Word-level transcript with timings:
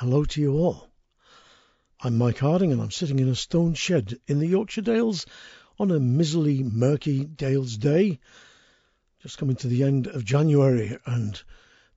hello 0.00 0.24
to 0.24 0.40
you 0.40 0.54
all. 0.54 0.88
I'm 2.00 2.16
Mike 2.16 2.38
Harding 2.38 2.72
and 2.72 2.80
I'm 2.80 2.90
sitting 2.90 3.18
in 3.18 3.28
a 3.28 3.34
stone 3.34 3.74
shed 3.74 4.18
in 4.26 4.38
the 4.38 4.46
Yorkshire 4.46 4.80
Dales 4.80 5.26
on 5.78 5.90
a 5.90 6.00
miserly, 6.00 6.62
murky 6.62 7.26
Dales 7.26 7.76
day. 7.76 8.18
Just 9.22 9.36
coming 9.36 9.56
to 9.56 9.68
the 9.68 9.82
end 9.82 10.06
of 10.06 10.24
January 10.24 10.96
and 11.04 11.42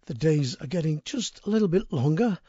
the 0.07 0.13
days 0.15 0.55
are 0.55 0.67
getting 0.67 1.01
just 1.05 1.45
a 1.45 1.49
little 1.49 1.69
bit 1.69 1.93
longer. 1.93 2.39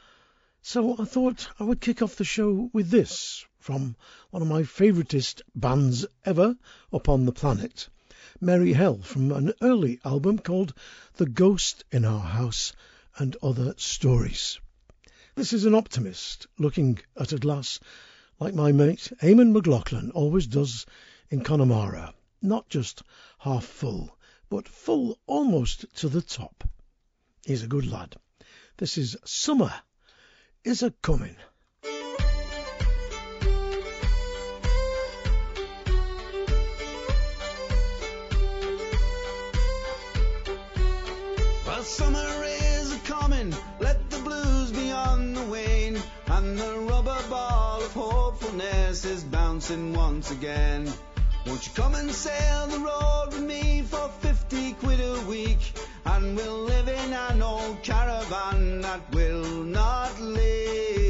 So 0.62 0.96
I 0.99 1.05
thought 1.05 1.47
I 1.61 1.63
would 1.63 1.81
kick 1.81 2.03
off 2.03 2.17
the 2.17 2.25
show 2.25 2.69
with 2.73 2.91
this 2.91 3.45
from 3.61 3.95
one 4.31 4.43
of 4.43 4.49
my 4.49 4.63
favouriteest 4.63 5.43
bands 5.55 6.05
ever 6.25 6.57
upon 6.93 7.27
the 7.27 7.33
planet. 7.33 7.89
Merry 8.41 8.73
Hell 8.73 8.99
from 9.03 9.31
an 9.31 9.53
early 9.61 10.01
album 10.05 10.39
called 10.39 10.75
The 11.15 11.27
Ghost 11.27 11.85
in 11.93 12.05
Our 12.05 12.19
House 12.19 12.73
and 13.19 13.37
Other 13.41 13.75
Stories. 13.77 14.59
This 15.37 15.52
is 15.52 15.65
an 15.65 15.74
optimist 15.74 16.47
looking 16.59 17.01
at 17.16 17.33
a 17.33 17.38
glass 17.38 17.80
like 18.38 18.55
my 18.55 18.70
mate 18.70 19.12
Eamon 19.20 19.51
McLaughlin 19.51 20.12
always 20.12 20.47
does 20.47 20.87
in 21.29 21.43
Connemara, 21.43 22.15
not 22.41 22.69
just 22.69 23.02
half 23.41 23.65
full, 23.65 24.16
but 24.48 24.69
full 24.69 25.19
almost 25.27 25.87
to 25.97 26.09
the 26.09 26.23
top. 26.23 26.62
He's 27.45 27.65
a 27.65 27.66
good 27.66 27.84
lad. 27.84 28.15
This 28.77 28.97
is 28.97 29.16
Summer 29.24 29.74
is 30.62 30.84
a 30.84 30.93
Coming. 31.02 31.35
Well, 41.66 41.82
summer 41.82 42.44
is 49.07 49.24
bouncing 49.24 49.93
once 49.93 50.30
again. 50.30 50.91
Won't 51.47 51.66
you 51.66 51.73
come 51.74 51.95
and 51.95 52.10
sail 52.10 52.66
the 52.69 52.79
road 52.79 53.29
with 53.33 53.43
me 53.43 53.83
for 53.83 54.09
50 54.21 54.73
quid 54.74 55.01
a 55.01 55.21
week? 55.27 55.73
And 56.07 56.37
we'll 56.37 56.63
live 56.65 56.88
in 56.88 57.13
an 57.13 57.43
old 57.43 57.83
caravan 57.83 58.80
that 58.80 59.01
will 59.13 59.45
not 59.65 60.21
leak. 60.21 61.04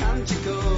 Ancient 0.00 0.28
canticle 0.28 0.54
without 0.54 0.77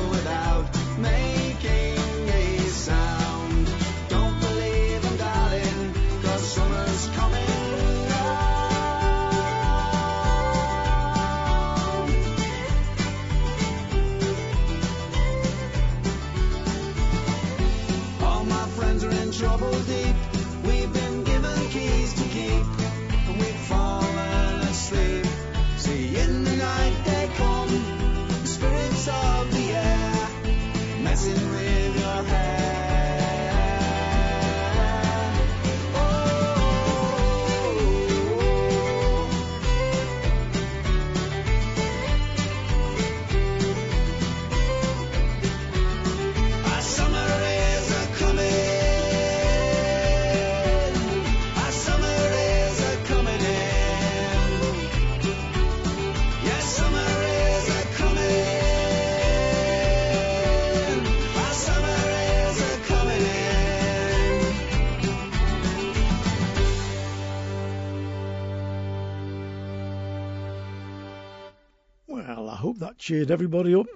cheered 73.10 73.32
everybody 73.32 73.74
up. 73.74 73.88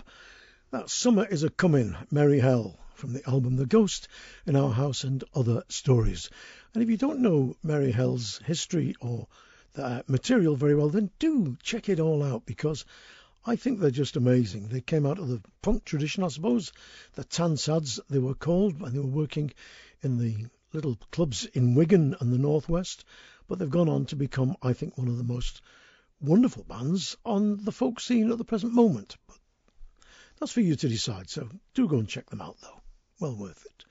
That 0.73 0.91
summer 0.91 1.25
is 1.25 1.45
a 1.45 1.49
coming, 1.49 1.95
Merry 2.11 2.41
Hell, 2.41 2.77
from 2.97 3.13
the 3.13 3.25
album 3.31 3.55
The 3.55 3.65
Ghost 3.65 4.09
in 4.45 4.57
Our 4.57 4.73
House 4.73 5.05
and 5.05 5.23
Other 5.33 5.63
Stories. 5.69 6.31
And 6.75 6.83
if 6.83 6.91
you 6.91 6.97
don't 6.97 7.21
know 7.21 7.55
Merry 7.63 7.93
Hell's 7.93 8.39
history 8.45 8.97
or 9.01 9.29
the 9.75 10.03
material 10.09 10.57
very 10.57 10.75
well, 10.75 10.89
then 10.89 11.11
do 11.21 11.57
check 11.63 11.89
it 11.89 12.01
all 12.01 12.25
out 12.25 12.45
because 12.45 12.87
I 13.47 13.55
think 13.55 13.79
they're 13.79 13.93
just 13.93 14.17
amazing. 14.17 14.67
They 14.67 14.81
came 14.81 15.07
out 15.07 15.21
of 15.21 15.29
the 15.29 15.41
punk 15.63 15.85
tradition, 15.85 16.25
I 16.25 16.29
suppose. 16.29 16.73
The 17.13 17.23
Tansads, 17.23 18.01
they 18.11 18.19
were 18.19 18.35
called, 18.35 18.81
and 18.81 18.93
they 18.93 18.99
were 18.99 19.07
working 19.07 19.53
in 20.03 20.19
the 20.19 20.47
little 20.73 20.99
clubs 21.13 21.45
in 21.45 21.77
Wigan 21.77 22.17
and 22.19 22.33
the 22.33 22.39
Northwest. 22.39 23.05
But 23.47 23.61
they've 23.61 23.71
gone 23.71 23.89
on 23.89 24.07
to 24.07 24.17
become, 24.17 24.57
I 24.61 24.73
think, 24.73 24.99
one 24.99 25.07
of 25.07 25.19
the 25.19 25.23
most 25.23 25.61
wonderful 26.25 26.65
bands 26.65 27.17
on 27.25 27.65
the 27.65 27.73
folk 27.73 28.01
scene 28.01 28.31
at 28.31 28.39
the 28.39 28.45
present 28.45 28.73
moment. 28.73 29.17
But 29.27 29.39
that's 30.39 30.53
for 30.53 30.61
you 30.61 30.77
to 30.77 30.89
decide, 30.89 31.31
so 31.31 31.49
do 31.75 31.87
go 31.87 31.99
and 31.99 32.09
check 32.09 32.31
them 32.31 32.41
out, 32.41 32.57
though. 32.61 32.81
Well 33.21 33.37
worth 33.37 33.65
it. 33.65 33.85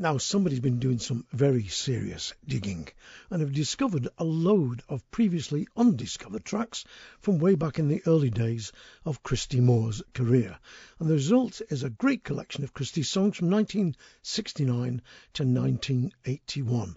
Now, 0.00 0.18
somebody's 0.18 0.60
been 0.60 0.78
doing 0.78 1.00
some 1.00 1.26
very 1.32 1.66
serious 1.66 2.32
digging 2.46 2.86
and 3.30 3.40
have 3.40 3.52
discovered 3.52 4.08
a 4.16 4.22
load 4.22 4.82
of 4.88 5.10
previously 5.10 5.66
undiscovered 5.76 6.44
tracks 6.44 6.84
from 7.18 7.38
way 7.38 7.56
back 7.56 7.80
in 7.80 7.88
the 7.88 8.02
early 8.06 8.30
days 8.30 8.70
of 9.04 9.24
Christy 9.24 9.60
Moore's 9.60 10.00
career. 10.14 10.56
And 11.00 11.08
the 11.08 11.14
result 11.14 11.60
is 11.68 11.82
a 11.82 11.90
great 11.90 12.22
collection 12.22 12.62
of 12.62 12.74
Christy's 12.74 13.08
songs 13.08 13.36
from 13.36 13.50
1969 13.50 15.02
to 15.32 15.42
1981. 15.42 16.96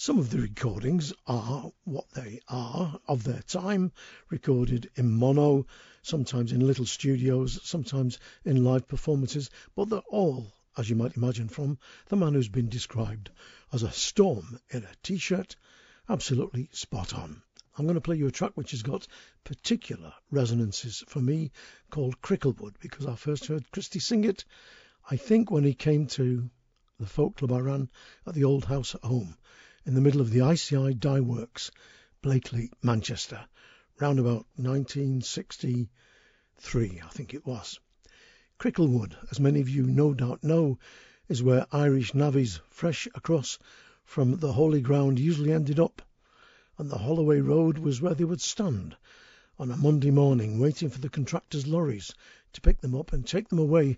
Some 0.00 0.20
of 0.20 0.30
the 0.30 0.38
recordings 0.38 1.12
are 1.26 1.72
what 1.82 2.08
they 2.12 2.40
are 2.46 3.00
of 3.08 3.24
their 3.24 3.42
time, 3.42 3.90
recorded 4.30 4.88
in 4.94 5.10
mono, 5.10 5.66
sometimes 6.02 6.52
in 6.52 6.64
little 6.64 6.86
studios, 6.86 7.58
sometimes 7.64 8.20
in 8.44 8.62
live 8.62 8.86
performances, 8.86 9.50
but 9.74 9.88
they're 9.88 9.98
all 10.08 10.52
as 10.76 10.88
you 10.88 10.94
might 10.94 11.16
imagine 11.16 11.48
from 11.48 11.80
the 12.06 12.14
man 12.14 12.34
who's 12.34 12.48
been 12.48 12.68
described 12.68 13.32
as 13.72 13.82
a 13.82 13.90
storm 13.90 14.60
in 14.70 14.84
a 14.84 14.94
t 15.02 15.18
shirt. 15.18 15.56
Absolutely 16.08 16.68
spot 16.70 17.12
on. 17.12 17.42
I'm 17.76 17.86
going 17.86 17.96
to 17.96 18.00
play 18.00 18.14
you 18.14 18.28
a 18.28 18.30
track 18.30 18.52
which 18.54 18.70
has 18.70 18.84
got 18.84 19.08
particular 19.42 20.14
resonances 20.30 21.02
for 21.08 21.20
me 21.20 21.50
called 21.90 22.22
Cricklewood 22.22 22.76
because 22.78 23.04
I 23.06 23.16
first 23.16 23.46
heard 23.46 23.72
Christy 23.72 23.98
sing 23.98 24.22
it, 24.22 24.44
I 25.10 25.16
think, 25.16 25.50
when 25.50 25.64
he 25.64 25.74
came 25.74 26.06
to 26.06 26.48
the 27.00 27.06
folk 27.06 27.38
club 27.38 27.50
I 27.50 27.58
ran 27.58 27.90
at 28.28 28.34
the 28.34 28.44
old 28.44 28.66
house 28.66 28.94
at 28.94 29.02
home 29.02 29.36
in 29.86 29.94
the 29.94 30.00
middle 30.00 30.20
of 30.20 30.30
the 30.30 30.44
ICI 30.44 30.92
Dye 30.94 31.20
Works, 31.20 31.70
Blackley, 32.20 32.68
Manchester, 32.82 33.46
round 34.00 34.18
about 34.18 34.44
1963, 34.56 37.00
I 37.00 37.08
think 37.10 37.32
it 37.32 37.46
was. 37.46 37.78
Cricklewood, 38.58 39.16
as 39.30 39.38
many 39.38 39.60
of 39.60 39.68
you 39.68 39.84
no 39.84 40.14
doubt 40.14 40.42
know, 40.42 40.80
is 41.28 41.44
where 41.44 41.68
Irish 41.70 42.12
navvies 42.12 42.58
fresh 42.70 43.06
across 43.14 43.56
from 44.04 44.38
the 44.38 44.52
holy 44.52 44.80
ground 44.80 45.20
usually 45.20 45.52
ended 45.52 45.78
up, 45.78 46.02
and 46.76 46.90
the 46.90 46.98
Holloway 46.98 47.38
Road 47.38 47.78
was 47.78 48.00
where 48.00 48.14
they 48.14 48.24
would 48.24 48.40
stand 48.40 48.96
on 49.60 49.70
a 49.70 49.76
Monday 49.76 50.10
morning 50.10 50.58
waiting 50.58 50.88
for 50.88 50.98
the 50.98 51.08
contractors' 51.08 51.68
lorries 51.68 52.12
to 52.52 52.60
pick 52.60 52.80
them 52.80 52.96
up 52.96 53.12
and 53.12 53.24
take 53.24 53.48
them 53.48 53.60
away 53.60 53.96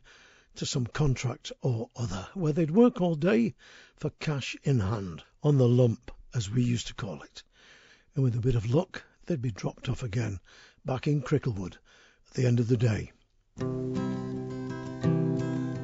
to 0.56 0.66
some 0.66 0.86
contract 0.86 1.52
or 1.62 1.88
other, 1.96 2.28
where 2.34 2.52
they'd 2.52 2.70
work 2.70 3.00
all 3.00 3.14
day 3.14 3.54
for 3.96 4.10
cash 4.20 4.54
in 4.62 4.80
hand, 4.80 5.22
on 5.42 5.58
the 5.58 5.68
lump, 5.68 6.10
as 6.34 6.50
we 6.50 6.62
used 6.62 6.88
to 6.88 6.94
call 6.94 7.22
it, 7.22 7.42
and 8.14 8.22
with 8.24 8.36
a 8.36 8.40
bit 8.40 8.54
of 8.54 8.70
luck 8.70 9.02
they'd 9.26 9.40
be 9.40 9.50
dropped 9.50 9.88
off 9.88 10.02
again 10.02 10.38
back 10.84 11.06
in 11.06 11.22
Cricklewood 11.22 11.74
at 12.28 12.34
the 12.34 12.46
end 12.46 12.60
of 12.60 12.68
the 12.68 12.76
day. 12.76 13.12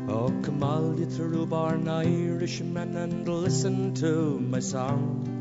Oh, 0.08 0.32
come 0.43 0.62
all 0.62 0.99
you 0.99 1.06
through-born 1.06 1.88
Irishmen 1.88 2.97
and 2.97 3.29
listen 3.29 3.94
to 3.94 4.38
my 4.38 4.61
song. 4.61 5.32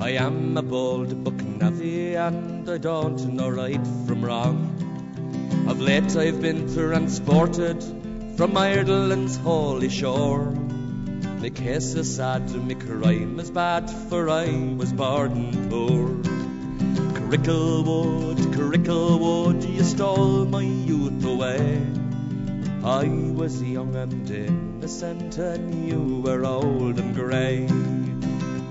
I 0.00 0.10
am 0.10 0.56
a 0.56 0.62
bold 0.62 1.22
buck 1.24 1.34
navvy 1.34 2.14
and 2.14 2.68
I 2.68 2.78
don't 2.78 3.34
know 3.34 3.48
right 3.48 3.86
from 4.06 4.24
wrong. 4.24 4.70
Of 5.68 5.80
late 5.80 6.16
I've 6.16 6.40
been 6.40 6.72
transported 6.72 7.82
from 8.36 8.56
Ireland's 8.56 9.36
holy 9.36 9.88
shore. 9.88 10.63
My 11.44 11.50
case 11.50 11.92
is 11.92 12.16
sad, 12.16 12.50
my 12.56 12.72
crime 12.72 13.38
is 13.38 13.50
bad, 13.50 13.90
for 14.08 14.30
I 14.30 14.46
was 14.78 14.94
born 14.94 15.68
poor. 15.68 16.08
Cricklewood, 17.18 18.38
Cricklewood, 18.54 19.74
you 19.76 19.84
stole 19.84 20.46
my 20.46 20.62
youth 20.62 21.22
away. 21.22 21.86
I 22.82 23.08
was 23.40 23.62
young 23.62 23.94
and 23.94 24.30
innocent, 24.30 25.36
and 25.36 25.86
you 25.86 26.22
were 26.24 26.46
old 26.46 26.98
and 26.98 27.14
grey. 27.14 27.68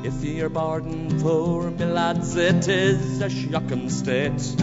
If 0.03 0.23
you're 0.23 0.49
born 0.49 1.21
poor, 1.21 1.69
me 1.69 1.85
lads, 1.85 2.35
it 2.35 2.67
is 2.67 3.21
a 3.21 3.29
shocking 3.29 3.91
state. 3.91 4.55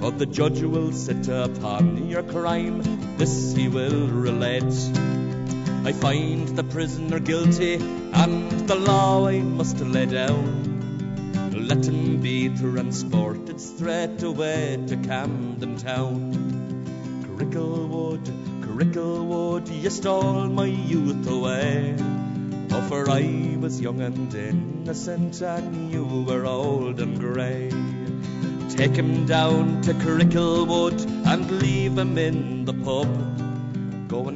But 0.00 0.18
the 0.18 0.24
judge 0.24 0.62
will 0.62 0.92
sit 0.92 1.28
upon 1.28 2.08
your 2.08 2.22
crime, 2.22 2.80
this 3.18 3.54
he 3.54 3.68
will 3.68 4.06
relate. 4.08 5.23
I 5.86 5.92
find 5.92 6.48
the 6.48 6.64
prisoner 6.64 7.18
guilty, 7.18 7.74
and 7.74 8.50
the 8.66 8.74
law 8.74 9.28
I 9.28 9.40
must 9.40 9.78
lay 9.80 10.06
down. 10.06 11.52
Let 11.52 11.84
him 11.84 12.22
be 12.22 12.48
transported 12.48 13.60
straight 13.60 14.22
away 14.22 14.78
to 14.86 14.96
Camden 14.96 15.76
Town. 15.76 16.32
Cricklewood, 17.36 18.24
Cricklewood, 18.62 19.82
you 19.82 19.90
stole 19.90 20.48
my 20.48 20.64
youth 20.64 21.28
away. 21.28 21.94
Oh, 22.70 22.80
for 22.88 23.10
I 23.10 23.58
was 23.60 23.78
young 23.78 24.00
and 24.00 24.34
innocent, 24.34 25.42
and 25.42 25.92
you 25.92 26.24
were 26.26 26.46
old 26.46 26.98
and 26.98 27.20
grey. 27.20 27.68
Take 28.70 28.96
him 28.96 29.26
down 29.26 29.82
to 29.82 29.92
Cricklewood 29.92 31.26
and 31.26 31.50
leave 31.60 31.98
him 31.98 32.16
in 32.16 32.64
the 32.64 32.72
pub. 32.72 33.43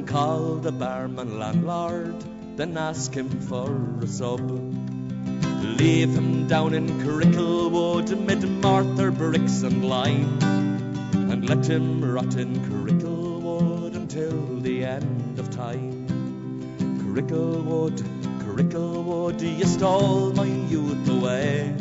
Call 0.09 0.55
the 0.55 0.71
barman 0.71 1.37
landlord, 1.37 2.15
then 2.55 2.75
ask 2.77 3.13
him 3.13 3.29
for 3.41 3.69
a 4.01 4.07
sub. 4.07 4.41
Leave 5.77 6.09
him 6.09 6.47
down 6.47 6.73
in 6.73 6.87
Cricklewood 7.01 8.19
mid 8.25 8.41
Martha 8.49 9.11
bricks 9.11 9.61
and 9.61 9.87
lime, 9.87 10.39
and 11.13 11.47
let 11.47 11.63
him 11.69 12.03
rot 12.03 12.35
in 12.37 12.55
Cricklewood 12.55 13.95
until 13.95 14.59
the 14.61 14.83
end 14.83 15.37
of 15.37 15.51
time. 15.51 16.07
Cricklewood, 17.03 18.01
Cricklewood, 18.39 19.39
you 19.41 19.65
stole 19.65 20.33
my 20.33 20.45
youth 20.45 21.07
away. 21.07 21.75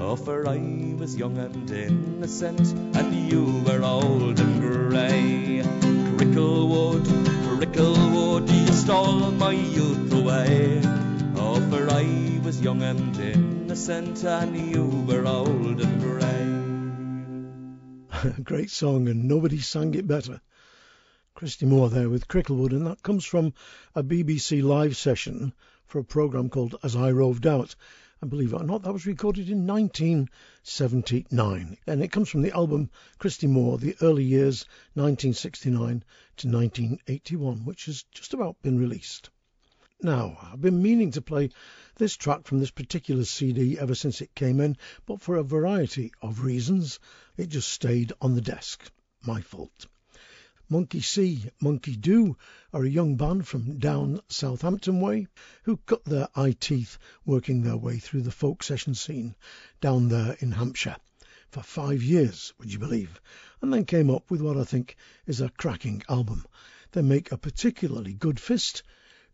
Oh, 0.00 0.16
for 0.16 0.48
I 0.48 0.94
was 0.98 1.14
young 1.18 1.36
and 1.36 1.70
innocent, 1.70 2.72
and 2.96 3.30
you 3.30 3.62
were 3.66 3.84
old 3.84 4.40
and 4.40 4.58
grey. 4.58 5.62
Cricklewood, 6.16 7.37
Cricklewood, 7.78 8.50
you 8.50 8.72
stole 8.72 9.30
my 9.30 9.52
youth 9.52 10.12
away. 10.12 10.80
Oh, 11.36 11.60
for 11.70 11.88
I 11.88 12.40
was 12.42 12.60
young 12.60 12.82
and 12.82 13.16
innocent, 13.16 14.24
and 14.24 14.56
you 14.56 14.84
were 15.06 15.24
old 15.24 15.80
and 15.80 16.00
grey. 18.10 18.32
Great 18.42 18.70
song, 18.70 19.06
and 19.06 19.28
nobody 19.28 19.60
sang 19.60 19.94
it 19.94 20.08
better. 20.08 20.40
Christy 21.36 21.66
Moore 21.66 21.88
there 21.88 22.10
with 22.10 22.26
Cricklewood, 22.26 22.72
and 22.72 22.84
that 22.84 23.04
comes 23.04 23.24
from 23.24 23.54
a 23.94 24.02
BBC 24.02 24.60
live 24.60 24.96
session 24.96 25.52
for 25.86 26.00
a 26.00 26.04
programme 26.04 26.48
called 26.48 26.74
As 26.82 26.96
I 26.96 27.12
Roved 27.12 27.46
Out. 27.46 27.76
And 28.20 28.30
believe 28.30 28.52
it 28.52 28.60
or 28.60 28.64
not, 28.64 28.82
that 28.82 28.92
was 28.92 29.06
recorded 29.06 29.48
in 29.48 29.66
1979. 29.66 31.76
And 31.86 32.02
it 32.02 32.10
comes 32.10 32.28
from 32.28 32.42
the 32.42 32.52
album 32.52 32.90
Christy 33.18 33.46
Moore, 33.46 33.78
the 33.78 33.96
early 34.00 34.24
years 34.24 34.66
1969 34.94 36.02
to 36.38 36.48
1981, 36.48 37.64
which 37.64 37.86
has 37.86 38.04
just 38.10 38.34
about 38.34 38.60
been 38.60 38.78
released. 38.78 39.30
Now, 40.02 40.36
I've 40.42 40.60
been 40.60 40.82
meaning 40.82 41.12
to 41.12 41.22
play 41.22 41.50
this 41.96 42.16
track 42.16 42.44
from 42.44 42.60
this 42.60 42.70
particular 42.70 43.24
CD 43.24 43.78
ever 43.78 43.94
since 43.94 44.20
it 44.20 44.34
came 44.34 44.60
in, 44.60 44.76
but 45.06 45.20
for 45.20 45.36
a 45.36 45.44
variety 45.44 46.12
of 46.20 46.44
reasons, 46.44 46.98
it 47.36 47.48
just 47.48 47.68
stayed 47.68 48.12
on 48.20 48.34
the 48.34 48.40
desk. 48.40 48.90
My 49.22 49.40
fault. 49.40 49.86
Monkey 50.70 51.00
See, 51.00 51.44
Monkey 51.60 51.96
Do 51.96 52.36
are 52.74 52.84
a 52.84 52.90
young 52.90 53.16
band 53.16 53.48
from 53.48 53.78
down 53.78 54.20
Southampton 54.28 55.00
way 55.00 55.26
who 55.62 55.78
cut 55.78 56.04
their 56.04 56.28
eye 56.34 56.56
teeth 56.60 56.98
working 57.24 57.62
their 57.62 57.76
way 57.78 57.98
through 57.98 58.20
the 58.20 58.30
folk 58.30 58.62
session 58.62 58.94
scene 58.94 59.34
down 59.80 60.08
there 60.08 60.36
in 60.40 60.52
Hampshire 60.52 60.96
for 61.50 61.62
five 61.62 62.02
years, 62.02 62.52
would 62.58 62.70
you 62.70 62.78
believe, 62.78 63.18
and 63.62 63.72
then 63.72 63.86
came 63.86 64.10
up 64.10 64.30
with 64.30 64.42
what 64.42 64.58
I 64.58 64.64
think 64.64 64.96
is 65.26 65.40
a 65.40 65.48
cracking 65.48 66.02
album. 66.06 66.44
They 66.92 67.00
make 67.00 67.32
a 67.32 67.38
particularly 67.38 68.12
good 68.12 68.38
fist 68.38 68.82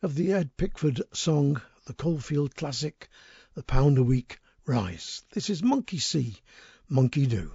of 0.03 0.14
the 0.14 0.33
Ed 0.33 0.57
Pickford 0.57 1.03
song, 1.12 1.61
the 1.87 1.95
Coalfield 1.95 2.55
classic, 2.55 3.09
The 3.55 3.64
Pound 3.64 3.99
a 3.99 4.05
Week 4.05 4.38
Rise. 4.67 5.23
This 5.33 5.50
is 5.50 5.64
Monkey 5.64 5.99
See, 5.99 6.37
Monkey 6.88 7.26
Do. 7.26 7.50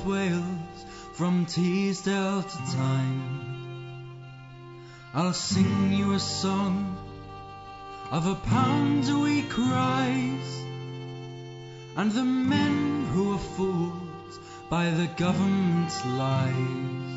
South 0.00 0.08
Wales, 0.08 0.86
from 1.12 1.44
Teesdale 1.44 2.42
to 2.42 2.56
Tyne. 2.74 4.06
I'll 5.12 5.34
sing 5.34 5.92
you 5.92 6.12
a 6.12 6.18
song 6.18 6.96
of 8.10 8.26
a 8.26 8.34
pound 8.34 9.08
a 9.10 9.18
week 9.18 9.58
rise, 9.58 10.64
and 11.96 12.12
the 12.12 12.24
men 12.24 13.04
who 13.12 13.34
are 13.34 13.44
fooled 13.56 14.38
by 14.70 14.90
the 14.90 15.08
government's 15.16 16.04
lies. 16.06 17.10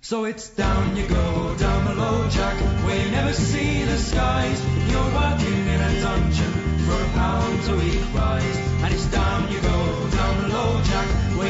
So 0.00 0.24
it's 0.24 0.48
down 0.48 0.96
you 0.96 1.06
go, 1.06 1.56
down 1.58 1.86
below, 1.86 2.28
Jack, 2.30 2.58
where 2.86 3.04
you 3.04 3.10
never 3.10 3.34
see 3.34 3.82
the 3.84 3.98
skies. 3.98 4.64
You're 4.90 5.12
working 5.12 5.66
in 5.66 5.80
a 5.80 6.00
dungeon 6.00 6.52
for 6.86 6.94
a 6.94 7.08
pound 7.08 7.68
a 7.68 7.76
week 7.76 8.14
rise. 8.14 8.58
And 8.82 8.94
it's 8.94 9.06
down 9.06 9.52
you 9.52 9.60
go, 9.60 10.09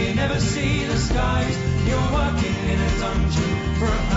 You 0.01 0.15
never 0.15 0.41
see 0.41 0.85
the 0.85 0.97
skies. 0.97 1.57
You're 1.87 2.13
working 2.13 2.57
in 2.73 2.81
a 2.81 2.99
dungeon 2.99 4.10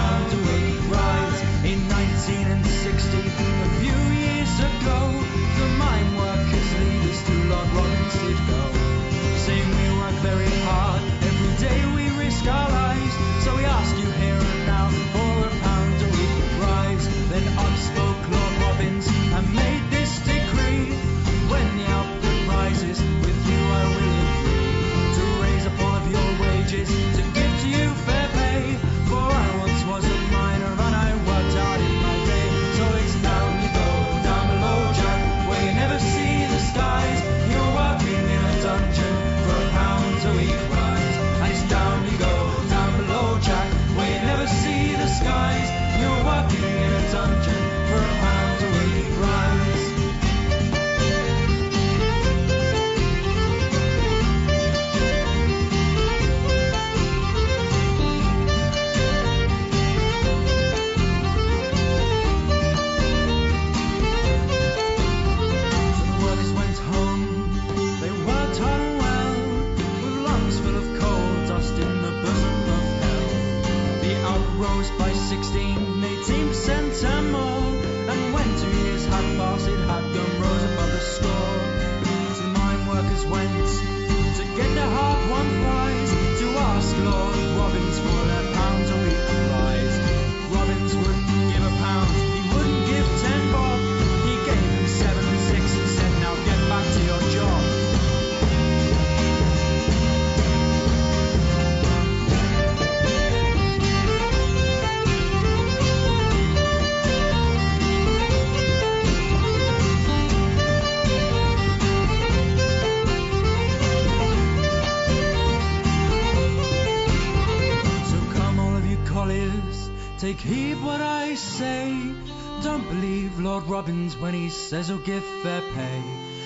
says 124.54 124.88
he'll 124.88 124.98
give 125.00 125.24
fair 125.42 125.62
pay. 125.74 126.04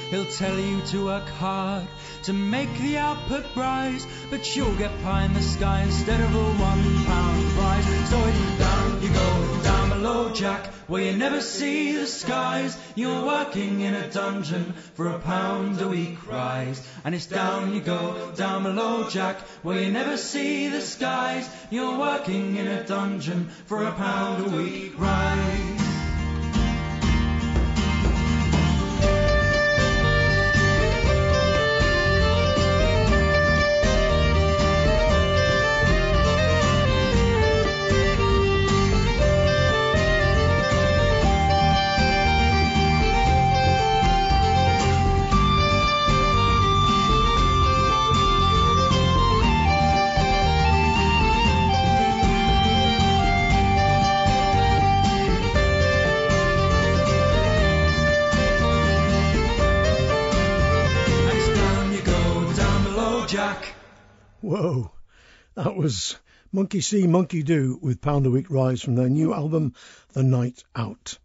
He'll 0.10 0.26
tell 0.26 0.58
you 0.58 0.82
to 0.82 1.06
work 1.06 1.28
hard 1.28 1.86
to 2.24 2.34
make 2.34 2.74
the 2.80 2.98
output 2.98 3.46
rise, 3.58 4.08
but 4.30 4.56
you'll 4.56 4.76
get 4.76 4.92
pie 5.04 5.26
in 5.26 5.34
the 5.34 5.42
sky 5.42 5.82
instead 5.82 6.22
of 6.22 6.34
a 6.34 6.44
one 6.44 7.06
pound 7.06 7.50
prize. 7.52 8.10
So 8.10 8.24
it's 8.26 8.58
down 8.58 9.02
you 9.02 9.10
go, 9.10 9.64
down 9.64 9.90
below, 9.90 10.32
Jack, 10.32 10.68
where 10.88 11.04
you 11.04 11.18
never 11.18 11.42
see 11.42 11.92
the 11.98 12.08
skies. 12.08 12.78
You're 12.96 13.26
working 13.26 13.82
in 13.82 13.96
a 13.96 14.10
dungeon 14.10 14.74
for 14.94 15.10
a 15.10 15.20
pound 15.20 15.82
a 15.82 15.90
week 15.90 16.26
rise. 16.26 16.82
And 17.04 17.14
it's 17.14 17.26
down 17.26 17.74
you 17.74 17.82
go, 17.82 18.32
down 18.36 18.64
below, 18.64 19.10
Jack, 19.10 19.42
where 19.62 19.82
you 19.82 19.92
never 19.92 20.16
see 20.16 20.70
the 20.70 20.82
skies. 20.82 21.50
You're 21.70 22.00
working 22.00 22.56
in 22.56 22.68
a 22.68 22.86
dungeon 22.86 23.50
for 23.66 23.84
a 23.84 23.92
pound 23.92 24.46
a 24.46 24.50
week 24.56 24.98
rise. 24.98 25.87
That 65.68 65.76
was 65.76 66.18
Monkey 66.54 66.80
See, 66.80 67.08
Monkey 67.08 67.44
Do 67.44 67.78
with 67.82 68.00
Pound 68.00 68.26
a 68.26 68.32
Week 68.32 68.50
Rise 68.50 68.82
from 68.82 68.96
their 68.96 69.10
new 69.10 69.34
album, 69.34 69.74
The 70.14 70.24
Night 70.24 70.64
Out. 70.74 71.20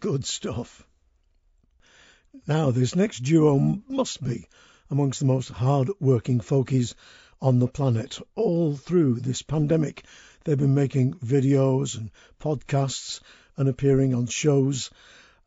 Good 0.00 0.24
stuff. 0.24 0.86
Now, 2.46 2.70
this 2.70 2.96
next 2.96 3.18
duo 3.18 3.58
must 3.86 4.24
be 4.24 4.46
amongst 4.88 5.20
the 5.20 5.26
most 5.26 5.50
hard 5.50 5.90
working 6.00 6.40
folkies 6.40 6.94
on 7.42 7.58
the 7.58 7.68
planet. 7.68 8.18
All 8.34 8.74
through 8.74 9.20
this 9.20 9.42
pandemic, 9.42 10.06
they've 10.44 10.56
been 10.56 10.74
making 10.74 11.16
videos 11.16 11.98
and 11.98 12.10
podcasts 12.40 13.20
and 13.58 13.68
appearing 13.68 14.14
on 14.14 14.28
shows. 14.28 14.88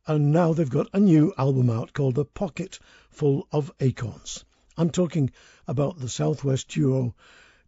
And 0.06 0.32
now 0.32 0.54
they've 0.54 0.70
got 0.70 0.92
a 0.94 1.00
new 1.00 1.34
album 1.40 1.72
out 1.72 1.92
called 1.92 2.20
A 2.20 2.24
Pocket 2.24 2.78
Full 3.10 3.48
of 3.52 3.72
Acorns. 3.80 4.46
I'm 4.78 4.92
talking 4.92 5.32
about 5.68 5.98
the 5.98 6.08
Southwest 6.08 6.68
duo 6.68 7.16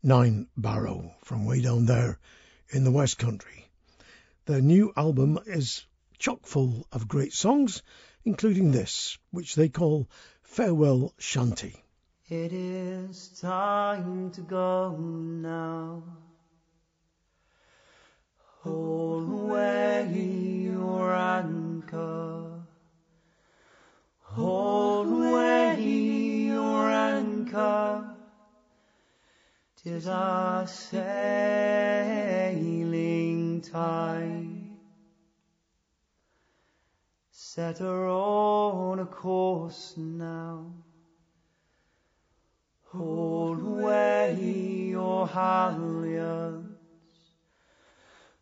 Ninebarrow 0.03 1.13
from 1.23 1.45
way 1.45 1.61
down 1.61 1.85
there 1.85 2.19
in 2.69 2.83
the 2.83 2.91
West 2.91 3.17
Country. 3.17 3.69
Their 4.45 4.61
new 4.61 4.93
album 4.95 5.39
is 5.45 5.85
chock 6.17 6.45
full 6.45 6.87
of 6.91 7.07
great 7.07 7.33
songs, 7.33 7.83
including 8.23 8.71
this, 8.71 9.17
which 9.31 9.55
they 9.55 9.69
call 9.69 10.09
Farewell 10.43 11.13
Shanty. 11.17 11.83
It 12.29 12.53
is 12.53 13.29
time 13.41 14.31
to 14.31 14.41
go 14.41 14.95
now. 14.95 16.03
Hold 18.61 19.31
away 19.31 20.11
your 20.13 21.13
anchor. 21.13 22.61
Hold 24.21 25.07
away 25.07 25.81
your 25.81 26.89
anchor. 26.89 28.18
Tis 29.81 30.07
our 30.09 30.67
sailing 30.67 31.21
tide. 33.61 34.77
Set 37.31 37.77
her 37.77 38.09
on 38.09 38.99
a 38.99 39.05
course 39.05 39.93
now. 39.95 40.73
Hold 42.87 43.61
away 43.61 44.35
your 44.89 45.25
halyards. 45.25 46.65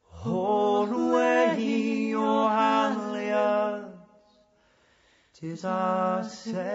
Hold 0.05 0.89
away 0.89 2.07
your 2.09 2.49
halyards. 2.49 3.93
Tis 5.33 5.63
our 5.65 6.23
sailing 6.23 6.73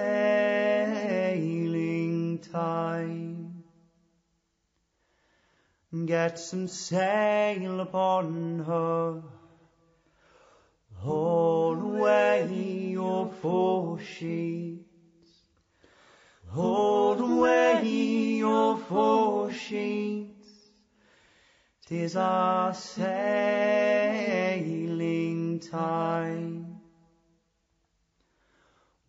time. 2.38 3.31
Get 5.92 6.38
some 6.38 6.68
sail 6.68 7.80
upon 7.80 8.60
her. 8.60 9.22
Hold 10.94 11.82
away 11.82 12.48
your 12.92 13.26
foresheets. 13.42 14.78
Hold 16.48 17.20
away 17.20 17.84
your 18.38 18.78
foresheets. 18.78 20.32
Tis 21.84 22.16
our 22.16 22.72
sailing 22.72 23.20
time. 25.60 26.80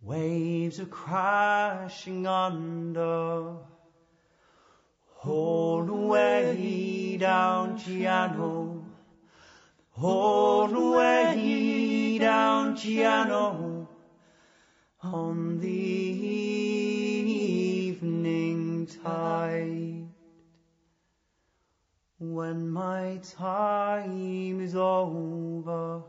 Waves 0.01 0.81
are 0.81 0.85
crashing 0.87 2.27
under. 2.27 3.72
Hold 5.23 5.87
away 5.87 7.15
down 7.17 7.77
Giano. 7.77 8.83
Hold 9.91 10.73
away 10.73 12.17
down 12.19 12.75
Giano 12.75 13.87
on 15.01 15.61
the 15.61 15.69
evening 17.99 18.85
tide. 18.85 20.09
When 22.19 22.69
my 22.69 23.17
time 23.23 24.59
is 24.59 24.75
over, 24.75 26.03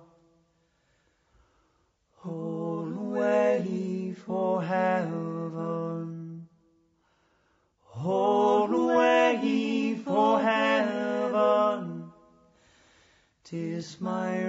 hold 2.16 2.96
away 2.96 4.12
for 4.26 4.60
heaven. 4.60 5.33
Hold 8.04 8.70
away 8.74 9.96
for 10.04 10.38
heaven. 10.38 12.12
Tis 13.44 13.98
my 13.98 14.46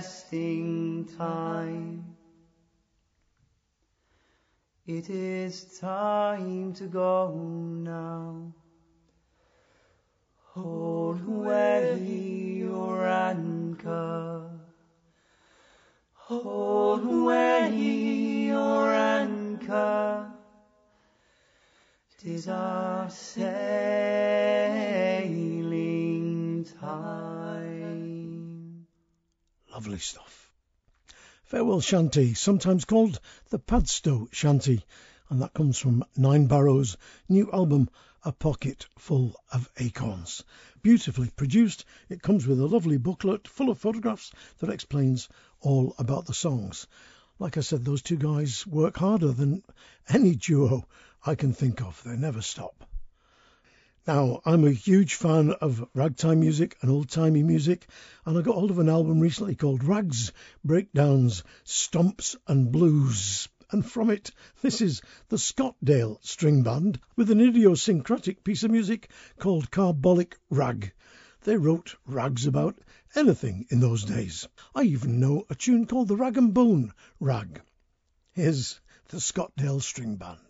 resting 0.00 1.06
time. 1.18 2.16
It 4.86 5.10
is 5.10 5.78
time 5.78 6.72
to 6.72 6.86
go 6.86 7.34
now. 7.36 8.54
Hold 10.54 11.28
away 11.28 11.98
your 12.56 13.06
anchor. 13.06 14.48
Hold 16.14 17.04
away 17.04 17.68
your 18.46 18.94
anchor. 18.94 20.29
Tis 22.22 22.48
our 22.48 23.08
sailing 23.08 23.46
time. 26.78 28.86
Lovely 29.72 29.96
stuff. 29.96 30.52
Farewell 31.44 31.80
Shanty, 31.80 32.34
sometimes 32.34 32.84
called 32.84 33.18
the 33.48 33.58
Padstow 33.58 34.28
Shanty, 34.32 34.84
and 35.30 35.40
that 35.40 35.54
comes 35.54 35.78
from 35.78 36.04
Ninebarrow's 36.14 36.98
new 37.26 37.50
album, 37.52 37.88
A 38.22 38.32
Pocket 38.32 38.86
Full 38.98 39.34
of 39.50 39.70
Acorns. 39.78 40.44
Beautifully 40.82 41.30
produced, 41.30 41.86
it 42.10 42.20
comes 42.20 42.46
with 42.46 42.60
a 42.60 42.66
lovely 42.66 42.98
booklet 42.98 43.48
full 43.48 43.70
of 43.70 43.78
photographs 43.78 44.30
that 44.58 44.68
explains 44.68 45.30
all 45.62 45.94
about 45.98 46.26
the 46.26 46.34
songs. 46.34 46.86
Like 47.38 47.56
I 47.56 47.62
said, 47.62 47.86
those 47.86 48.02
two 48.02 48.18
guys 48.18 48.66
work 48.66 48.98
harder 48.98 49.32
than 49.32 49.62
any 50.06 50.34
duo 50.34 50.86
I 51.26 51.34
can 51.34 51.52
think 51.52 51.82
of. 51.82 52.02
They 52.02 52.16
never 52.16 52.40
stop. 52.40 52.88
Now, 54.06 54.40
I'm 54.46 54.64
a 54.64 54.72
huge 54.72 55.16
fan 55.16 55.50
of 55.50 55.86
ragtime 55.92 56.40
music 56.40 56.78
and 56.80 56.90
old 56.90 57.10
timey 57.10 57.42
music, 57.42 57.86
and 58.24 58.38
I 58.38 58.40
got 58.40 58.54
hold 58.54 58.70
of 58.70 58.78
an 58.78 58.88
album 58.88 59.20
recently 59.20 59.54
called 59.54 59.84
Rags, 59.84 60.32
Breakdowns, 60.64 61.44
Stomps 61.66 62.36
and 62.46 62.72
Blues. 62.72 63.48
And 63.70 63.84
from 63.84 64.08
it, 64.08 64.30
this 64.62 64.80
is 64.80 65.02
the 65.28 65.36
Scottdale 65.36 66.18
String 66.22 66.62
Band 66.62 66.98
with 67.16 67.30
an 67.30 67.40
idiosyncratic 67.42 68.42
piece 68.42 68.64
of 68.64 68.70
music 68.70 69.10
called 69.38 69.70
Carbolic 69.70 70.38
Rag. 70.48 70.92
They 71.42 71.58
wrote 71.58 71.96
rags 72.06 72.46
about 72.46 72.78
anything 73.14 73.66
in 73.68 73.80
those 73.80 74.04
days. 74.04 74.48
I 74.74 74.84
even 74.84 75.20
know 75.20 75.44
a 75.50 75.54
tune 75.54 75.86
called 75.86 76.08
the 76.08 76.16
Rag 76.16 76.38
and 76.38 76.54
Bone 76.54 76.94
Rag. 77.20 77.60
Here's 78.32 78.80
the 79.08 79.18
Scottdale 79.20 79.82
String 79.82 80.16
Band. 80.16 80.49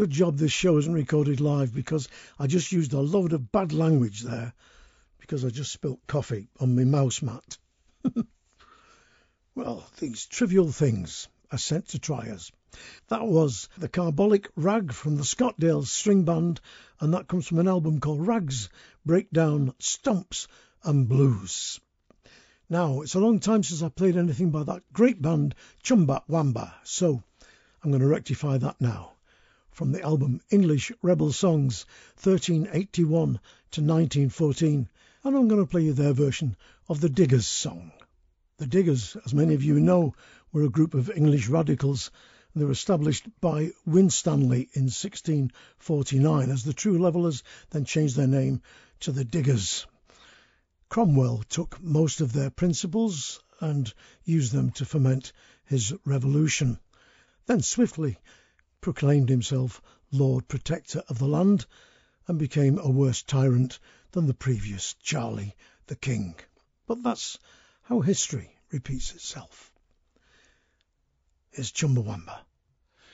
Good 0.00 0.08
job 0.08 0.38
this 0.38 0.50
show 0.50 0.78
isn't 0.78 0.94
recorded 0.94 1.42
live 1.42 1.74
because 1.74 2.08
I 2.38 2.46
just 2.46 2.72
used 2.72 2.94
a 2.94 3.00
load 3.00 3.34
of 3.34 3.52
bad 3.52 3.74
language 3.74 4.22
there 4.22 4.54
because 5.18 5.44
I 5.44 5.50
just 5.50 5.72
spilt 5.72 6.00
coffee 6.06 6.48
on 6.58 6.74
my 6.74 6.84
mouse 6.84 7.20
mat. 7.20 7.58
well, 9.54 9.84
these 9.98 10.24
trivial 10.24 10.72
things 10.72 11.28
are 11.52 11.58
sent 11.58 11.88
to 11.88 11.98
try 11.98 12.30
us. 12.30 12.50
That 13.08 13.26
was 13.26 13.68
the 13.76 13.90
Carbolic 13.90 14.48
Rag 14.56 14.94
from 14.94 15.16
the 15.16 15.22
Scottdale 15.22 15.84
String 15.84 16.24
Band, 16.24 16.62
and 16.98 17.12
that 17.12 17.28
comes 17.28 17.46
from 17.46 17.58
an 17.58 17.68
album 17.68 18.00
called 18.00 18.26
Rags 18.26 18.70
Breakdown 19.04 19.74
Stomps 19.80 20.46
and 20.82 21.10
Blues. 21.10 21.78
Now, 22.70 23.02
it's 23.02 23.16
a 23.16 23.20
long 23.20 23.38
time 23.38 23.62
since 23.62 23.82
I 23.82 23.90
played 23.90 24.16
anything 24.16 24.48
by 24.50 24.62
that 24.62 24.82
great 24.94 25.20
band 25.20 25.54
Chumbawamba, 25.84 26.72
so 26.84 27.22
I'm 27.84 27.90
going 27.90 28.00
to 28.00 28.08
rectify 28.08 28.56
that 28.56 28.80
now. 28.80 29.12
From 29.80 29.92
the 29.92 30.02
album 30.02 30.42
English 30.50 30.92
Rebel 31.00 31.32
Songs 31.32 31.86
1381 32.22 33.40
to 33.70 33.80
1914, 33.80 34.90
and 35.24 35.34
I'm 35.34 35.48
going 35.48 35.62
to 35.62 35.66
play 35.66 35.84
you 35.84 35.94
their 35.94 36.12
version 36.12 36.54
of 36.86 37.00
the 37.00 37.08
Diggers 37.08 37.46
song. 37.46 37.90
The 38.58 38.66
Diggers, 38.66 39.16
as 39.24 39.32
many 39.32 39.54
of 39.54 39.64
you 39.64 39.80
know, 39.80 40.14
were 40.52 40.64
a 40.64 40.68
group 40.68 40.92
of 40.92 41.08
English 41.08 41.48
radicals. 41.48 42.10
They 42.54 42.66
were 42.66 42.72
established 42.72 43.26
by 43.40 43.70
Winstanley 43.86 44.68
in 44.74 44.90
1649 44.90 46.50
as 46.50 46.62
the 46.62 46.74
True 46.74 46.98
Levellers, 46.98 47.42
then 47.70 47.86
changed 47.86 48.16
their 48.16 48.26
name 48.26 48.60
to 49.00 49.12
the 49.12 49.24
Diggers. 49.24 49.86
Cromwell 50.90 51.42
took 51.48 51.82
most 51.82 52.20
of 52.20 52.34
their 52.34 52.50
principles 52.50 53.40
and 53.60 53.90
used 54.24 54.52
them 54.52 54.72
to 54.72 54.84
foment 54.84 55.32
his 55.64 55.94
revolution, 56.04 56.78
then 57.46 57.62
swiftly 57.62 58.18
proclaimed 58.80 59.28
himself 59.28 59.82
Lord 60.12 60.48
Protector 60.48 61.02
of 61.08 61.18
the 61.18 61.28
land 61.28 61.66
and 62.26 62.38
became 62.38 62.78
a 62.78 62.90
worse 62.90 63.22
tyrant 63.22 63.78
than 64.12 64.26
the 64.26 64.34
previous 64.34 64.94
Charlie 64.94 65.56
the 65.86 65.96
King. 65.96 66.34
But 66.86 67.02
that's 67.02 67.38
how 67.82 68.00
history 68.00 68.56
repeats 68.70 69.14
itself. 69.14 69.72
Here's 71.50 71.72
Chumbawamba. 71.72 72.40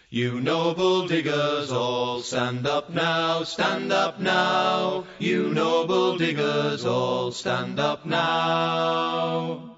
You 0.08 0.40
noble 0.40 1.08
diggers 1.08 1.72
all, 1.72 2.22
stand 2.22 2.66
up 2.66 2.90
now, 2.90 3.42
stand 3.42 3.92
up 3.92 4.20
now. 4.20 5.04
You 5.18 5.48
noble 5.52 6.16
diggers 6.16 6.84
all, 6.84 7.32
stand 7.32 7.80
up 7.80 8.06
now. 8.06 9.76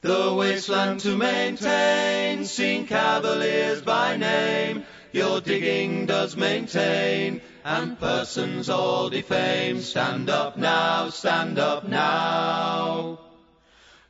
The 0.00 0.32
wasteland 0.32 1.00
to 1.00 1.16
maintain, 1.16 2.44
seen 2.44 2.86
cavaliers 2.86 3.82
by 3.82 4.16
name, 4.16 4.84
your 5.16 5.40
digging 5.40 6.04
does 6.04 6.36
maintain, 6.36 7.40
and 7.64 7.98
persons 7.98 8.68
all 8.68 9.08
defame. 9.08 9.80
Stand 9.80 10.28
up 10.28 10.58
now, 10.58 11.08
stand 11.08 11.58
up 11.58 11.88
now. 11.88 13.18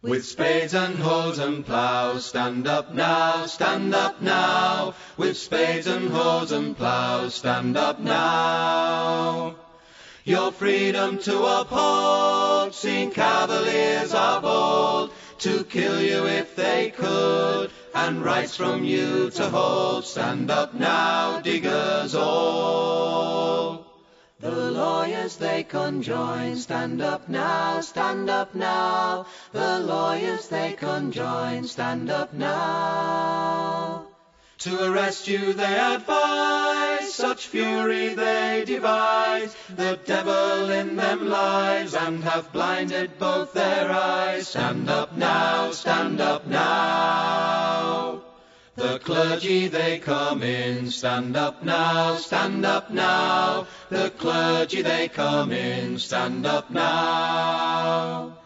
With 0.02 0.24
spades 0.24 0.74
and 0.74 0.96
hoes 0.96 1.38
and 1.38 1.64
ploughs, 1.64 2.26
stand 2.26 2.66
up 2.66 2.92
now, 2.92 3.46
stand 3.46 3.94
up 3.94 4.20
now. 4.20 4.94
With 5.16 5.36
spades 5.36 5.86
and 5.86 6.10
hoes 6.10 6.50
and 6.50 6.76
ploughs, 6.76 7.34
stand 7.34 7.76
up 7.76 8.00
now. 8.00 9.56
Your 10.24 10.50
freedom 10.50 11.18
to 11.18 11.44
uphold, 11.60 12.74
seen 12.74 13.12
cavaliers 13.12 14.12
of 14.12 14.44
old, 14.44 15.12
to 15.38 15.62
kill 15.64 16.00
you 16.00 16.26
if 16.26 16.56
they 16.56 16.90
could, 16.90 17.70
and 17.96 18.22
rights 18.22 18.54
from 18.54 18.84
you 18.84 19.30
to 19.30 19.48
hold. 19.48 20.04
Stand 20.04 20.50
up 20.50 20.74
now, 20.74 21.40
diggers 21.40 22.14
all. 22.14 23.86
The 24.38 24.70
lawyers 24.70 25.36
they 25.36 25.64
conjoin, 25.64 26.56
stand 26.56 27.00
up 27.00 27.26
now, 27.26 27.80
stand 27.80 28.28
up 28.28 28.54
now. 28.54 29.26
The 29.52 29.80
lawyers 29.80 30.48
they 30.48 30.74
conjoin, 30.74 31.64
stand 31.64 32.10
up 32.10 32.34
now. 32.34 34.15
To 34.60 34.90
arrest 34.90 35.28
you 35.28 35.52
they 35.52 35.78
advise, 35.78 37.14
such 37.14 37.46
fury 37.46 38.14
they 38.14 38.64
devise. 38.66 39.54
The 39.68 40.00
devil 40.02 40.70
in 40.70 40.96
them 40.96 41.28
lies, 41.28 41.94
and 41.94 42.24
have 42.24 42.50
blinded 42.52 43.18
both 43.18 43.52
their 43.52 43.92
eyes. 43.92 44.48
Stand 44.48 44.88
up 44.88 45.14
now, 45.14 45.72
stand 45.72 46.22
up 46.22 46.46
now. 46.46 48.22
The 48.76 48.98
clergy 48.98 49.68
they 49.68 49.98
come 49.98 50.42
in, 50.42 50.90
stand 50.90 51.36
up 51.36 51.62
now, 51.62 52.16
stand 52.16 52.64
up 52.64 52.90
now. 52.90 53.66
The 53.90 54.10
clergy 54.18 54.80
they 54.80 55.08
come 55.08 55.52
in, 55.52 55.98
stand 55.98 56.46
up 56.46 56.70
now. 56.70 58.38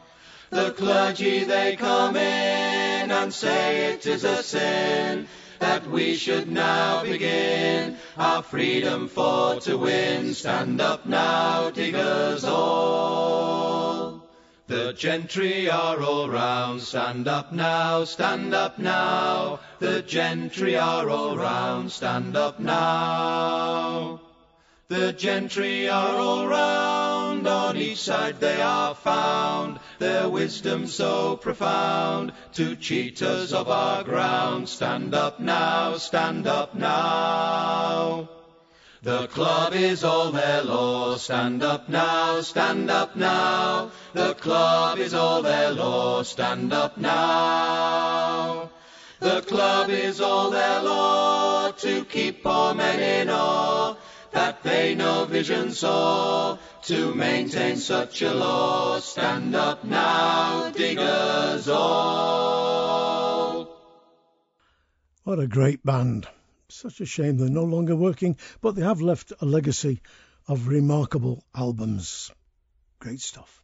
The 0.50 0.72
clergy 0.72 1.44
they 1.44 1.76
come 1.76 2.16
in 2.16 3.10
and 3.12 3.32
say 3.32 3.92
it 3.92 4.06
is 4.06 4.24
a 4.24 4.42
sin 4.42 5.28
that 5.60 5.86
we 5.86 6.16
should 6.16 6.50
now 6.50 7.02
begin 7.04 7.96
our 8.16 8.42
freedom 8.42 9.08
for 9.08 9.60
to 9.60 9.76
win. 9.76 10.34
Stand 10.34 10.80
up 10.80 11.06
now, 11.06 11.70
diggers 11.70 12.44
all. 12.44 14.26
The 14.66 14.92
gentry 14.92 15.68
are 15.68 16.00
all 16.00 16.30
round, 16.30 16.80
stand 16.80 17.28
up 17.28 17.52
now, 17.52 18.04
stand 18.04 18.54
up 18.54 18.78
now. 18.78 19.60
The 19.80 20.02
gentry 20.02 20.76
are 20.76 21.10
all 21.10 21.36
round, 21.36 21.90
stand 21.92 22.36
up 22.36 22.60
now. 22.60 24.20
The 24.88 25.12
gentry 25.12 25.88
are 25.88 26.16
all 26.16 26.46
round, 26.46 27.09
on 27.46 27.76
each 27.76 28.02
side 28.02 28.40
they 28.40 28.60
are 28.60 28.94
found, 28.94 29.80
their 29.98 30.28
wisdom 30.28 30.86
so 30.86 31.36
profound, 31.36 32.32
to 32.54 32.76
cheat 32.76 33.22
us 33.22 33.52
of 33.52 33.68
our 33.68 34.04
ground. 34.04 34.68
Stand 34.68 35.14
up 35.14 35.40
now, 35.40 35.96
stand 35.96 36.46
up 36.46 36.74
now. 36.74 38.28
The 39.02 39.26
club 39.28 39.72
is 39.72 40.04
all 40.04 40.30
their 40.30 40.62
law. 40.62 41.16
Stand 41.16 41.62
up 41.62 41.88
now, 41.88 42.40
stand 42.42 42.90
up 42.90 43.16
now. 43.16 43.90
The 44.12 44.34
club 44.34 44.98
is 44.98 45.14
all 45.14 45.42
their 45.42 45.70
law. 45.70 46.22
Stand 46.22 46.72
up 46.72 46.98
now. 46.98 48.70
The 49.20 49.42
club 49.42 49.90
is 49.90 50.20
all 50.20 50.50
their 50.50 50.82
law 50.82 51.70
to 51.72 52.04
keep 52.04 52.42
poor 52.42 52.74
men 52.74 53.00
in 53.00 53.30
awe 53.30 53.94
that 54.32 54.62
they 54.62 54.94
no 54.94 55.24
vision 55.24 55.72
saw 55.72 56.56
to 56.82 57.14
maintain 57.14 57.76
such 57.76 58.22
a 58.22 58.32
law. 58.32 59.00
Stand 59.00 59.54
up 59.54 59.84
now, 59.84 60.70
diggers 60.70 61.68
all. 61.68 63.10
What 65.24 65.38
a 65.38 65.46
great 65.46 65.84
band. 65.84 66.26
Such 66.68 67.00
a 67.00 67.06
shame 67.06 67.36
they're 67.36 67.48
no 67.48 67.64
longer 67.64 67.96
working, 67.96 68.36
but 68.60 68.74
they 68.74 68.82
have 68.82 69.00
left 69.00 69.32
a 69.40 69.46
legacy 69.46 70.00
of 70.46 70.68
remarkable 70.68 71.44
albums. 71.54 72.30
Great 72.98 73.20
stuff. 73.20 73.62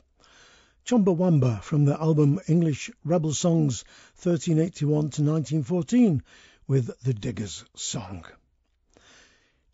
Chumbawamba 0.87 1.62
from 1.62 1.85
the 1.85 2.00
album 2.00 2.40
English 2.46 2.90
Rebel 3.05 3.33
Songs 3.35 3.85
1381 4.22 4.87
to 4.87 5.22
1914 5.22 6.22
with 6.68 6.90
the 7.02 7.12
Diggers 7.12 7.64
song. 7.74 8.24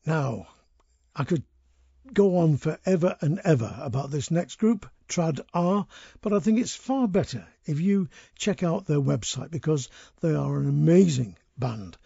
Now, 0.06 0.48
I 1.14 1.24
could 1.24 1.44
go 2.12 2.38
on 2.38 2.56
forever 2.56 3.16
and 3.20 3.40
ever 3.44 3.74
about 3.80 4.10
this 4.10 4.30
next 4.30 4.56
group, 4.56 4.88
Trad 5.08 5.40
Arr, 5.54 5.86
but 6.20 6.32
I 6.32 6.40
think 6.40 6.58
it's 6.58 6.74
far 6.74 7.08
better 7.08 7.46
if 7.64 7.80
you 7.80 8.08
check 8.36 8.62
out 8.62 8.86
their 8.86 9.00
website 9.00 9.50
because 9.50 9.88
they 10.20 10.34
are 10.34 10.58
an 10.58 10.68
amazing 10.68 11.36
band 11.56 11.96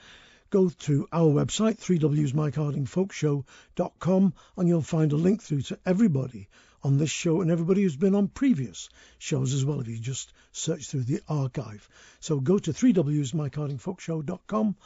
go 0.50 0.68
to 0.68 1.08
our 1.12 1.26
website, 1.26 1.78
3wsmikehardingfolkshow.com, 1.80 4.34
and 4.56 4.68
you'll 4.68 4.82
find 4.82 5.12
a 5.12 5.16
link 5.16 5.42
through 5.42 5.62
to 5.62 5.76
everybody 5.84 6.48
on 6.82 6.98
this 6.98 7.10
show 7.10 7.40
and 7.40 7.50
everybody 7.50 7.82
who's 7.82 7.96
been 7.96 8.14
on 8.14 8.28
previous 8.28 8.88
shows 9.18 9.52
as 9.52 9.64
well 9.64 9.80
if 9.80 9.88
you 9.88 9.98
just 9.98 10.32
search 10.52 10.86
through 10.86 11.02
the 11.02 11.20
archive. 11.28 11.88
So 12.20 12.38
go 12.38 12.58
to 12.58 12.72
3wsmikehardingfolkshow.com 12.72 14.76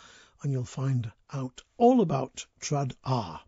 and 0.43 0.53
you'll 0.53 0.65
find 0.65 1.13
out 1.33 1.63
all 1.77 2.01
about 2.01 2.47
Trad 2.61 2.95
Arr. 3.05 3.41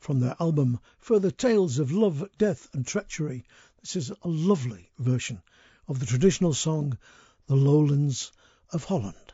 From 0.00 0.20
their 0.20 0.34
album 0.40 0.80
Further 0.98 1.30
Tales 1.30 1.78
of 1.78 1.92
Love, 1.92 2.26
Death 2.38 2.68
and 2.72 2.86
Treachery, 2.86 3.44
this 3.80 3.96
is 3.96 4.10
a 4.10 4.28
lovely 4.28 4.90
version 4.98 5.42
of 5.86 6.00
the 6.00 6.06
traditional 6.06 6.54
song 6.54 6.96
The 7.46 7.54
Lowlands 7.54 8.32
of 8.72 8.84
Holland. 8.84 9.29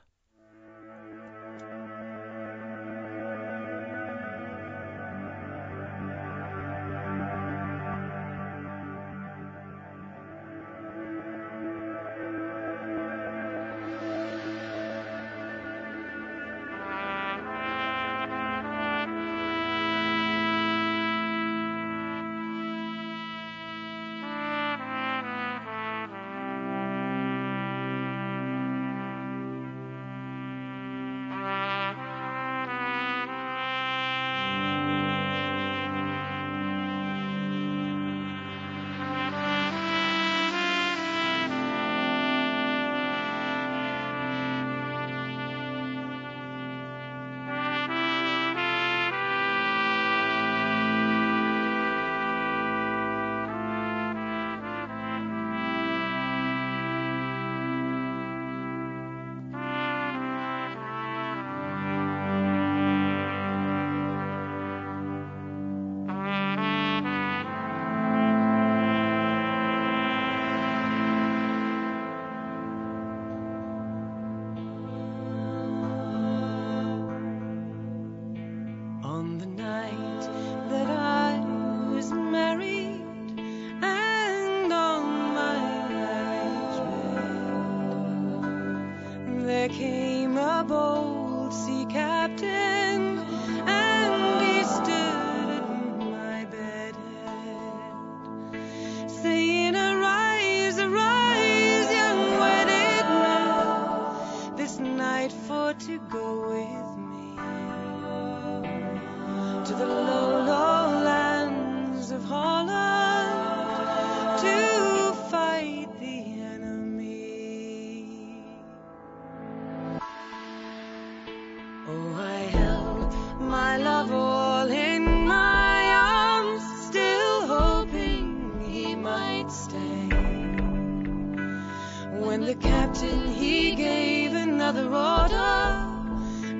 The 132.47 132.55
captain 132.55 133.27
he 133.27 133.75
gave 133.75 134.33
another 134.33 134.85
order, 134.85 135.59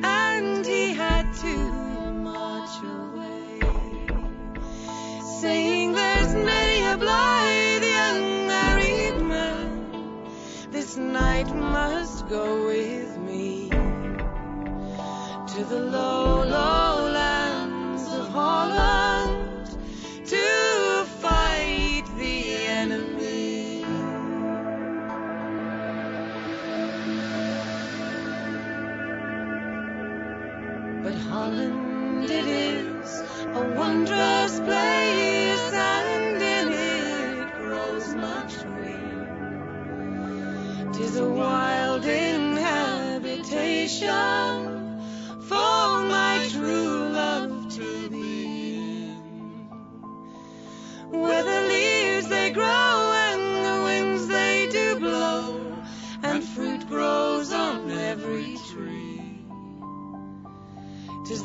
and 0.03 0.67
he 0.67 0.93
had 0.93 1.33
to 1.33 1.57
march 2.13 2.77
away, 2.83 3.61
saying, 5.41 5.93
"There's 5.93 6.35
many 6.35 6.79
a 6.93 6.97
blithe 6.97 7.85
young 7.85 8.49
married 8.49 9.19
man 9.33 10.27
this 10.73 10.97
night 10.97 11.55
must 11.55 12.29
go 12.29 12.67
with 12.67 13.19
me." 13.19 13.71
to 15.53 15.65
the 15.65 15.81
low, 15.81 16.43
low 16.45 16.76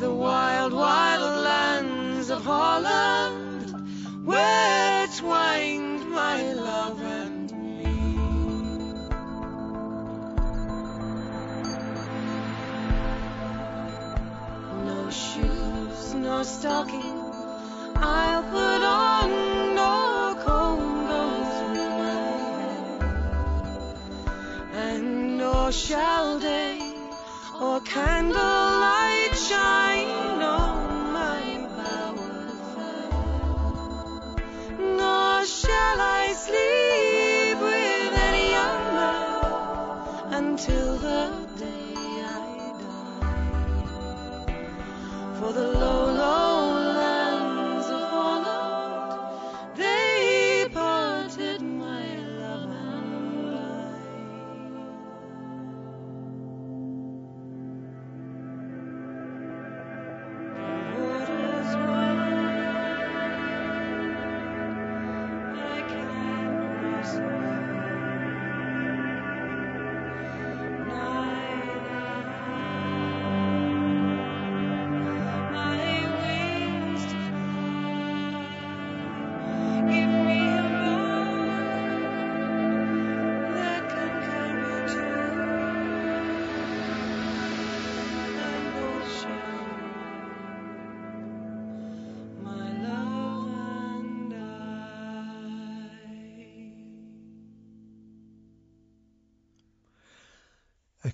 the 0.02 0.12
wild, 0.12 0.74
wild 0.74 1.44
lands 1.44 2.32
of 2.32 2.44
Holland 2.44 3.70
where 4.26 5.06
twined 5.20 6.10
my 6.10 6.54
love 6.54 7.00
and 7.04 7.52
me. 7.78 7.84
No 14.90 15.10
shoes, 15.12 16.16
no 16.16 16.42
stocking. 16.42 17.20
I'll 17.96 18.44
put 18.56 18.82
on 18.84 19.30
no 19.76 19.92
hair, 21.78 22.32
and 24.74 25.38
nor 25.38 25.72
shall 25.72 26.40
day 26.40 26.80
or 27.62 27.80
candlelight 27.82 29.21
shine 29.48 30.42
on 30.42 31.14
my 31.14 31.42
nor 34.80 35.46
shall 35.46 36.00
I 36.20 36.34
sleep 36.46 37.58
with 37.70 38.14
any 38.30 38.50
until 40.40 40.98
the 41.08 41.22
day 41.58 41.96
I 42.24 42.48
die. 42.82 43.36
For 45.40 45.52
the 45.54 45.68
low, 45.82 46.01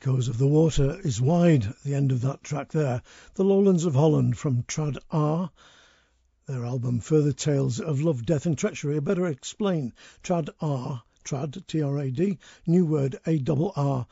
Echoes 0.08 0.30
of 0.30 0.38
the 0.38 0.48
Water 0.48 1.02
is 1.02 1.20
wide, 1.20 1.74
the 1.84 1.94
end 1.94 2.14
of 2.14 2.22
that 2.22 2.42
track 2.42 2.72
there. 2.72 3.02
The 3.34 3.44
Lowlands 3.44 3.84
of 3.84 3.94
Holland 3.94 4.38
from 4.38 4.64
Trad 4.64 4.98
Arr. 5.12 5.52
Their 6.46 6.64
album 6.64 7.02
Further 7.02 7.34
Tales 7.34 7.82
of 7.82 8.00
Love, 8.00 8.26
Death 8.26 8.46
and 8.46 8.58
Treachery. 8.58 8.96
I 8.96 9.00
better 9.02 9.28
explain. 9.28 9.92
Trad 10.24 10.48
Arr, 10.62 11.04
Trad, 11.26 11.68
T-R-A-D, 11.68 12.40
new 12.66 12.86
word 12.86 13.20
A-double-R. 13.26 14.08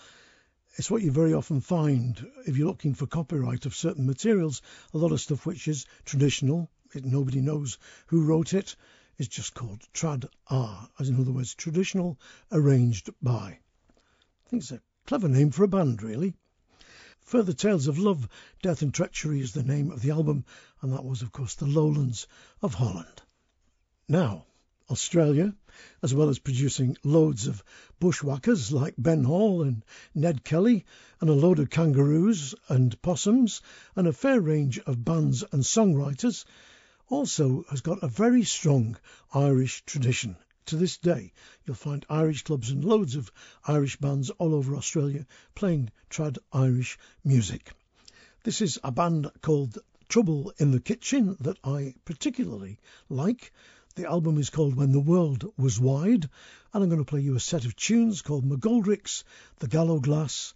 It's 0.76 0.92
what 0.92 1.02
you 1.02 1.12
very 1.12 1.34
often 1.34 1.62
find 1.62 2.30
if 2.46 2.58
you're 2.58 2.68
looking 2.68 2.94
for 2.94 3.08
copyright 3.08 3.66
of 3.66 3.74
certain 3.74 4.06
materials. 4.06 4.62
A 4.94 4.98
lot 4.98 5.14
of 5.14 5.22
stuff 5.22 5.46
which 5.46 5.66
is 5.66 5.86
traditional, 6.04 6.70
it, 6.94 7.06
nobody 7.06 7.40
knows 7.40 7.78
who 8.08 8.26
wrote 8.26 8.54
it. 8.54 8.72
it, 8.72 8.76
is 9.18 9.30
just 9.30 9.54
called 9.54 9.88
Trad 9.94 10.26
Arr, 10.50 10.90
as 11.00 11.08
in 11.08 11.22
other 11.22 11.32
words, 11.32 11.56
traditional, 11.56 12.20
arranged 12.52 13.12
by. 13.22 13.60
I 14.46 14.50
think 14.50 14.62
it's 14.62 14.72
a 14.72 14.82
clever 15.06 15.28
name 15.28 15.52
for 15.52 15.64
a 15.64 15.68
band, 15.68 16.02
really. 16.02 16.34
Further 17.22 17.54
Tales 17.54 17.88
of 17.88 17.98
Love, 17.98 18.28
Death 18.62 18.82
and 18.82 18.94
Treachery 18.94 19.40
is 19.40 19.54
the 19.54 19.64
name 19.64 19.92
of 19.92 20.02
the 20.02 20.12
album, 20.12 20.46
and 20.82 20.94
that 20.94 21.06
was, 21.06 21.22
of 21.22 21.32
course, 21.32 21.56
the 21.56 21.66
lowlands 21.66 22.28
of 22.62 22.74
Holland. 22.74 23.22
Now, 24.08 24.46
Australia, 24.90 25.56
as 26.04 26.14
well 26.14 26.30
as 26.30 26.38
producing 26.38 26.96
loads 27.04 27.48
of 27.48 27.64
bushwhackers 28.00 28.72
like 28.72 28.94
Ben 28.98 29.24
Hall 29.24 29.64
and 29.64 29.84
Ned 30.14 30.44
Kelly, 30.44 30.86
and 31.20 31.30
a 31.30 31.34
load 31.34 31.58
of 31.58 31.72
kangaroos 31.72 32.54
and 32.70 33.02
possums, 33.02 33.62
and 33.96 34.08
a 34.08 34.14
fair 34.14 34.40
range 34.40 34.78
of 34.80 35.04
bands 35.04 35.44
and 35.52 35.64
songwriters, 35.64 36.46
also 37.10 37.64
has 37.70 37.82
got 37.82 38.04
a 38.04 38.08
very 38.08 38.44
strong 38.44 38.98
Irish 39.34 39.84
tradition. 39.86 40.36
To 40.70 40.78
this 40.78 40.98
day, 40.98 41.32
you'll 41.64 41.76
find 41.76 42.08
Irish 42.10 42.42
clubs 42.42 42.72
and 42.72 42.84
loads 42.84 43.16
of 43.16 43.32
Irish 43.68 43.98
bands 43.98 44.32
all 44.32 44.56
over 44.56 44.76
Australia 44.76 45.28
playing 45.54 45.92
trad 46.10 46.40
Irish 46.52 46.98
music. 47.24 47.72
This 48.44 48.62
is 48.62 48.80
a 48.84 48.92
band 48.92 49.30
called 49.44 49.78
Trouble 50.10 50.54
in 50.58 50.72
the 50.72 50.80
Kitchen 50.80 51.38
that 51.42 51.60
I 51.64 51.94
particularly 52.04 52.80
like. 53.10 53.54
The 53.94 54.10
album 54.10 54.40
is 54.40 54.50
called 54.50 54.74
When 54.74 54.92
the 54.92 55.00
World 55.00 55.54
Was 55.56 55.80
Wide, 55.80 56.28
and 56.74 56.84
I'm 56.84 56.90
going 56.90 56.98
to 56.98 57.06
play 57.06 57.22
you 57.22 57.36
a 57.36 57.40
set 57.40 57.66
of 57.66 57.76
tunes 57.76 58.24
called 58.24 58.44
McGoldricks, 58.44 59.24
The 59.60 59.68
Gallowglass, 59.68 60.56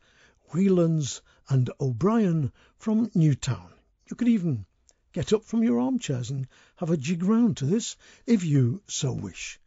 Whelan's, 0.52 1.22
and 1.50 1.70
O'Brien 1.80 2.52
from 2.80 3.12
Newtown. 3.14 3.72
You 4.10 4.16
could 4.16 4.30
even 4.30 4.66
get 5.14 5.34
up 5.34 5.44
from 5.44 5.62
your 5.62 5.80
armchairs 5.80 6.32
and 6.32 6.48
have 6.78 6.90
a 6.90 6.98
jig 6.98 7.24
round 7.24 7.58
to 7.58 7.66
this 7.66 7.96
if 8.26 8.44
you 8.44 8.82
so 8.88 9.12
wish. 9.14 9.60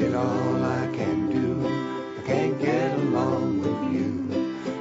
Did 0.00 0.14
all 0.14 0.64
I 0.64 0.86
can 0.96 1.28
do. 1.28 1.68
I 2.18 2.22
can't 2.26 2.58
get 2.58 2.98
along 3.00 3.60
with 3.60 3.92
you. 3.92 4.08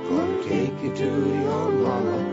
Gonna 0.07 0.43
take 0.43 0.81
you 0.81 0.95
to 0.95 1.09
your 1.43 1.71
mama. 1.71 2.28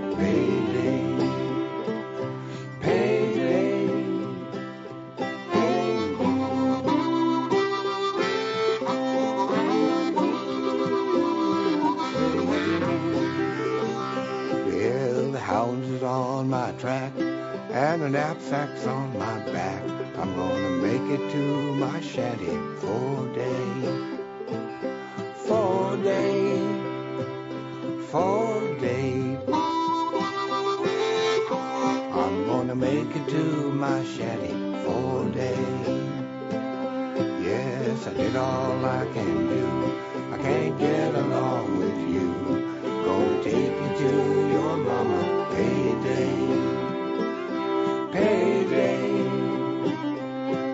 And 17.96 18.04
the 18.04 18.18
knapsack's 18.18 18.86
on 18.86 19.18
my 19.18 19.38
back. 19.52 19.82
I'm 20.18 20.36
gonna 20.36 20.70
make 20.82 21.18
it 21.18 21.32
to 21.32 21.74
my 21.76 21.98
shanty 22.02 22.58
for 22.76 23.26
day. 23.34 23.72
For 25.46 25.96
day. 25.96 26.60
For 28.10 28.76
day. 28.80 29.38
I'm 32.12 32.46
gonna 32.46 32.74
make 32.74 33.16
it 33.16 33.28
to 33.30 33.44
my 33.72 34.04
shanty 34.04 34.52
for 34.84 35.24
day. 35.30 35.64
Yes, 37.48 38.06
I 38.06 38.12
did 38.12 38.36
all 38.36 38.84
I 38.84 39.06
can 39.14 39.48
do. 39.48 40.34
I 40.34 40.36
can't 40.36 40.78
get 40.78 41.14
along 41.14 41.78
with 41.78 41.98
you. 42.14 42.28
Gonna 43.06 43.42
take 43.42 43.74
you 43.82 43.90
to 44.02 44.50
your 44.52 44.76
mama. 44.76 45.48
Payday. 45.54 46.85
Payday. 48.16 49.28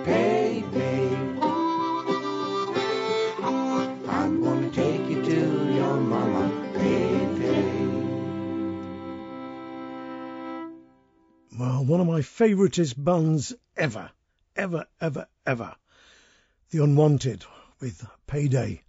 Payday. 0.05 1.09
I'm 4.09 4.45
gonna 4.45 4.71
take 4.71 5.11
you 5.11 5.25
to 5.25 5.75
your 5.75 5.97
mama. 5.97 6.45
Payday. 6.75 7.89
Well, 11.59 11.85
one 11.85 12.01
of 12.01 12.07
my 12.07 12.21
favouriteest 12.21 12.95
bands 13.03 13.53
ever, 13.77 14.13
ever, 14.55 14.87
ever, 15.01 15.27
ever. 15.45 15.75
The 16.71 16.85
Unwanted 16.85 17.45
with 17.81 18.07
Payday 18.29 18.83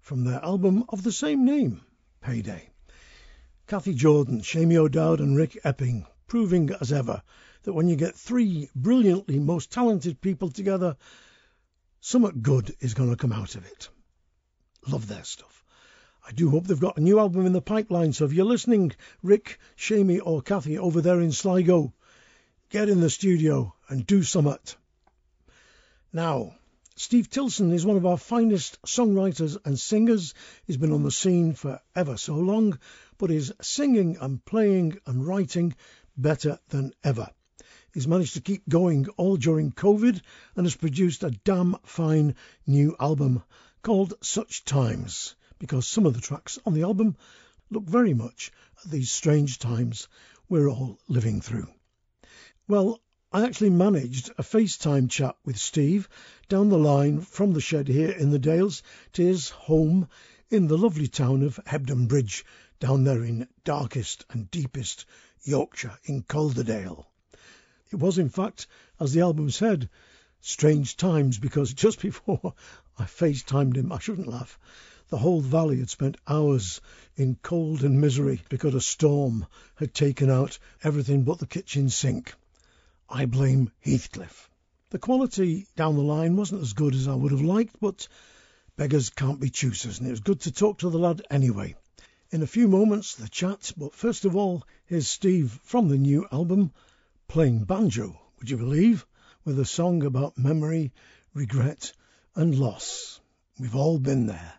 from 0.00 0.24
their 0.24 0.42
album 0.42 0.84
of 0.88 1.02
the 1.02 1.12
same 1.12 1.44
name, 1.44 1.82
Payday. 2.22 2.70
Cathy 3.66 3.92
Jordan, 3.92 4.40
Seamie 4.40 4.76
O'Dowd, 4.76 5.20
and 5.20 5.36
Rick 5.36 5.58
Epping 5.62 6.06
proving 6.26 6.70
as 6.80 6.90
ever 6.90 7.22
that 7.62 7.72
when 7.72 7.88
you 7.88 7.96
get 7.96 8.14
three 8.14 8.68
brilliantly 8.74 9.38
most 9.38 9.70
talented 9.70 10.20
people 10.20 10.50
together, 10.50 10.96
something 12.00 12.42
good 12.42 12.74
is 12.80 12.94
going 12.94 13.10
to 13.10 13.16
come 13.16 13.32
out 13.32 13.54
of 13.54 13.64
it. 13.66 13.88
Love 14.86 15.06
their 15.06 15.24
stuff. 15.24 15.64
I 16.26 16.32
do 16.32 16.50
hope 16.50 16.66
they've 16.66 16.78
got 16.78 16.98
a 16.98 17.02
new 17.02 17.18
album 17.18 17.46
in 17.46 17.52
the 17.52 17.60
pipeline, 17.60 18.12
so 18.12 18.24
if 18.24 18.32
you're 18.32 18.44
listening, 18.44 18.92
Rick, 19.22 19.58
Seamie, 19.76 20.20
or 20.22 20.42
Cathy 20.42 20.78
over 20.78 21.00
there 21.00 21.20
in 21.20 21.32
Sligo, 21.32 21.92
get 22.70 22.88
in 22.88 23.00
the 23.00 23.10
studio 23.10 23.74
and 23.88 24.06
do 24.06 24.22
something. 24.22 24.58
Now, 26.12 26.54
Steve 26.94 27.28
Tilston 27.28 27.72
is 27.72 27.86
one 27.86 27.96
of 27.96 28.06
our 28.06 28.18
finest 28.18 28.80
songwriters 28.82 29.56
and 29.64 29.78
singers. 29.78 30.34
He's 30.64 30.76
been 30.76 30.92
on 30.92 31.02
the 31.02 31.10
scene 31.10 31.54
for 31.54 31.80
ever 31.96 32.16
so 32.16 32.34
long, 32.34 32.78
but 33.18 33.30
is 33.30 33.52
singing 33.60 34.16
and 34.20 34.44
playing 34.44 34.98
and 35.06 35.26
writing 35.26 35.74
better 36.16 36.58
than 36.68 36.92
ever. 37.02 37.30
He's 37.94 38.08
managed 38.08 38.32
to 38.34 38.40
keep 38.40 38.66
going 38.66 39.06
all 39.18 39.36
during 39.36 39.70
COVID 39.70 40.22
and 40.56 40.64
has 40.64 40.74
produced 40.74 41.24
a 41.24 41.30
damn 41.30 41.76
fine 41.84 42.36
new 42.66 42.96
album 42.98 43.42
called 43.82 44.14
Such 44.22 44.64
Times, 44.64 45.34
because 45.58 45.86
some 45.86 46.06
of 46.06 46.14
the 46.14 46.20
tracks 46.22 46.58
on 46.64 46.72
the 46.72 46.84
album 46.84 47.16
look 47.70 47.84
very 47.84 48.14
much 48.14 48.50
at 48.82 48.90
these 48.90 49.10
strange 49.10 49.58
times 49.58 50.08
we're 50.48 50.70
all 50.70 50.98
living 51.06 51.42
through. 51.42 51.68
Well, 52.66 53.02
I 53.30 53.44
actually 53.44 53.68
managed 53.68 54.30
a 54.38 54.42
FaceTime 54.42 55.10
chat 55.10 55.36
with 55.44 55.58
Steve 55.58 56.08
down 56.48 56.70
the 56.70 56.78
line 56.78 57.20
from 57.20 57.52
the 57.52 57.60
shed 57.60 57.88
here 57.88 58.12
in 58.12 58.30
the 58.30 58.38
Dales 58.38 58.82
to 59.12 59.22
his 59.22 59.50
home 59.50 60.08
in 60.48 60.66
the 60.66 60.78
lovely 60.78 61.08
town 61.08 61.42
of 61.42 61.60
Hebden 61.66 62.08
Bridge, 62.08 62.46
down 62.80 63.04
there 63.04 63.22
in 63.22 63.48
darkest 63.64 64.24
and 64.30 64.50
deepest 64.50 65.04
Yorkshire 65.42 65.98
in 66.04 66.22
Calderdale. 66.22 67.06
It 67.92 67.98
was, 67.98 68.16
in 68.16 68.30
fact, 68.30 68.66
as 68.98 69.12
the 69.12 69.20
album 69.20 69.50
said, 69.50 69.90
strange 70.40 70.96
times 70.96 71.38
because 71.38 71.74
just 71.84 72.00
before 72.00 72.54
I 72.98 73.04
FaceTimed 73.04 73.76
him, 73.76 73.92
I 73.92 73.98
shouldn't 73.98 74.28
laugh, 74.28 74.58
the 75.10 75.18
whole 75.18 75.42
valley 75.42 75.78
had 75.78 75.90
spent 75.90 76.16
hours 76.26 76.80
in 77.16 77.36
cold 77.42 77.84
and 77.84 78.00
misery 78.00 78.40
because 78.48 78.74
a 78.74 78.80
storm 78.80 79.44
had 79.76 79.92
taken 79.92 80.30
out 80.30 80.58
everything 80.82 81.24
but 81.24 81.38
the 81.38 81.46
kitchen 81.46 81.90
sink. 81.90 82.34
I 83.10 83.26
blame 83.26 83.70
Heathcliff. 83.80 84.48
The 84.88 84.98
quality 84.98 85.66
down 85.76 85.96
the 85.96 86.02
line 86.02 86.34
wasn't 86.34 86.62
as 86.62 86.72
good 86.72 86.94
as 86.94 87.06
I 87.06 87.14
would 87.14 87.32
have 87.32 87.42
liked, 87.42 87.78
but 87.78 88.08
beggars 88.74 89.10
can't 89.10 89.38
be 89.38 89.50
choosers, 89.50 89.98
and 89.98 90.08
it 90.08 90.12
was 90.12 90.20
good 90.20 90.40
to 90.40 90.50
talk 90.50 90.78
to 90.78 90.88
the 90.88 90.98
lad 90.98 91.20
anyway. 91.30 91.74
In 92.30 92.42
a 92.42 92.46
few 92.46 92.68
moments, 92.68 93.16
the 93.16 93.28
chat, 93.28 93.70
but 93.76 93.92
first 93.94 94.24
of 94.24 94.34
all, 94.34 94.62
here's 94.86 95.08
Steve 95.08 95.60
from 95.62 95.88
the 95.88 95.98
new 95.98 96.26
album, 96.32 96.72
playing 97.32 97.64
banjo, 97.64 98.14
would 98.38 98.50
you 98.50 98.58
believe, 98.58 99.06
with 99.42 99.58
a 99.58 99.64
song 99.64 100.02
about 100.04 100.36
memory, 100.36 100.92
regret, 101.32 101.90
and 102.36 102.54
loss. 102.54 103.22
We've 103.58 103.74
all 103.74 103.98
been 103.98 104.26
there, 104.26 104.52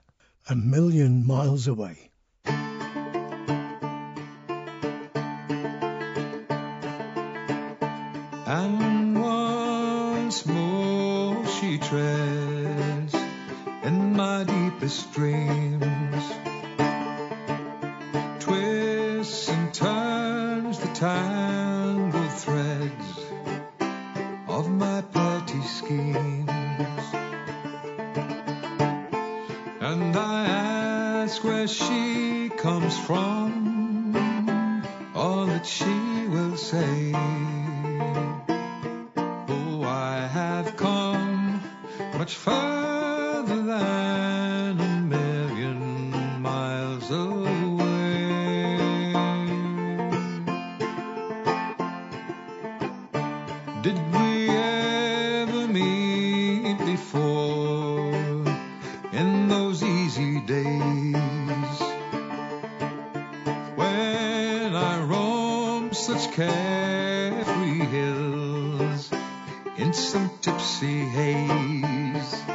a 0.49 0.55
million 0.55 1.27
miles 1.27 1.67
away. 1.67 2.09
And 8.47 9.21
once 9.21 10.43
more 10.47 11.45
she 11.45 11.77
treads 11.77 13.13
in 13.83 14.15
my 14.15 14.45
deepest 14.45 15.13
dreams. 15.13 15.72
Where 31.43 31.67
she 31.67 32.49
comes 32.57 32.97
from, 32.97 34.15
all 35.13 35.45
that 35.45 35.65
she 35.65 36.27
will 36.27 36.55
say. 36.55 37.11
Oh, 39.49 39.83
I 39.83 40.25
have 40.25 40.77
come 40.77 41.61
much 42.17 42.35
further 42.35 43.61
than 43.61 44.79
a 44.79 45.01
million 45.01 46.41
miles 46.41 47.11
away. 47.11 47.83
Did 53.81 53.99
we 54.13 54.62
some 69.93 70.29
tipsy 70.41 71.01
haze? 71.05 72.52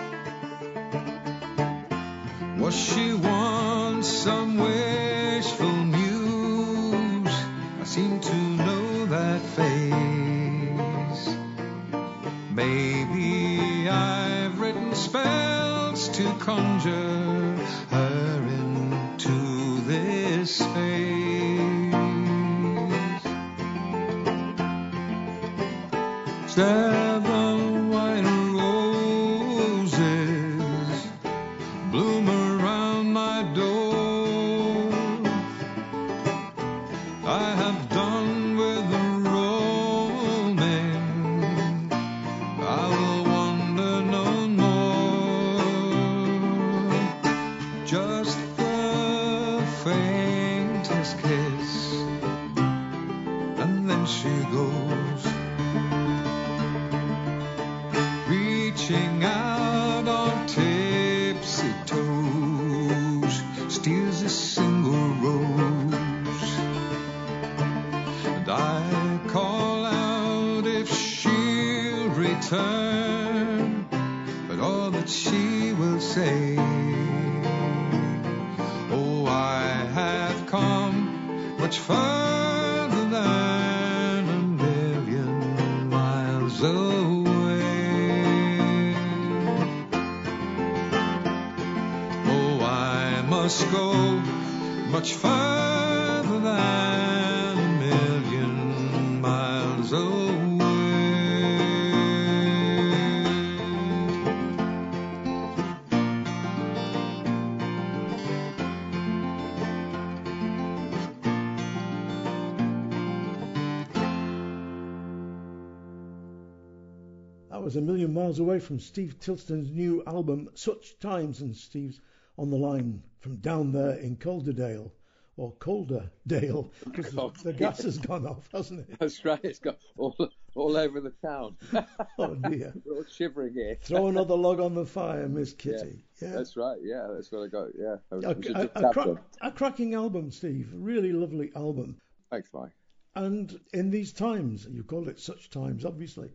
Miles 118.28 118.40
away 118.40 118.58
from 118.58 118.78
Steve 118.78 119.18
Tilston's 119.18 119.70
new 119.70 120.04
album, 120.06 120.50
Such 120.52 120.98
Times, 120.98 121.40
and 121.40 121.56
Steve's 121.56 122.02
on 122.36 122.50
the 122.50 122.58
line 122.58 123.02
from 123.20 123.36
down 123.36 123.72
there 123.72 123.94
in 123.94 124.16
Calderdale, 124.16 124.92
or 125.38 125.54
Calderdale, 125.54 126.70
because 126.84 127.14
the, 127.14 127.22
oh. 127.22 127.32
the 127.42 127.54
gas 127.54 127.84
has 127.84 127.96
gone 127.96 128.26
off, 128.26 128.46
hasn't 128.52 128.80
it? 128.80 128.98
That's 128.98 129.24
right. 129.24 129.40
It's 129.42 129.60
got 129.60 129.78
all 129.96 130.14
all 130.54 130.76
over 130.76 131.00
the 131.00 131.14
town. 131.26 131.56
Oh 132.18 132.34
dear. 132.34 132.74
We're 132.84 132.96
all 132.96 133.04
shivering 133.10 133.54
here. 133.54 133.78
Throw 133.80 134.08
another 134.08 134.34
log 134.46 134.60
on 134.60 134.74
the 134.74 134.84
fire, 134.84 135.26
Miss 135.26 135.54
Kitty. 135.54 136.04
Yeah. 136.20 136.32
That's 136.32 136.54
right. 136.54 136.76
Yeah, 136.82 137.06
that's 137.10 137.32
what 137.32 137.44
I 137.44 137.46
got. 137.46 137.68
Yeah. 137.78 137.96
I 138.12 138.30
A, 138.30 138.34
we 138.34 138.42
should 138.42 138.56
a- 138.56 138.88
a 138.88 138.92
cra- 138.92 139.22
a 139.40 139.50
cracking 139.50 139.94
album, 139.94 140.30
Steve. 140.30 140.68
Really 140.74 141.12
lovely 141.12 141.50
album. 141.56 141.96
Thanks, 142.30 142.50
Mike. 142.52 142.72
And 143.14 143.58
in 143.72 143.90
these 143.90 144.12
times, 144.12 144.66
you 144.70 144.82
call 144.82 145.08
it 145.08 145.18
such 145.18 145.48
times, 145.48 145.86
obviously, 145.86 146.30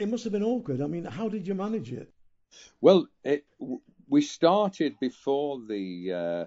it 0.00 0.08
must 0.08 0.24
have 0.24 0.32
been 0.32 0.42
awkward. 0.42 0.80
I 0.80 0.86
mean, 0.86 1.04
how 1.04 1.28
did 1.28 1.46
you 1.46 1.54
manage 1.54 1.92
it? 1.92 2.12
Well, 2.80 3.06
it, 3.24 3.44
we 4.08 4.22
started 4.22 4.98
before 5.00 5.60
the 5.68 6.12
uh, 6.12 6.44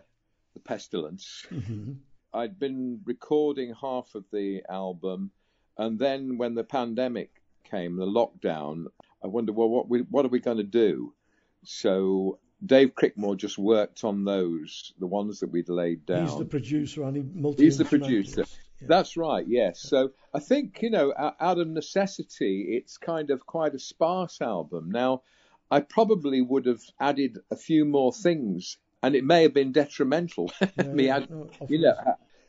the 0.53 0.59
pestilence. 0.63 1.45
Mhm. 1.51 1.97
I'd 2.33 2.57
been 2.57 3.01
recording 3.05 3.73
half 3.73 4.15
of 4.15 4.23
the 4.31 4.63
album, 4.69 5.31
and 5.77 5.99
then 5.99 6.37
when 6.37 6.55
the 6.55 6.63
pandemic 6.63 7.41
came, 7.63 7.97
the 7.97 8.05
lockdown, 8.05 8.85
I 9.23 9.27
wondered, 9.27 9.55
well, 9.55 9.69
what 9.69 9.89
we, 9.89 10.01
what 10.01 10.25
are 10.25 10.29
we 10.29 10.39
going 10.39 10.57
to 10.57 10.63
do? 10.63 11.13
So 11.63 12.39
Dave 12.65 12.93
Crickmore 12.95 13.37
just 13.37 13.57
worked 13.57 14.03
on 14.03 14.23
those, 14.23 14.93
the 14.99 15.07
ones 15.07 15.39
that 15.41 15.51
we'd 15.51 15.69
laid 15.69 16.05
down. 16.05 16.27
He's 16.27 16.37
the 16.37 16.45
producer 16.45 17.03
and 17.03 17.15
he 17.17 17.23
multi 17.33 17.63
He's 17.63 17.77
the 17.77 17.85
producer. 17.85 18.45
That's 18.87 19.17
right, 19.17 19.45
yes. 19.47 19.79
So 19.79 20.11
I 20.33 20.39
think, 20.39 20.81
you 20.81 20.89
know, 20.89 21.13
out 21.17 21.59
of 21.59 21.67
necessity, 21.67 22.67
it's 22.69 22.97
kind 22.97 23.29
of 23.29 23.45
quite 23.45 23.75
a 23.75 23.79
sparse 23.79 24.41
album. 24.41 24.91
Now, 24.91 25.23
I 25.69 25.81
probably 25.81 26.41
would 26.41 26.65
have 26.65 26.81
added 26.99 27.39
a 27.49 27.55
few 27.55 27.85
more 27.85 28.11
things, 28.11 28.77
and 29.01 29.15
it 29.15 29.23
may 29.23 29.43
have 29.43 29.53
been 29.53 29.71
detrimental. 29.71 30.51
me 30.77 31.07
yeah, 31.07 31.17
add, 31.17 31.29
no, 31.29 31.49
you 31.69 31.79
know, 31.79 31.95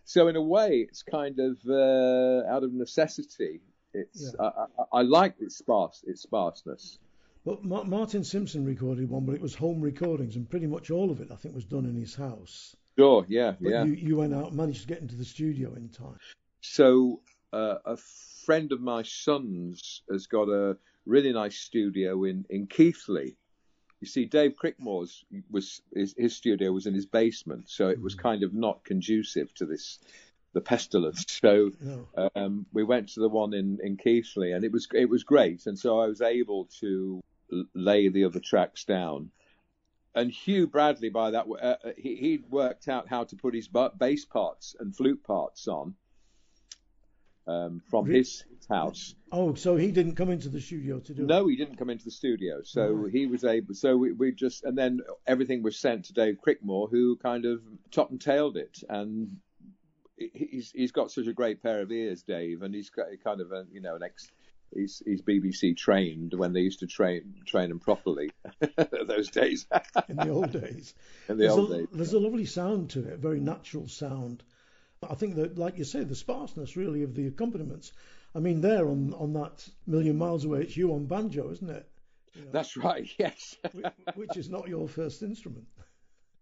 so 0.05 0.29
in 0.29 0.37
a 0.37 0.43
way, 0.43 0.87
it's 0.89 1.03
kind 1.03 1.39
of 1.39 1.59
uh, 1.69 2.47
out 2.49 2.65
of 2.65 2.73
necessity. 2.73 3.61
It's 3.95 4.35
I, 4.41 4.45
I, 4.45 4.67
I 4.93 5.03
like 5.03 5.37
its 5.39 5.57
sparse, 5.57 6.03
its 6.07 6.23
sparseness. 6.23 6.99
But 7.45 7.65
Martin 7.65 8.25
Simpson 8.25 8.65
recorded 8.65 9.11
one, 9.11 9.27
but 9.27 9.35
it 9.35 9.41
was 9.41 9.55
home 9.55 9.81
recordings, 9.81 10.37
and 10.37 10.49
pretty 10.49 10.67
much 10.67 10.91
all 10.91 11.11
of 11.11 11.21
it, 11.21 11.31
I 11.31 11.37
think, 11.37 11.55
was 11.55 11.65
done 11.65 11.85
in 11.87 11.97
his 11.97 12.15
house. 12.15 12.77
Sure, 12.99 13.25
yeah, 13.29 13.55
But 13.61 13.71
yeah. 13.71 13.85
you, 13.85 13.93
you 13.93 14.17
went 14.17 14.35
out, 14.35 14.49
and 14.49 14.57
managed 14.57 14.83
to 14.83 14.87
get 14.89 15.01
into 15.01 15.17
the 15.17 15.25
studio 15.25 15.75
in 15.75 15.89
time. 15.89 16.19
So 16.61 17.21
uh, 17.53 17.77
a 17.85 17.97
friend 18.45 18.73
of 18.73 18.81
my 18.81 19.03
son's 19.03 20.03
has 20.11 20.27
got 20.27 20.49
a 20.49 20.77
really 21.07 21.33
nice 21.33 21.57
studio 21.57 22.25
in 22.25 22.45
in 22.51 22.67
Keighley. 22.67 23.37
You 24.01 24.09
see, 24.09 24.25
Dave 24.25 24.57
Crickmore's 24.57 25.25
was 25.51 25.81
his, 25.95 26.15
his 26.19 26.37
studio 26.37 26.73
was 26.73 26.87
in 26.87 26.95
his 26.95 27.07
basement, 27.07 27.71
so 27.71 27.89
it 27.89 28.01
was 28.01 28.15
kind 28.15 28.43
of 28.43 28.53
not 28.53 28.85
conducive 28.85 29.55
to 29.55 29.67
this 29.67 29.99
the 30.55 30.61
pestilence. 30.61 31.25
So 31.29 31.71
No. 31.81 32.31
um, 32.35 32.67
we 32.73 32.85
went 32.85 33.09
to 33.11 33.21
the 33.21 33.29
one 33.29 33.55
in 33.55 33.79
in 33.83 33.97
Keighley, 33.97 34.53
and 34.53 34.65
it 34.65 34.73
was 34.73 34.87
it 34.93 35.09
was 35.09 35.25
great. 35.25 35.67
And 35.67 35.79
so 35.79 36.01
I 36.01 36.07
was 36.09 36.21
able 36.21 36.67
to 36.81 37.23
lay 37.75 38.09
the 38.09 38.25
other 38.25 38.41
tracks 38.41 38.85
down. 38.85 39.31
And 40.15 40.31
Hugh 40.31 40.67
Bradley, 40.67 41.09
by 41.09 41.31
that, 41.31 41.47
uh, 41.49 41.55
uh, 41.55 41.77
he, 41.97 42.17
he'd 42.17 42.51
worked 42.51 42.89
out 42.89 43.09
how 43.09 43.25
to 43.25 43.37
put 43.37 43.55
his 43.55 43.69
bass 43.69 44.25
parts 44.25 44.77
and 44.79 44.95
flute 44.95 45.25
parts 45.25 45.67
on 45.69 45.95
um, 47.47 47.83
from 47.91 48.07
his 48.07 48.45
house. 48.69 49.15
Oh, 49.31 49.55
so 49.55 49.77
he 49.77 49.91
didn't 49.91 50.17
come 50.17 50.31
into 50.31 50.49
the 50.49 50.61
studio 50.61 51.01
to 51.01 51.15
do 51.15 51.23
it. 51.23 51.27
No, 51.27 51.47
he 51.47 51.57
didn't 51.57 51.77
come 51.77 51.91
into 51.91 52.05
the 52.05 52.11
studio, 52.11 52.63
so 52.63 53.07
he 53.07 53.27
was 53.27 53.45
able. 53.45 53.75
So 53.75 53.97
we, 53.97 54.13
we 54.13 54.33
just 54.33 54.65
and 54.65 54.77
then 54.77 55.01
everything 55.27 55.63
was 55.63 55.79
sent 55.79 56.07
to 56.07 56.13
Dave 56.13 56.39
Crickmore, 56.47 56.91
who 56.91 57.17
kind 57.17 57.45
of 57.45 57.63
top 57.91 58.11
and 58.11 58.21
tailed 58.21 58.57
it, 58.57 58.83
and 58.89 59.39
he's 60.17 60.71
he's 60.73 60.93
got 60.93 61.11
such 61.11 61.27
a 61.27 61.33
great 61.33 61.63
pair 61.63 61.81
of 61.81 61.91
ears, 61.91 62.23
Dave, 62.23 62.63
and 62.63 62.75
he's 62.75 62.91
got 62.91 63.07
kind 63.25 63.41
of 63.41 63.53
a 63.53 63.67
you 63.73 63.81
know 63.81 63.97
an 63.97 64.03
ex. 64.03 64.31
He's, 64.75 65.03
he's 65.05 65.23
BBC 65.23 65.77
trained 65.77 66.35
when 66.35 66.53
they 66.53 66.61
used 66.61 66.81
to 66.81 66.87
train 66.87 67.35
train 67.47 67.71
him 67.71 67.79
properly 67.79 68.31
those 69.07 69.31
days. 69.31 69.67
in 70.09 70.17
the 70.17 70.31
old 70.31 70.53
days. 70.53 70.95
In 71.29 71.37
the 71.37 71.45
there's 71.45 71.53
old 71.53 71.73
a, 71.73 71.79
days. 71.79 71.87
There's 71.93 72.13
a 72.13 72.19
lovely 72.19 72.47
sound 72.47 72.91
to 72.91 73.01
it, 73.07 73.15
a 73.15 73.17
very 73.17 73.41
natural 73.41 73.89
sound. 73.89 74.43
I 75.09 75.15
think 75.15 75.35
that, 75.35 75.59
like 75.59 75.79
you 75.79 75.85
say, 75.85 76.05
the 76.05 76.15
sparseness 76.15 76.77
really 76.77 77.03
of 77.03 77.15
the 77.15 77.27
accompaniments. 77.27 77.93
I 78.35 78.39
mean, 78.39 78.61
there 78.61 78.89
on 78.89 79.15
on 79.15 79.33
that 79.35 79.69
Million 79.87 80.17
Miles 80.17 80.45
Away, 80.45 80.63
it's 80.63 80.77
you 80.77 80.95
on 80.95 81.07
banjo, 81.07 81.51
isn't 81.51 81.71
it? 81.71 81.89
That's 82.51 82.77
right. 82.77 83.09
Yes. 83.19 83.57
Which 84.15 84.37
is 84.37 84.49
not 84.49 84.69
your 84.69 84.89
first 84.89 85.23
instrument. 85.23 85.67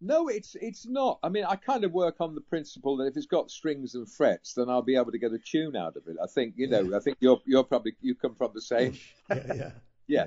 No, 0.00 0.28
it's 0.28 0.56
it's 0.60 0.86
not. 0.86 1.18
I 1.22 1.28
mean, 1.28 1.44
I 1.44 1.56
kind 1.56 1.84
of 1.84 1.92
work 1.92 2.16
on 2.20 2.34
the 2.34 2.40
principle 2.40 2.96
that 2.98 3.06
if 3.06 3.16
it's 3.16 3.26
got 3.26 3.50
strings 3.50 3.94
and 3.94 4.10
frets, 4.10 4.54
then 4.54 4.70
I'll 4.70 4.82
be 4.82 4.96
able 4.96 5.12
to 5.12 5.18
get 5.18 5.32
a 5.32 5.38
tune 5.38 5.76
out 5.76 5.96
of 5.96 6.06
it. 6.06 6.16
I 6.22 6.26
think 6.26 6.54
you 6.56 6.68
know. 6.68 6.96
I 6.96 7.00
think 7.00 7.18
you're 7.20 7.40
you're 7.44 7.64
probably 7.64 7.94
you 8.00 8.14
come 8.14 8.34
from 8.34 8.52
the 8.54 8.62
same. 8.62 8.98
Yeah, 9.30 9.52
yeah. 9.54 9.70
Yeah. 10.06 10.26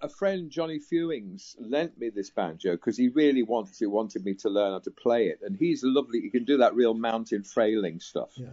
A 0.00 0.08
friend, 0.08 0.50
Johnny 0.50 0.80
Fewings, 0.80 1.54
lent 1.60 1.96
me 1.98 2.08
this 2.08 2.30
banjo 2.30 2.72
because 2.72 2.96
he 2.96 3.08
really 3.08 3.44
wanted 3.44 3.74
to, 3.74 3.86
wanted 3.86 4.24
me 4.24 4.34
to 4.34 4.48
learn 4.48 4.72
how 4.72 4.78
to 4.80 4.90
play 4.90 5.28
it, 5.28 5.38
and 5.42 5.56
he's 5.56 5.84
lovely. 5.84 6.20
He 6.20 6.30
can 6.30 6.44
do 6.44 6.56
that 6.56 6.74
real 6.74 6.94
mountain 6.94 7.44
frailing 7.44 8.00
stuff. 8.00 8.30
Yeah. 8.34 8.48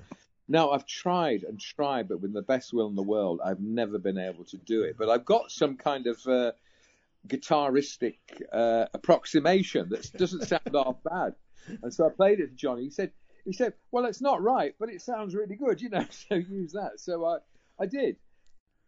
Now 0.47 0.72
I've 0.72 0.86
tried 0.86 1.43
and 1.43 1.60
tried, 1.60 2.10
but 2.10 2.22
with 2.22 2.34
the 2.34 2.41
best 2.41 2.74
will 2.74 2.88
in 2.88 2.95
the 2.95 3.02
world, 3.02 3.39
I've 3.43 3.62
never 3.62 3.97
been 3.97 4.18
able 4.18 4.43
to 4.45 4.58
do 4.58 4.84
it. 4.84 4.97
But 4.99 5.10
I've 5.10 5.26
got 5.26 5.49
some 5.49 5.78
kind 5.78 6.06
of 6.06 6.28
uh, 6.28 6.52
guitaristic 7.28 8.17
uh, 8.51 8.86
approximation 8.93 9.89
that 9.89 10.11
doesn't 10.17 10.47
sound 10.47 10.72
half 10.74 10.95
bad. 11.03 11.36
And 11.84 11.93
so 11.93 12.05
I 12.07 12.09
played 12.09 12.39
it 12.39 12.47
to 12.47 12.55
Johnny. 12.55 12.84
He 12.84 12.89
said, 12.89 13.11
he 13.45 13.53
said, 13.53 13.74
well, 13.91 14.05
it's 14.05 14.22
not 14.22 14.41
right, 14.41 14.76
but 14.80 14.89
it 14.89 15.01
sounds 15.01 15.36
really 15.36 15.55
good, 15.55 15.82
you 15.82 15.89
know. 15.89 16.05
So 16.11 16.36
use 16.36 16.74
that. 16.74 16.99
So 16.99 17.26
I, 17.26 17.38
I 17.80 17.86
did. 17.86 18.17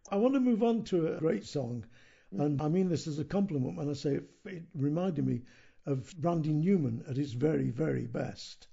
I 0.09 0.17
want 0.17 0.33
to 0.33 0.39
move 0.39 0.63
on 0.63 0.83
to 0.85 1.07
a 1.07 1.17
great 1.17 1.45
song, 1.45 1.85
and 2.31 2.61
I 2.61 2.67
mean 2.67 2.89
this 2.89 3.07
as 3.07 3.19
a 3.19 3.23
compliment 3.23 3.77
when 3.77 3.89
I 3.89 3.93
say 3.93 4.15
it, 4.15 4.29
it 4.45 4.63
reminded 4.75 5.25
me 5.25 5.43
of 5.85 6.13
Randy 6.19 6.53
Newman 6.53 7.03
at 7.09 7.17
his 7.17 7.33
very, 7.33 7.69
very 7.69 8.05
best. 8.05 8.67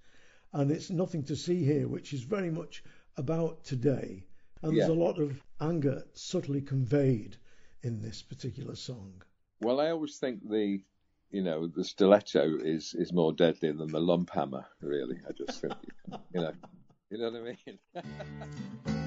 And 0.53 0.71
it's 0.71 0.91
Nothing 0.91 1.23
to 1.25 1.37
See 1.37 1.65
Here, 1.65 1.87
which 1.87 2.13
is 2.13 2.23
very 2.23 2.51
much 2.51 2.83
about 3.17 3.65
today. 3.65 4.27
And 4.63 4.77
there's 4.77 4.89
a 4.89 4.95
lot 4.95 5.19
of 5.19 5.43
anger 5.61 6.05
subtly 6.13 6.61
conveyed 6.61 7.37
in 7.83 8.01
this 8.01 8.23
particular 8.23 8.75
song. 8.75 9.23
Well, 9.63 9.79
I 9.79 9.91
always 9.91 10.17
think 10.17 10.49
the, 10.49 10.81
you 11.31 11.43
know, 11.43 11.67
the 11.67 11.85
stiletto 11.85 12.57
is 12.63 12.95
is 12.95 13.13
more 13.13 13.33
deadly 13.33 13.71
than 13.73 13.89
the 13.89 14.01
lump 14.01 14.31
hammer. 14.31 14.65
Really, 14.81 15.21
I 15.29 15.33
just 15.33 15.61
think, 15.61 15.75
you 16.35 16.41
know, 16.41 16.53
you 17.11 17.19
know 17.19 17.31
what 17.31 17.41
I 17.41 17.45
mean. 17.45 17.79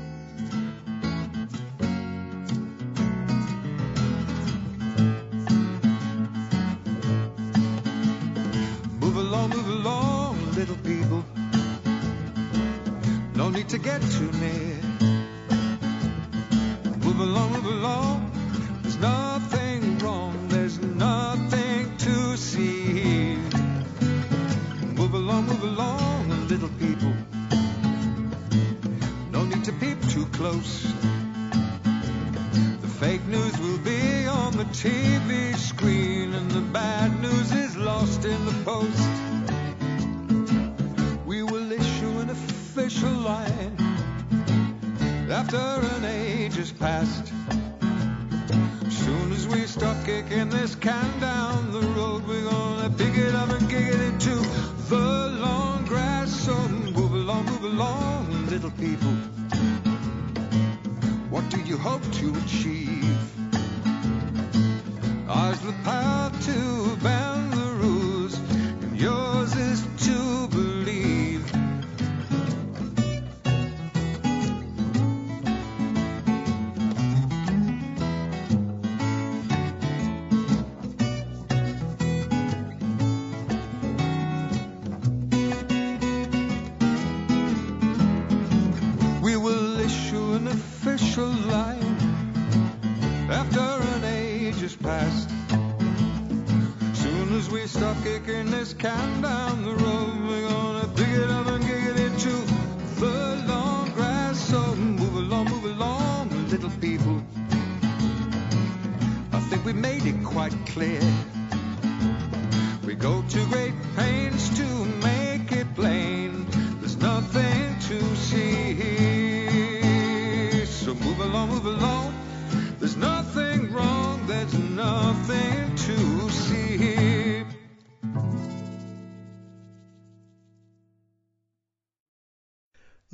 Move 8.99 9.18
along, 9.18 9.49
move 9.49 9.68
along, 9.68 10.51
little 10.54 10.78
people. 10.78 11.26
No 13.36 13.49
need 13.49 13.70
to 13.70 13.80
get 13.80 14.01
too 14.04 14.32
near. 14.34 14.76
Move 17.04 17.20
along, 17.20 17.54
move 17.54 17.66
along. 17.66 18.32
There's 18.84 18.97
nothing 18.97 19.62
close. 30.34 30.84
The 32.82 32.92
fake 33.00 33.26
news 33.28 33.58
will 33.60 33.78
be 33.80 34.26
on 34.26 34.58
the 34.58 34.66
TV 34.66 35.56
screen, 35.56 36.34
and 36.34 36.50
the 36.50 36.62
bad 36.62 37.22
news 37.22 37.52
is 37.52 37.78
lost 37.78 38.26
in 38.26 38.46
the 38.46 38.56
post. 38.66 39.10
We 41.26 41.44
will 41.44 41.72
issue 41.72 42.20
an 42.20 42.30
official 42.32 43.12
line 43.12 43.76
after 45.30 45.58
an 45.58 46.06
age 46.06 46.56
has 46.56 46.72
passed. 46.72 47.28
Soon 48.90 49.32
as 49.32 49.48
we 49.48 49.68
start 49.68 49.98
kicking 50.06 50.50
this 50.50 50.76
can 50.76 51.20
down 51.20 51.72
the 51.72 51.82
road, 51.98 52.28
we're 52.28 52.50
gonna 52.50 52.90
pick 52.90 53.16
it 53.18 53.36
up 53.36 53.50
and 53.50 53.70
kick 53.70 53.86
it 53.86 54.02
into 54.02 54.36
the 54.90 55.38
long 55.46 55.86
grass. 55.86 56.32
So 56.46 56.56
move 56.98 57.14
along, 57.14 57.46
move 57.46 57.64
along, 57.66 58.48
little 58.48 58.72
people. 58.72 59.16
What 61.34 61.50
do 61.50 61.60
you 61.62 61.80
hope 61.80 62.04
to 62.20 62.30
achieve? 62.46 63.18
Ours 65.28 65.60
the 65.62 65.74
power 65.84 66.30
to 66.30 66.96
bend 66.98 67.53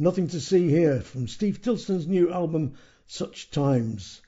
Nothing 0.01 0.29
to 0.29 0.39
see 0.39 0.69
here 0.69 1.01
from 1.01 1.27
Steve 1.27 1.61
Tilston's 1.61 2.07
new 2.07 2.31
album, 2.31 2.75
Such 3.05 3.51
Times. 3.51 4.21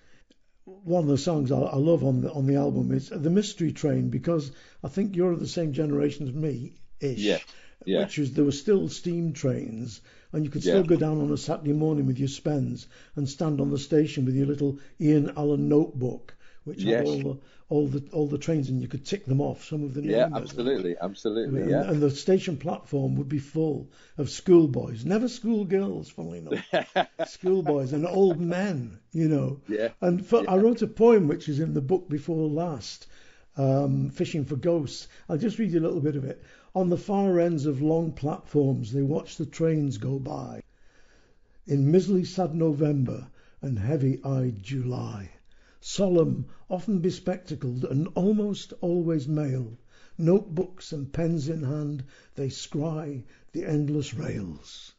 One 0.66 1.04
of 1.04 1.10
the 1.10 1.18
songs 1.18 1.50
I, 1.50 1.62
I 1.62 1.78
love 1.78 2.04
on 2.04 2.20
the 2.20 2.30
on 2.30 2.46
the 2.46 2.56
album 2.56 2.92
is 2.92 3.08
The 3.08 3.30
Mystery 3.30 3.72
Train 3.72 4.10
because 4.10 4.52
I 4.84 4.90
think 4.90 5.16
you're 5.16 5.32
of 5.32 5.40
the 5.40 5.48
same 5.48 5.72
generation 5.72 6.28
as 6.28 6.34
me, 6.34 6.74
ish. 7.00 7.20
Yeah, 7.20 7.40
yeah. 7.86 8.00
Which 8.00 8.18
was 8.18 8.34
there 8.34 8.44
were 8.44 8.52
still 8.52 8.90
steam 8.90 9.32
trains, 9.32 10.02
and 10.34 10.44
you 10.44 10.52
could 10.52 10.62
still 10.62 10.82
Yeah. 10.82 10.88
go 10.88 10.98
down 10.98 11.22
on 11.22 11.32
a 11.32 11.38
Saturday 11.38 11.72
morning 11.72 12.06
with 12.06 12.20
your 12.20 12.28
spens 12.28 12.88
and 13.16 13.30
stand 13.30 13.62
on 13.62 13.70
the 13.70 13.80
station 13.80 14.26
with 14.26 14.36
your 14.36 14.48
little 14.48 14.78
Ian 15.00 15.32
Allan 15.38 15.70
notebook, 15.70 16.36
which 16.64 16.84
Yes. 16.84 17.08
had 17.08 17.08
all 17.08 17.22
the 17.22 17.38
all 17.70 17.88
the 17.88 18.04
all 18.12 18.28
the 18.28 18.38
trains, 18.38 18.70
and 18.70 18.82
you 18.82 18.88
could 18.88 19.06
tick 19.06 19.26
them 19.26 19.42
off. 19.42 19.64
Some 19.66 19.84
of 19.84 19.94
the 19.94 20.02
Yeah, 20.02 20.28
numbers. 20.28 20.50
absolutely, 20.50 20.96
absolutely. 21.02 21.62
And, 21.62 21.72
Yeah. 21.72 21.90
and 21.90 22.02
the 22.02 22.12
station 22.12 22.58
platform 22.58 23.16
would 23.16 23.30
be 23.30 23.40
full 23.40 23.90
of 24.18 24.30
schoolboys, 24.30 25.06
never 25.06 25.28
schoolgirls, 25.28 26.10
funnily 26.10 26.40
enough. 26.40 27.08
schoolboys 27.28 27.94
and 27.94 28.06
old 28.06 28.40
men, 28.40 29.00
you 29.12 29.28
know. 29.30 29.62
Yeah. 29.68 29.90
And 30.02 30.26
for, 30.26 30.44
I 30.50 30.58
wrote 30.58 30.82
a 30.82 30.88
poem 30.88 31.28
which 31.28 31.48
is 31.50 31.60
in 31.60 31.74
the 31.74 31.82
book 31.82 32.10
before 32.10 32.48
last, 32.50 33.08
um, 33.58 34.10
Fishing 34.10 34.46
for 34.46 34.56
Ghosts. 34.56 35.08
I'll 35.30 35.38
just 35.38 35.58
read 35.60 35.72
you 35.72 35.80
a 35.80 35.88
little 35.88 36.02
bit 36.02 36.16
of 36.16 36.26
it. 36.26 36.44
On 36.76 36.90
the 36.90 36.98
far 36.98 37.40
ends 37.40 37.66
of 37.66 37.82
long 37.82 38.12
platforms, 38.12 38.92
they 38.92 39.02
watch 39.02 39.38
the 39.38 39.46
trains 39.46 39.98
go 39.98 40.20
by. 40.20 40.62
In 41.68 41.92
miserly 41.92 42.26
sad 42.26 42.54
November 42.54 43.28
and 43.62 43.78
heavy 43.80 44.20
eyed 44.24 44.62
July. 44.62 45.30
Solemn, 45.82 46.46
often 46.70 47.00
bespectacled, 47.00 47.84
and 47.86 48.08
almost 48.16 48.72
always 48.82 49.28
male. 49.28 49.78
Notebooks 50.18 50.92
and 50.92 51.12
pens 51.12 51.50
in 51.50 51.64
hand, 51.64 52.04
they 52.36 52.48
scry 52.48 53.24
the 53.52 53.66
endless 53.66 54.14
rails. 54.14 54.94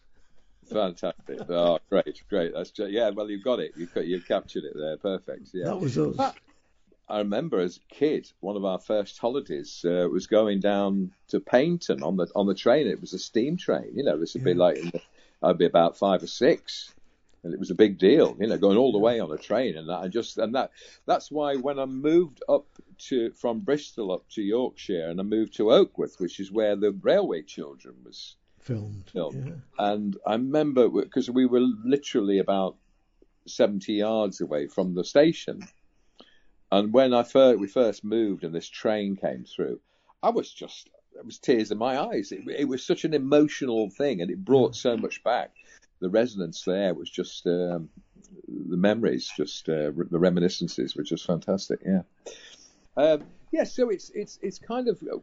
Fantastic. 0.67 1.39
Oh, 1.49 1.79
great, 1.89 2.23
great. 2.29 2.53
That's 2.55 2.71
ju- 2.71 2.89
yeah. 2.89 3.11
Well, 3.11 3.31
you've 3.31 3.45
got 3.45 3.61
it. 3.61 3.73
You've 3.77 3.95
got, 3.95 4.07
you've 4.07 4.27
captured 4.27 4.65
it 4.65 4.75
there. 4.75 4.97
Perfect. 4.97 5.49
Yeah. 5.53 5.67
That 5.67 5.81
was 5.81 5.97
us. 5.97 6.17
But 6.17 6.37
I 7.09 7.19
remember 7.19 7.61
as 7.61 7.77
a 7.77 7.95
kid, 7.95 8.31
one 8.41 8.57
of 8.57 8.65
our 8.65 8.79
first 8.79 9.19
holidays 9.19 9.85
uh, 9.85 10.09
was 10.11 10.27
going 10.27 10.61
down 10.61 11.13
to 11.29 11.41
Paignton 11.41 12.03
on 12.03 12.17
the 12.17 12.27
on 12.35 12.47
the 12.47 12.55
train. 12.55 12.87
It 12.87 13.01
was 13.01 13.13
a 13.13 13.19
steam 13.19 13.57
train. 13.57 13.93
You 13.95 14.03
know, 14.03 14.19
this 14.19 14.35
would 14.35 14.45
be 14.45 14.55
like 14.55 14.79
in 14.79 14.87
the, 14.91 15.01
I'd 15.43 15.59
be 15.59 15.67
about 15.67 15.97
five 15.99 16.23
or 16.23 16.27
six, 16.27 16.93
and 17.45 17.53
it 17.53 17.59
was 17.59 17.71
a 17.71 17.75
big 17.75 17.99
deal. 17.99 18.37
You 18.39 18.47
know, 18.47 18.59
going 18.59 18.77
all 18.77 18.93
the 18.93 18.99
way 18.99 19.21
on 19.21 19.33
a 19.33 19.39
train, 19.39 19.77
and 19.77 19.89
that 19.89 19.99
I 19.99 20.09
just 20.09 20.39
and 20.39 20.55
that 20.55 20.71
that's 21.07 21.31
why 21.31 21.57
when 21.57 21.79
I 21.79 21.87
moved 21.87 22.43
up 22.49 22.67
to 23.09 23.33
from 23.33 23.61
Bristol 23.61 24.13
up 24.13 24.29
to 24.31 24.43
Yorkshire, 24.43 25.09
and 25.09 25.21
I 25.21 25.25
moved 25.25 25.55
to 25.57 25.73
Oakworth, 25.73 26.17
which 26.19 26.41
is 26.41 26.53
where 26.53 26.77
the 26.77 26.93
Railway 26.93 27.43
Children 27.43 27.97
was 28.05 28.37
Filmed. 28.63 29.11
filmed. 29.13 29.47
Yeah. 29.47 29.93
And 29.93 30.17
I 30.25 30.35
remember 30.35 30.89
because 30.89 31.29
we 31.29 31.47
were 31.47 31.61
literally 31.61 32.39
about 32.39 32.77
70 33.47 33.93
yards 33.93 34.41
away 34.41 34.69
from 34.69 34.95
the 34.95 35.05
station. 35.05 35.67
And 36.71 36.93
when 36.93 37.13
I 37.13 37.25
first, 37.25 37.59
we 37.59 37.67
first 37.67 38.05
moved 38.05 38.45
and 38.45 38.55
this 38.55 38.69
train 38.69 39.17
came 39.17 39.45
through, 39.45 39.81
I 40.23 40.31
was 40.31 40.53
just, 40.53 40.89
it 41.19 41.27
was 41.27 41.39
tears 41.39 41.71
in 41.71 41.79
my 41.79 41.99
eyes. 41.99 42.31
It, 42.31 42.43
it 42.49 42.69
was 42.69 42.87
such 42.87 43.05
an 43.05 43.15
emotional 43.15 43.91
thing 43.91 44.21
and 44.21 44.31
it 44.31 44.45
brought 44.45 44.77
so 44.77 44.97
much 44.97 45.23
back. 45.25 45.51
The 46.03 46.11
resonance 46.11 46.65
there 46.65 46.93
was 46.93 47.09
just, 47.09 47.47
um, 47.47 47.89
the 48.49 48.77
memories, 48.77 49.31
just 49.35 49.69
uh, 49.69 49.93
re- 49.93 50.09
the 50.11 50.19
reminiscences 50.19 50.95
were 50.97 51.05
just 51.05 51.25
fantastic. 51.27 51.81
Yeah. 51.87 52.03
Um, 52.97 53.25
yeah, 53.53 53.65
so 53.65 53.91
it's 53.91 54.11
it's 54.15 54.39
it's 54.43 54.59
kind 54.59 54.89
of 54.89 55.01
a, 55.03 55.17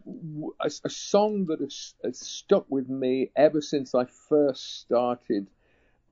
a, 0.64 0.70
a 0.86 0.90
song 0.90 1.46
that 1.48 1.60
has, 1.60 1.94
has 2.04 2.20
stuck 2.20 2.66
with 2.70 2.88
me 2.88 3.32
ever 3.36 3.62
since 3.62 3.94
I 3.94 4.06
first 4.06 4.82
started 4.82 5.48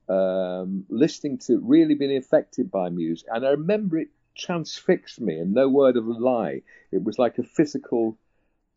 um, 0.08 0.84
listening 0.88 1.38
to, 1.46 1.58
really 1.60 1.94
being 1.94 2.16
affected 2.16 2.70
by 2.70 2.88
music, 2.88 3.28
and 3.32 3.46
I 3.46 3.50
remember 3.50 3.98
it 3.98 4.08
transfixed 4.36 5.20
me, 5.20 5.38
and 5.38 5.54
no 5.54 5.68
word 5.68 5.96
of 5.96 6.06
a 6.06 6.12
lie. 6.12 6.62
It 6.92 7.02
was 7.04 7.18
like 7.18 7.38
a 7.38 7.42
physical 7.42 8.18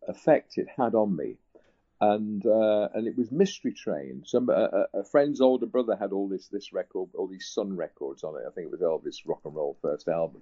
effect 0.08 0.58
it 0.58 0.68
had 0.78 0.96
on 0.96 1.16
me, 1.16 1.38
and 2.02 2.44
uh, 2.48 2.90
and 2.96 3.08
it 3.08 3.16
was 3.16 3.32
Mystery 3.32 3.72
Train. 3.72 4.24
Some 4.26 4.50
a, 4.50 4.88
a 4.94 5.04
friend's 5.04 5.40
older 5.40 5.68
brother 5.68 5.96
had 5.96 6.12
all 6.12 6.28
this 6.28 6.48
this 6.48 6.74
record, 6.74 7.10
all 7.16 7.28
these 7.28 7.48
Sun 7.48 7.78
records 7.78 8.24
on 8.24 8.36
it. 8.36 8.44
I 8.48 8.52
think 8.52 8.66
it 8.66 8.72
was 8.72 8.82
Elvis' 8.82 9.22
rock 9.26 9.42
and 9.46 9.56
roll 9.56 9.78
first 9.82 10.08
album, 10.08 10.42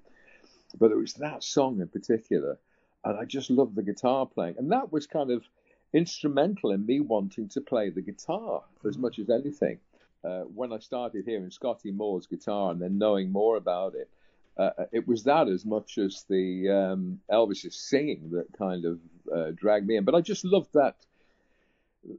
but 0.80 0.92
it 0.92 0.98
was 0.98 1.14
that 1.16 1.44
song 1.44 1.82
in 1.82 1.90
particular, 1.90 2.58
and 3.04 3.20
I 3.20 3.26
just 3.26 3.50
loved 3.50 3.76
the 3.76 3.84
guitar 3.84 4.26
playing, 4.26 4.56
and 4.58 4.72
that 4.72 4.92
was 4.92 5.06
kind 5.06 5.32
of 5.32 5.44
instrumental 5.92 6.72
in 6.72 6.86
me 6.86 7.02
wanting 7.02 7.50
to 7.50 7.62
play 7.62 7.90
the 7.90 8.02
guitar 8.02 8.64
as 8.88 8.98
much 8.98 9.20
as 9.20 9.30
anything. 9.30 9.80
Uh, 10.24 10.42
when 10.42 10.72
I 10.72 10.80
started 10.80 11.26
hearing 11.26 11.50
Scotty 11.50 11.92
Moore's 11.92 12.28
guitar 12.28 12.72
and 12.72 12.82
then 12.82 12.98
knowing 12.98 13.32
more 13.32 13.56
about 13.56 13.96
it, 13.96 14.10
uh, 14.58 14.86
it 14.92 15.08
was 15.08 15.24
that 15.24 15.48
as 15.48 15.66
much 15.66 15.98
as 15.98 16.26
the 16.30 16.70
um, 16.70 17.20
Elvis's 17.32 17.76
singing 17.76 18.30
that 18.32 18.48
kind 18.58 18.86
of 18.86 19.00
uh, 19.34 19.52
dragged 19.56 19.88
me 19.88 19.96
in. 19.96 20.04
But 20.04 20.16
I 20.16 20.22
just 20.22 20.44
loved 20.44 20.74
that 20.74 20.98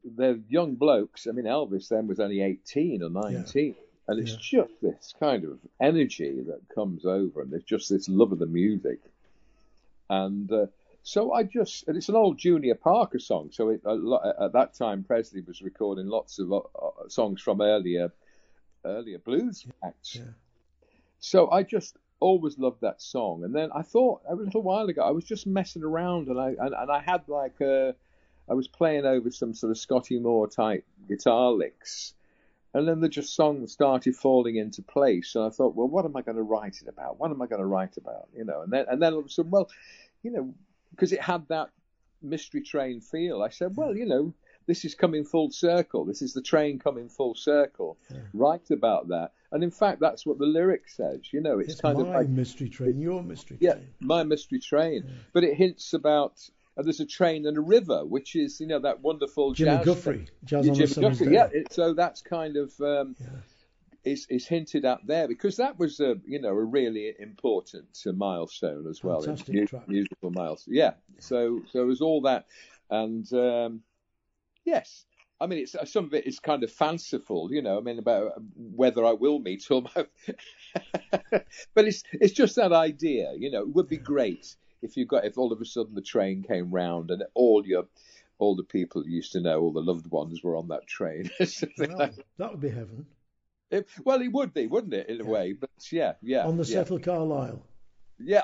they're 0.05 0.39
young 0.49 0.75
blokes. 0.75 1.27
I 1.27 1.33
mean, 1.33 1.47
Elvis 1.47 1.89
then 1.89 2.07
was 2.07 2.21
only 2.21 2.43
18 2.43 3.03
or 3.03 3.11
19. 3.11 3.75
And 4.09 4.19
it's 4.19 4.35
just 4.35 4.73
this 4.83 5.15
kind 5.21 5.45
of 5.45 5.59
energy 5.81 6.43
that 6.49 6.61
comes 6.75 7.05
over, 7.05 7.43
and 7.43 7.53
there's 7.53 7.63
just 7.63 7.89
this 7.89 8.09
love 8.09 8.33
of 8.33 8.41
the 8.41 8.47
music. 8.47 8.99
And 10.09 10.51
uh, 10.51 10.67
so 11.05 11.33
I 11.33 11.45
just, 11.45 11.87
and 11.87 11.97
it's 11.97 12.09
an 12.09 12.17
old 12.17 12.37
Junior 12.37 12.75
Parker 12.75 13.21
song. 13.21 13.51
So 13.53 13.69
it, 13.69 13.83
at 13.87 14.53
that 14.53 14.75
time, 14.75 15.05
Presley 15.05 15.43
was 15.43 15.63
recording 15.63 16.09
lots 16.09 16.41
of 16.41 16.53
uh, 16.53 16.59
songs 17.09 17.41
from 17.41 17.61
earlier, 17.61 18.13
earlier 18.85 19.19
blues 19.19 19.65
acts. 19.85 20.19
So 21.21 21.49
I 21.51 21.63
just 21.63 21.97
always 22.19 22.59
loved 22.59 22.81
that 22.81 23.01
song. 23.01 23.45
And 23.45 23.55
then 23.55 23.71
I 23.73 23.83
thought 23.83 24.23
a 24.29 24.35
little 24.35 24.63
while 24.63 24.87
ago, 24.89 25.03
I 25.03 25.11
was 25.13 25.25
just 25.25 25.47
messing 25.47 25.85
around, 25.85 26.27
and 26.29 26.41
I 26.41 26.49
and, 26.49 26.75
and 26.75 26.91
I 26.91 27.01
had 27.01 27.23
like 27.29 27.61
a, 27.61 27.95
I 28.51 28.55
was 28.55 28.67
playing 28.69 29.07
over 29.07 29.31
some 29.31 29.55
sort 29.55 29.71
of 29.71 29.79
Scotty 29.79 30.19
Moore 30.19 30.49
type 30.49 30.85
guitar 31.09 31.53
licks. 31.53 32.15
And 32.73 32.87
then 32.87 33.01
the 33.01 33.09
just 33.09 33.35
song 33.35 33.67
started 33.67 34.15
falling 34.15 34.57
into 34.57 34.81
place, 34.83 35.35
and 35.35 35.45
I 35.45 35.51
thought, 35.51 35.75
well, 35.75 35.89
what 35.89 36.05
am 36.05 36.17
I 36.17 36.23
going 36.23 36.37
to 36.37 36.43
write 36.43 36.79
it 36.83 36.89
about? 36.89 37.19
What 37.19 37.33
am 37.33 37.43
I 37.43 37.47
going 37.47 37.61
to 37.61 37.67
write 37.67 37.97
about? 37.97 38.29
You 38.37 38.45
know, 38.45 38.63
and 38.63 38.73
then 38.73 38.87
and 38.89 39.03
then 39.03 39.13
all 39.13 39.19
of 39.21 39.27
a 39.27 39.29
sudden, 39.29 39.51
well, 39.51 39.69
you 40.23 40.31
know, 40.31 40.55
because 40.93 41.13
it 41.13 41.21
had 41.21 41.49
that 41.49 41.71
mystery 42.23 42.61
train 42.61 43.01
feel, 43.01 43.43
I 43.43 43.49
said, 43.49 43.77
well, 43.77 43.97
you 43.97 44.07
know, 44.07 44.35
this 44.67 44.85
is 44.85 44.95
coming 44.95 45.25
full 45.25 45.51
circle. 45.51 46.05
This 46.05 46.23
is 46.23 46.33
the 46.33 46.43
train 46.43 46.79
coming 46.79 47.09
full 47.09 47.35
circle. 47.35 47.99
Write 48.35 48.71
about 48.71 49.09
that, 49.09 49.33
and 49.51 49.65
in 49.65 49.73
fact, 49.73 49.99
that's 49.99 50.25
what 50.25 50.39
the 50.39 50.47
lyric 50.47 50.89
says. 50.89 51.33
You 51.33 51.41
know, 51.41 51.59
it's, 51.59 51.73
It's 51.73 51.81
kind 51.81 51.99
my 51.99 52.05
of 52.05 52.09
like 52.11 52.29
mystery 52.29 52.69
train, 52.69 53.01
your 53.01 53.21
mystery 53.21 53.59
yeah, 53.61 53.73
train. 53.73 53.89
my 53.99 54.23
mystery 54.23 54.61
train. 54.61 55.11
But 55.33 55.43
it 55.43 55.57
hints 55.57 55.93
about 55.93 56.49
uh, 56.81 56.83
there's 56.83 57.01
a 57.01 57.07
train 57.07 57.47
and 57.47 57.57
a 57.57 57.61
river, 57.61 58.05
which 58.05 58.35
is 58.35 58.61
you 58.61 58.67
know 58.67 58.79
that 58.81 59.01
wonderful 59.03 59.53
Jimmy 59.53 59.77
jazz 59.77 59.87
Giuffre, 59.87 60.27
Jazz 60.45 60.65
Yeah, 60.67 60.71
on 60.71 60.77
Jimmy 60.77 60.87
Summer's 60.87 61.19
Giuffre, 61.21 61.25
Day. 61.27 61.33
yeah. 61.35 61.49
It, 61.53 61.73
so 61.73 61.95
that's 61.95 62.23
kind 62.23 62.57
of 62.57 62.73
um, 62.81 63.17
is 64.05 64.27
is 64.31 64.47
hinted 64.47 64.85
at 64.85 65.07
there 65.07 65.29
because 65.29 65.57
that 65.59 65.79
was 65.79 66.01
a 66.01 66.17
you 66.27 66.41
know 66.41 66.49
a 66.51 66.65
really 66.65 67.15
important 67.19 67.99
uh, 68.07 68.13
milestone 68.13 68.87
as 68.89 69.05
well, 69.05 69.21
Fantastic 69.21 69.55
mu- 69.55 69.67
track. 69.67 69.89
musical 69.89 70.31
milestone. 70.31 70.75
Yeah. 70.75 70.93
So 71.19 71.63
so 71.71 71.83
it 71.83 71.87
was 71.87 72.01
all 72.01 72.23
that, 72.23 72.47
and 72.91 73.31
um, 73.35 73.83
yes. 74.65 75.05
I 75.43 75.47
mean, 75.47 75.61
it's 75.61 75.75
some 75.91 76.05
of 76.05 76.13
it 76.13 76.27
is 76.27 76.39
kind 76.39 76.63
of 76.65 76.71
fanciful, 76.71 77.49
you 77.51 77.63
know. 77.63 77.79
I 77.79 77.81
mean, 77.81 77.99
about 77.99 78.33
whether 78.57 79.07
I 79.07 79.13
will 79.13 79.39
meet 79.39 79.71
or 79.71 79.83
but 81.75 81.85
it's 81.87 82.03
it's 82.13 82.35
just 82.35 82.57
that 82.57 82.73
idea, 82.73 83.33
you 83.39 83.51
know. 83.51 83.63
It 83.63 83.75
would 83.75 83.89
be 83.89 83.97
great 83.97 84.55
if 84.83 84.97
you 84.97 85.07
got 85.07 85.25
if 85.25 85.39
all 85.39 85.53
of 85.53 85.61
a 85.61 85.65
sudden 85.65 85.95
the 85.95 86.03
train 86.03 86.43
came 86.43 86.71
round 86.71 87.11
and 87.11 87.23
all 87.35 87.67
your 87.67 87.85
all 88.39 88.57
the 88.57 88.63
people 88.65 89.05
you 89.05 89.17
used 89.17 89.33
to 89.33 89.41
know, 89.41 89.61
all 89.61 89.73
the 89.73 89.83
loved 89.83 90.07
ones 90.11 90.43
were 90.43 90.57
on 90.57 90.69
that 90.69 90.87
train. 90.87 91.31
Well, 91.79 91.99
like- 91.99 92.27
that 92.39 92.51
would 92.51 92.61
be 92.61 92.71
heaven. 92.71 93.07
it, 93.71 93.87
well, 94.05 94.21
it 94.23 94.33
would 94.33 94.55
be, 94.55 94.67
wouldn't 94.67 94.95
it, 94.95 95.09
in 95.09 95.21
a 95.21 95.25
way? 95.25 95.53
But 95.53 95.71
yeah, 95.93 96.15
yeah, 96.23 96.47
On 96.47 96.57
the 96.57 96.65
yeah. 96.65 96.77
Settle 96.77 96.99
Carlisle. 96.99 97.63
Yeah, 98.19 98.43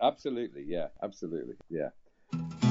absolutely, 0.00 0.64
yeah, 0.66 0.88
absolutely, 1.02 1.54
yeah. 1.70 2.67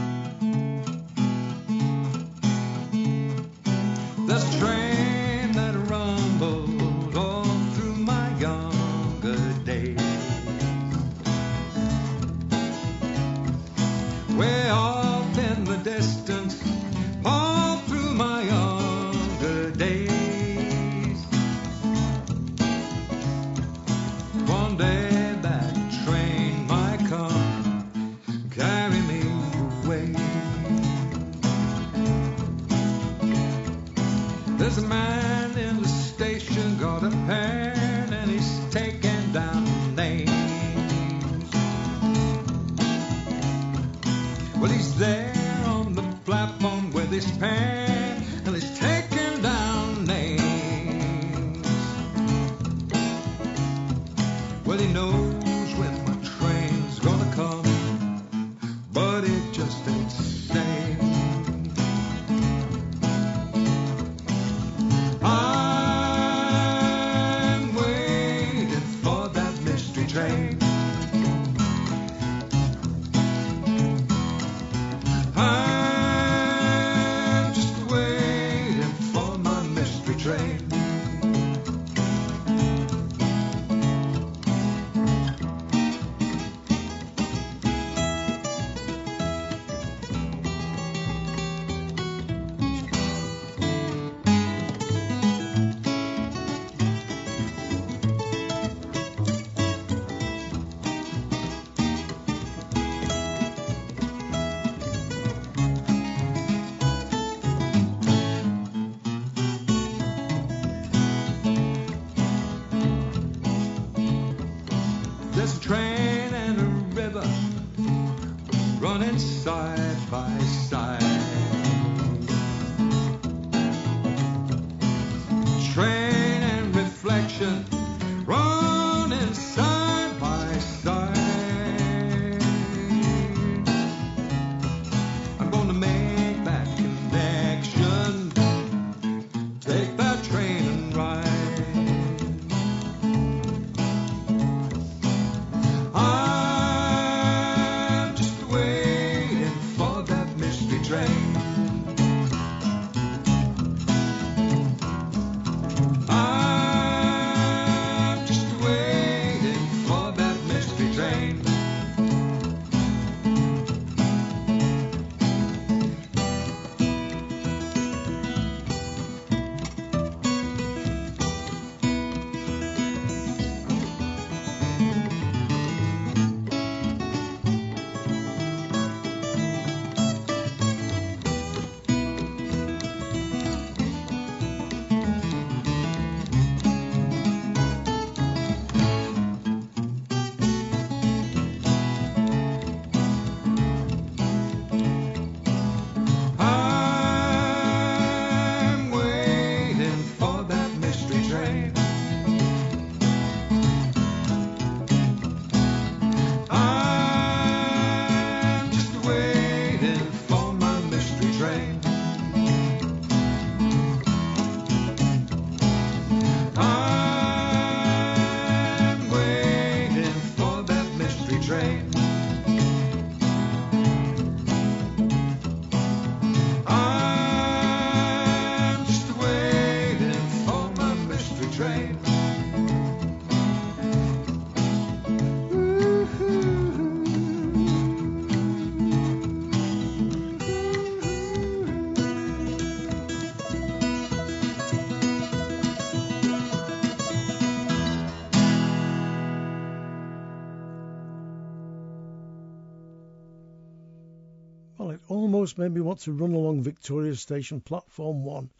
Made 255.60 255.74
me 255.74 255.82
want 255.82 256.01
to 256.01 256.12
run 256.12 256.34
along 256.34 256.62
Victoria 256.62 257.16
Station 257.16 257.62
platform 257.62 258.24
one 258.24 258.51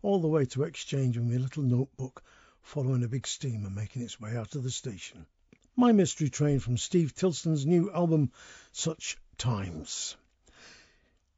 all 0.00 0.22
the 0.22 0.28
way 0.28 0.46
to 0.46 0.62
exchange 0.62 1.18
with 1.18 1.26
my 1.26 1.36
little 1.36 1.62
notebook, 1.62 2.22
following 2.62 3.04
a 3.04 3.08
big 3.08 3.26
steamer 3.26 3.68
making 3.68 4.00
its 4.00 4.18
way 4.18 4.34
out 4.34 4.54
of 4.54 4.62
the 4.62 4.70
station. 4.70 5.26
My 5.76 5.92
Mystery 5.92 6.30
Train 6.30 6.58
from 6.60 6.78
Steve 6.78 7.14
Tilston's 7.14 7.66
new 7.66 7.92
album, 7.92 8.32
Such 8.72 9.18
Times. 9.36 10.16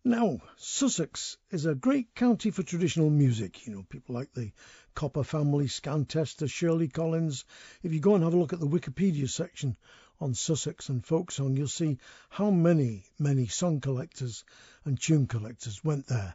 Now, 0.04 0.38
Sussex 0.56 1.36
is 1.50 1.66
a 1.66 1.74
great 1.74 2.14
county 2.14 2.52
for 2.52 2.62
traditional 2.62 3.10
music. 3.10 3.66
You 3.66 3.74
know, 3.74 3.82
people 3.88 4.14
like 4.14 4.32
the 4.34 4.52
Copper 4.94 5.24
family, 5.24 5.66
Scan 5.66 6.04
Tester, 6.04 6.46
Shirley 6.46 6.86
Collins. 6.86 7.44
If 7.82 7.92
you 7.92 7.98
go 7.98 8.14
and 8.14 8.22
have 8.22 8.34
a 8.34 8.38
look 8.38 8.52
at 8.52 8.60
the 8.60 8.68
Wikipedia 8.68 9.28
section 9.28 9.76
on 10.20 10.34
Sussex 10.34 10.88
and 10.88 11.04
folk 11.04 11.30
song, 11.30 11.56
you'll 11.56 11.68
see 11.68 11.98
how 12.28 12.50
many, 12.50 13.04
many 13.18 13.46
song 13.46 13.80
collectors 13.80 14.44
and 14.84 15.00
tune 15.00 15.26
collectors 15.26 15.84
went 15.84 16.06
there 16.06 16.34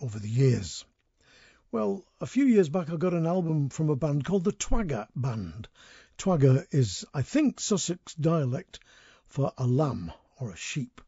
over 0.00 0.18
the 0.18 0.28
years. 0.28 0.84
Well, 1.72 2.04
a 2.20 2.26
few 2.26 2.44
years 2.44 2.68
back, 2.68 2.90
I 2.90 2.96
got 2.96 3.14
an 3.14 3.26
album 3.26 3.68
from 3.68 3.90
a 3.90 3.96
band 3.96 4.24
called 4.24 4.42
the 4.42 4.52
Twagger 4.52 5.06
Band. 5.14 5.68
Twagger 6.18 6.66
is, 6.72 7.04
I 7.14 7.22
think, 7.22 7.60
Sussex 7.60 8.14
dialect 8.14 8.80
for 9.26 9.52
a 9.56 9.66
lamb 9.66 10.12
or 10.40 10.50
a 10.50 10.56
sheep. 10.56 11.00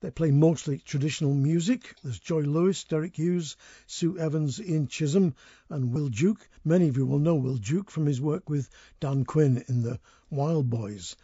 They 0.00 0.10
play 0.10 0.32
mostly 0.32 0.80
traditional 0.80 1.32
music. 1.32 1.94
There's 2.02 2.18
Joy 2.18 2.40
Lewis, 2.40 2.84
Derek 2.84 3.16
Hughes, 3.16 3.56
Sue 3.86 4.18
Evans, 4.18 4.60
Ian 4.60 4.88
Chisholm, 4.88 5.34
and 5.70 5.92
Will 5.92 6.08
Duke. 6.08 6.46
Many 6.64 6.88
of 6.88 6.96
you 6.96 7.06
will 7.06 7.20
know 7.20 7.36
Will 7.36 7.56
Duke 7.56 7.90
from 7.90 8.04
his 8.04 8.20
work 8.20 8.50
with 8.50 8.68
Dan 9.00 9.24
Quinn 9.24 9.64
in 9.68 9.82
the 9.82 10.00
Wild 10.28 10.68
Boys. 10.68 11.16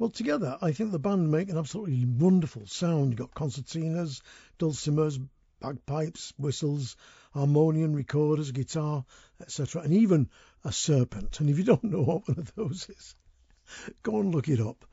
Well, 0.00 0.10
together, 0.10 0.56
I 0.62 0.70
think 0.70 0.92
the 0.92 1.00
band 1.00 1.28
make 1.28 1.48
an 1.48 1.58
absolutely 1.58 2.04
wonderful 2.04 2.68
sound. 2.68 3.10
You've 3.10 3.18
got 3.18 3.34
concertinas, 3.34 4.22
dulcimers, 4.56 5.18
bagpipes, 5.58 6.32
whistles, 6.38 6.94
harmonium, 7.32 7.94
recorders, 7.94 8.52
guitar, 8.52 9.04
etc., 9.40 9.82
and 9.82 9.92
even 9.92 10.30
a 10.62 10.70
serpent. 10.70 11.40
And 11.40 11.50
if 11.50 11.58
you 11.58 11.64
don't 11.64 11.82
know 11.82 12.02
what 12.02 12.28
one 12.28 12.38
of 12.38 12.54
those 12.54 12.88
is, 12.88 13.16
go 14.04 14.20
and 14.20 14.32
look 14.32 14.48
it 14.48 14.60
up. 14.60 14.84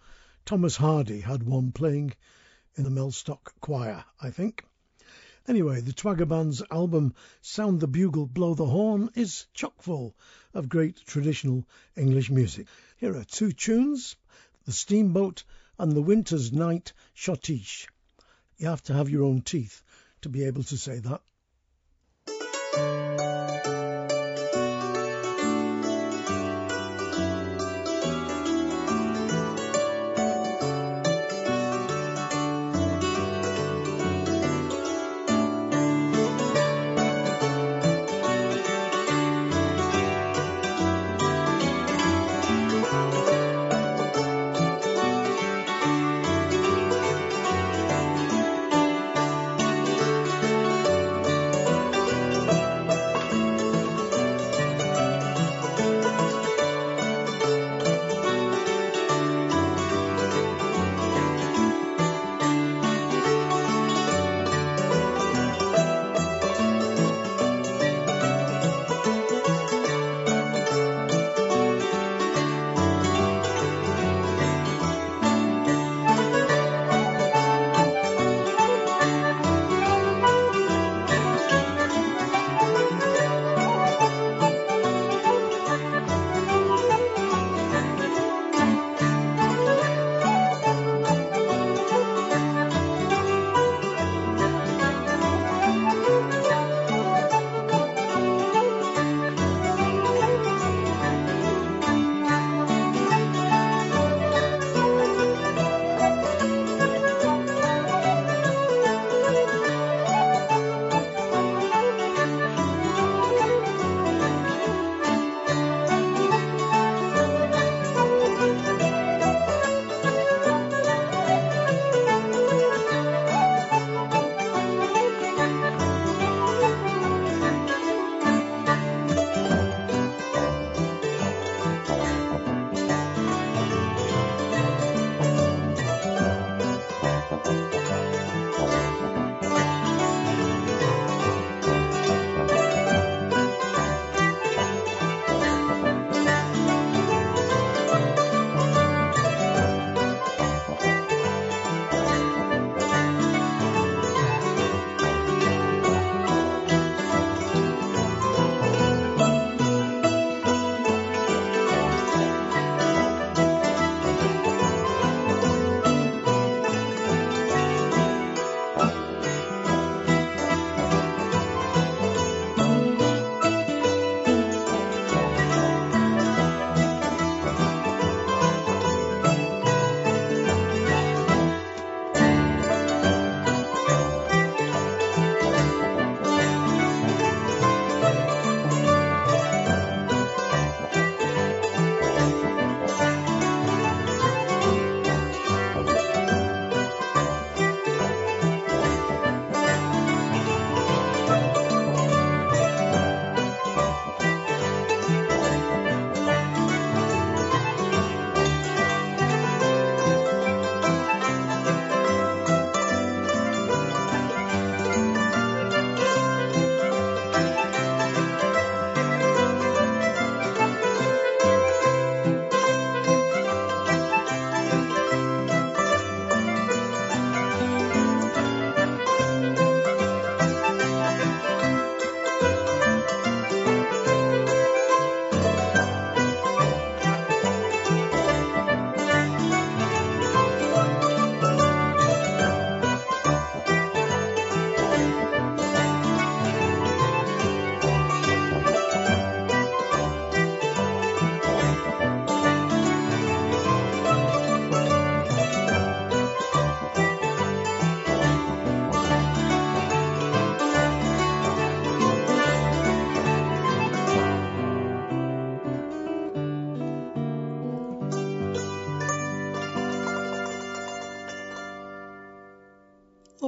Thomas 0.43 0.75
Hardy 0.75 1.19
had 1.19 1.43
one 1.43 1.71
playing 1.71 2.13
in 2.73 2.83
the 2.83 2.89
Mellstock 2.89 3.53
Choir, 3.61 4.03
I 4.19 4.31
think. 4.31 4.65
Anyway, 5.47 5.81
the 5.81 5.93
Twagger 5.93 6.27
Band's 6.27 6.63
album 6.71 7.13
Sound 7.41 7.79
the 7.79 7.87
Bugle, 7.87 8.25
Blow 8.25 8.55
the 8.55 8.65
Horn 8.65 9.11
is 9.13 9.45
chock 9.53 9.83
full 9.83 10.15
of 10.55 10.67
great 10.67 11.05
traditional 11.05 11.67
English 11.95 12.31
music. 12.31 12.65
Here 12.97 13.15
are 13.15 13.23
two 13.23 13.51
tunes 13.51 14.15
The 14.65 14.73
Steamboat 14.73 15.43
and 15.77 15.91
The 15.91 16.01
Winter's 16.01 16.51
Night 16.51 16.91
Schottische. 17.15 17.87
You 18.57 18.67
have 18.67 18.81
to 18.83 18.93
have 18.93 19.09
your 19.09 19.23
own 19.23 19.41
teeth 19.41 19.83
to 20.21 20.29
be 20.29 20.43
able 20.43 20.63
to 20.63 20.77
say 20.77 20.97
that. 20.99 21.21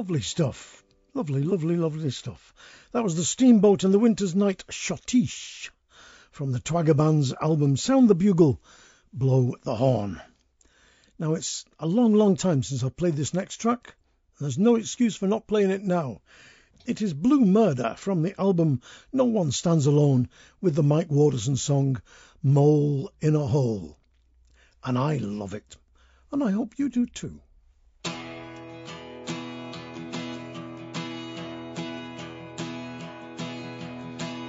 Lovely 0.08 0.22
stuff. 0.22 0.82
Lovely, 1.12 1.42
lovely, 1.42 1.76
lovely 1.76 2.08
stuff. 2.08 2.54
That 2.92 3.04
was 3.04 3.14
the 3.14 3.24
Steamboat 3.24 3.84
and 3.84 3.92
the 3.92 3.98
Winter's 3.98 4.34
Night 4.34 4.64
Schottische 4.70 5.68
from 6.30 6.50
the 6.50 6.60
Twagger 6.60 6.96
Band's 6.96 7.34
album 7.34 7.76
Sound 7.76 8.08
the 8.08 8.14
Bugle, 8.14 8.58
Blow 9.12 9.54
the 9.64 9.74
Horn. 9.74 10.18
Now 11.18 11.34
it's 11.34 11.66
a 11.78 11.86
long, 11.86 12.14
long 12.14 12.36
time 12.36 12.62
since 12.62 12.82
I 12.82 12.88
played 12.88 13.16
this 13.16 13.34
next 13.34 13.58
track, 13.58 13.96
and 14.38 14.46
there's 14.46 14.56
no 14.56 14.76
excuse 14.76 15.14
for 15.14 15.26
not 15.26 15.46
playing 15.46 15.72
it 15.72 15.82
now. 15.82 16.22
It 16.86 17.02
is 17.02 17.12
Blue 17.12 17.44
Murder 17.44 17.94
from 17.98 18.22
the 18.22 18.34
album 18.40 18.80
No 19.12 19.26
One 19.26 19.52
Stands 19.52 19.84
Alone 19.84 20.30
with 20.62 20.74
the 20.74 20.82
Mike 20.82 21.10
Waterson 21.10 21.56
song 21.56 22.00
Mole 22.42 23.12
in 23.20 23.36
a 23.36 23.46
Hole. 23.46 23.98
And 24.82 24.96
I 24.96 25.18
love 25.18 25.52
it, 25.52 25.76
and 26.32 26.42
I 26.42 26.52
hope 26.52 26.78
you 26.78 26.88
do 26.88 27.04
too. 27.04 27.42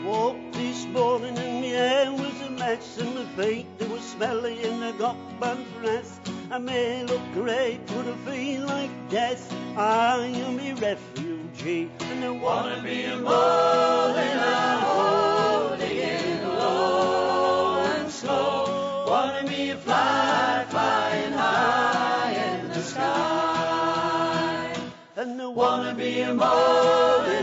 Woke 0.10 0.54
this 0.54 0.88
morning 0.88 1.38
and 1.38 1.62
my 1.62 1.68
hair 1.68 2.12
was 2.12 2.42
a 2.42 2.50
mess 2.50 2.98
and 2.98 3.14
my 3.14 3.26
feet 3.38 3.68
they 3.78 3.86
were 3.86 4.00
smelly 4.00 4.64
and 4.64 4.84
I 4.84 4.92
got 4.94 5.16
bad 5.40 5.60
breath. 5.80 6.20
I 6.50 6.58
may 6.58 7.04
look 7.04 7.22
great, 7.32 7.86
but 7.86 8.08
I 8.08 8.16
feel 8.26 8.66
like 8.66 8.90
death. 9.12 9.54
I 9.78 10.26
am 10.26 10.60
a 10.60 10.74
refugee 10.74 11.92
and 12.00 12.26
I 12.26 12.30
wanna 12.32 12.82
be 12.82 13.04
a 13.04 13.18
mole 13.18 14.16
in 14.28 14.38
a 14.40 14.80
hole, 14.80 15.78
digging 15.78 16.44
low 16.58 17.84
and 17.94 18.10
slow. 18.12 19.06
Wanna 19.08 19.48
be 19.48 19.70
a 19.70 19.78
fly 19.78 20.66
flying 20.72 21.34
high 21.34 22.34
in 22.34 22.70
the 22.70 22.82
sky. 22.82 24.74
And 25.18 25.40
I 25.40 25.46
wanna 25.46 25.94
be 25.94 26.22
a 26.22 26.34
mole 26.34 27.39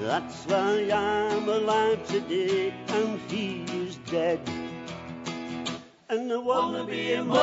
That's 0.00 0.44
why 0.46 0.90
I'm 0.92 1.48
alive 1.48 2.06
today, 2.06 2.74
and 2.88 3.20
he 3.30 3.64
is 3.82 3.96
dead. 4.10 4.40
And 6.08 6.32
I 6.32 6.36
wanna 6.36 6.84
be 6.84 7.14
a 7.14 7.24
more 7.24 7.36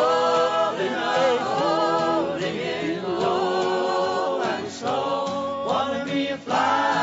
than 0.77 0.93
a 0.93 1.37
holding 1.57 3.03
low 3.03 4.41
oh, 4.41 4.43
and 4.43 4.67
slow. 4.69 5.65
Wanna 5.67 6.05
be 6.05 6.27
a 6.27 6.37
fly 6.37 6.98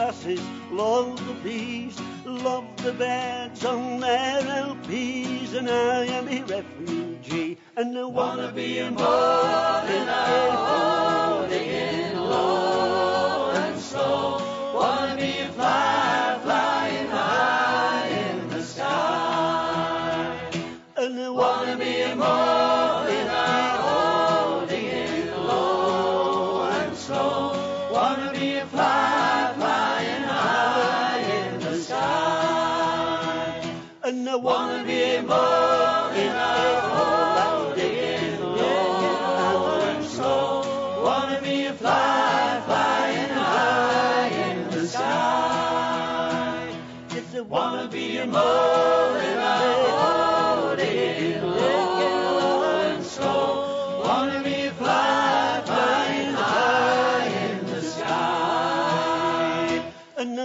grasses, 0.00 0.40
love 0.70 1.14
the 1.26 1.34
bees, 1.44 2.00
love 2.24 2.64
the 2.82 2.92
birds 2.92 3.64
on 3.66 4.00
their 4.00 4.40
LPs, 4.40 5.52
and 5.54 5.68
I 5.68 6.06
am 6.06 6.26
a 6.26 6.42
refugee, 6.44 7.58
and 7.76 7.98
I 7.98 8.04
wanna 8.04 8.50
be 8.50 8.78
a 8.78 8.90
a 8.90 10.50
holding 10.66 12.16
low 12.16 13.50
and 13.50 13.78
slow. 13.78 14.72
Wanna 14.74 15.16
be 15.16 15.32
a 15.40 15.48
fly 15.52 15.99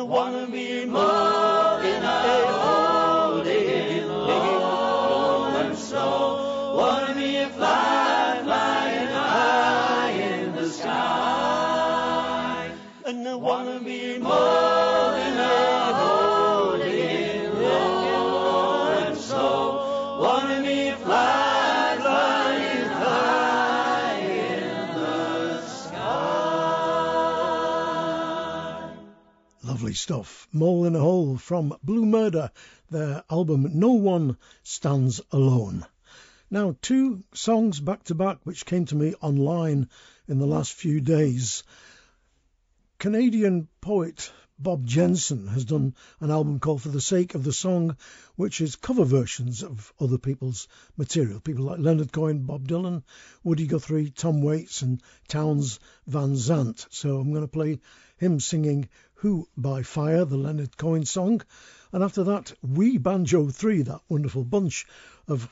wanna 0.07 0.45
be 0.47 0.85
more 0.85 1.44
stuff. 29.95 30.47
Mole 30.51 30.85
in 30.85 30.95
a 30.95 30.99
Hole 30.99 31.37
from 31.37 31.75
Blue 31.83 32.05
Murder, 32.05 32.51
their 32.91 33.23
album 33.29 33.71
No 33.73 33.93
One 33.93 34.37
Stands 34.61 35.21
Alone. 35.31 35.85
Now, 36.51 36.75
two 36.81 37.23
songs 37.33 37.79
back 37.79 38.03
to 38.03 38.15
back 38.15 38.37
which 38.43 38.65
came 38.65 38.85
to 38.85 38.95
me 38.95 39.15
online 39.15 39.89
in 40.27 40.37
the 40.37 40.45
last 40.45 40.73
few 40.73 41.01
days. 41.01 41.63
Canadian 42.99 43.67
poet 43.81 44.31
Bob 44.57 44.85
Jensen 44.85 45.47
has 45.47 45.65
done 45.65 45.95
an 46.21 46.31
album 46.31 46.59
called 46.59 46.81
For 46.81 46.87
the 46.87 47.01
Sake 47.01 47.35
of 47.35 47.43
the 47.43 47.51
Song, 47.51 47.97
which 48.37 48.61
is 48.61 48.77
cover 48.77 49.03
versions 49.03 49.63
of 49.63 49.91
other 49.99 50.17
people's 50.17 50.69
material. 50.95 51.41
People 51.41 51.65
like 51.65 51.79
Leonard 51.79 52.13
Cohen, 52.13 52.45
Bob 52.45 52.65
Dylan, 52.65 53.03
Woody 53.43 53.67
Guthrie, 53.67 54.11
Tom 54.11 54.41
Waits, 54.41 54.81
and 54.81 55.01
Townes 55.27 55.79
Van 56.07 56.37
Zandt. 56.37 56.87
So 56.89 57.19
I'm 57.19 57.31
going 57.31 57.43
to 57.43 57.49
play 57.49 57.81
him 58.17 58.39
singing 58.39 58.87
Who 59.25 59.47
by 59.57 59.81
Fire, 59.81 60.23
the 60.23 60.37
Leonard 60.37 60.77
Cohen 60.77 61.03
song. 61.03 61.41
And 61.91 62.03
after 62.03 62.23
that, 62.25 62.53
We 62.61 62.99
Banjo 62.99 63.49
3, 63.49 63.81
that 63.81 64.01
wonderful 64.07 64.43
bunch 64.43 64.85
of 65.27 65.49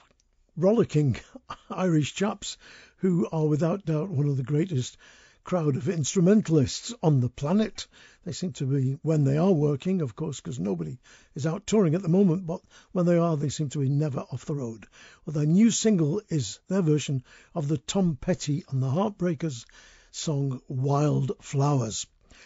rollicking 0.55 1.15
Irish 1.71 2.13
chaps 2.13 2.57
who 2.97 3.27
are 3.31 3.47
without 3.47 3.83
doubt 3.83 4.11
one 4.11 4.27
of 4.27 4.37
the 4.37 4.43
greatest 4.43 4.95
crowd 5.43 5.75
of 5.75 5.89
instrumentalists 5.89 6.93
on 7.01 7.19
the 7.19 7.29
planet. 7.29 7.87
They 8.23 8.31
seem 8.31 8.53
to 8.53 8.67
be, 8.67 8.99
when 9.01 9.23
they 9.23 9.37
are 9.37 9.51
working, 9.51 10.03
of 10.03 10.15
course, 10.15 10.39
because 10.39 10.59
nobody 10.59 10.99
is 11.33 11.47
out 11.47 11.65
touring 11.65 11.95
at 11.95 12.03
the 12.03 12.09
moment, 12.09 12.45
but 12.45 12.61
when 12.91 13.07
they 13.07 13.17
are, 13.17 13.35
they 13.35 13.49
seem 13.49 13.69
to 13.69 13.79
be 13.79 13.89
never 13.89 14.19
off 14.19 14.45
the 14.45 14.53
road. 14.53 14.85
Well, 15.25 15.33
their 15.33 15.47
new 15.47 15.71
single 15.71 16.21
is 16.29 16.59
their 16.67 16.83
version 16.83 17.23
of 17.55 17.67
the 17.69 17.79
Tom 17.79 18.19
Petty 18.21 18.65
and 18.69 18.83
the 18.83 18.91
Heartbreakers 18.91 19.65
song 20.11 20.61
Wild 20.67 21.31
Flowers. 21.41 22.05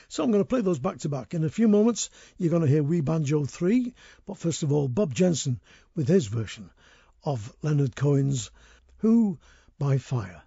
So 0.09 0.23
I'm 0.23 0.31
going 0.31 0.43
to 0.43 0.47
play 0.47 0.61
those 0.61 0.79
back 0.79 0.99
to 0.99 1.09
back. 1.09 1.33
In 1.33 1.43
a 1.43 1.49
few 1.49 1.67
moments, 1.67 2.09
you're 2.37 2.49
going 2.49 2.61
to 2.61 2.67
hear 2.67 2.83
We 2.83 3.01
Banjo 3.01 3.45
3, 3.45 3.93
but 4.25 4.37
first 4.37 4.63
of 4.63 4.71
all, 4.71 4.87
Bob 4.87 5.13
Jensen 5.13 5.59
with 5.95 6.07
his 6.07 6.27
version 6.27 6.69
of 7.23 7.53
Leonard 7.61 7.95
Cohen's 7.95 8.51
Who 8.97 9.37
by 9.79 9.97
Fire. 9.97 10.43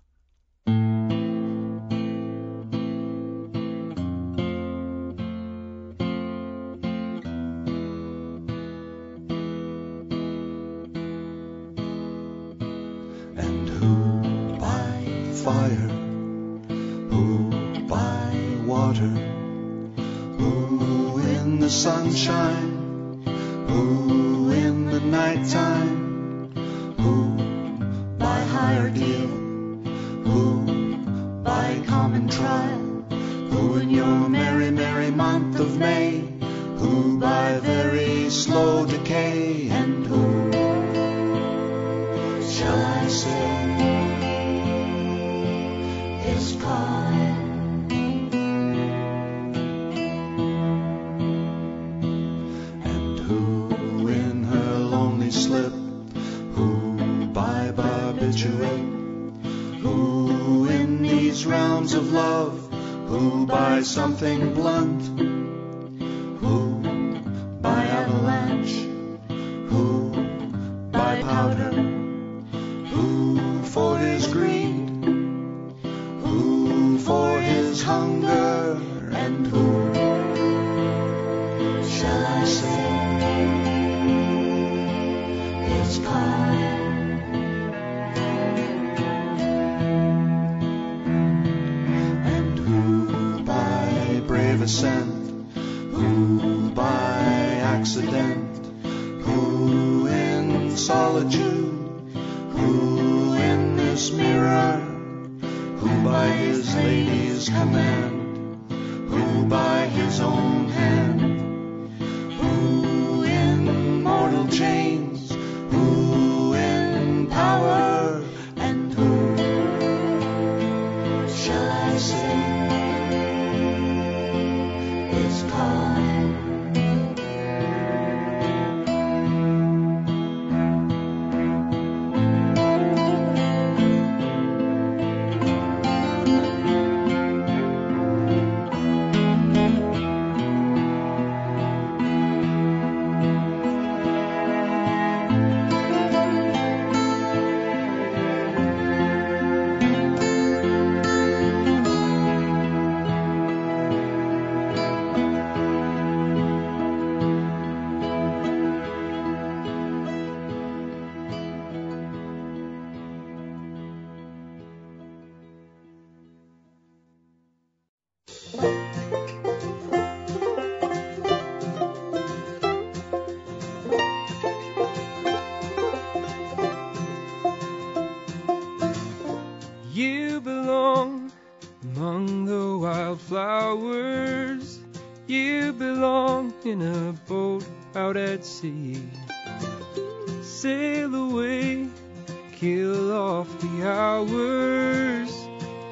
Hours. 194.11 195.33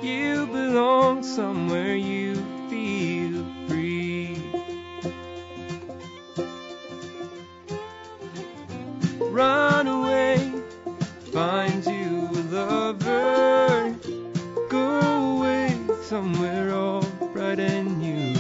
You 0.03 0.47
belong 0.47 1.23
somewhere 1.23 1.95
you 1.95 2.35
feel 2.69 3.45
free. 3.69 4.43
Run 9.21 9.87
away, 9.87 10.53
find 11.33 11.85
you 11.87 12.29
a 12.41 12.45
lover. 12.57 13.97
Go 14.69 15.37
away 15.37 15.79
somewhere 16.03 16.75
all 16.75 17.05
bright 17.33 17.61
and 17.61 18.01
new. 18.01 18.35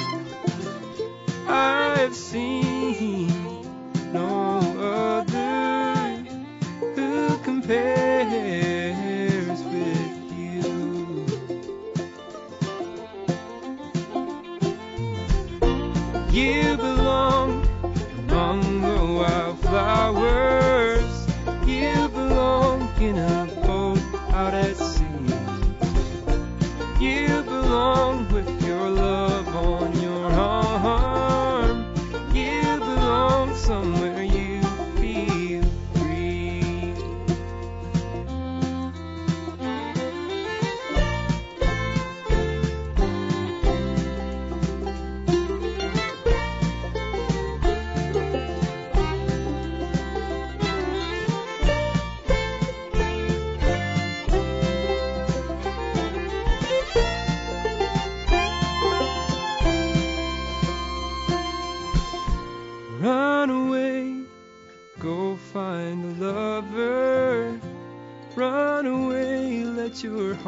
I've 1.47 2.17
seen 2.17 2.68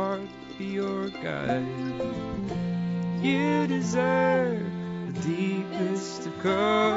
heart 0.01 0.21
be 0.57 0.65
your 0.65 1.11
guide. 1.11 1.67
You 3.21 3.67
deserve 3.67 4.65
the 5.09 5.21
deepest 5.21 6.27
of 6.27 6.39
cover. 6.43 6.90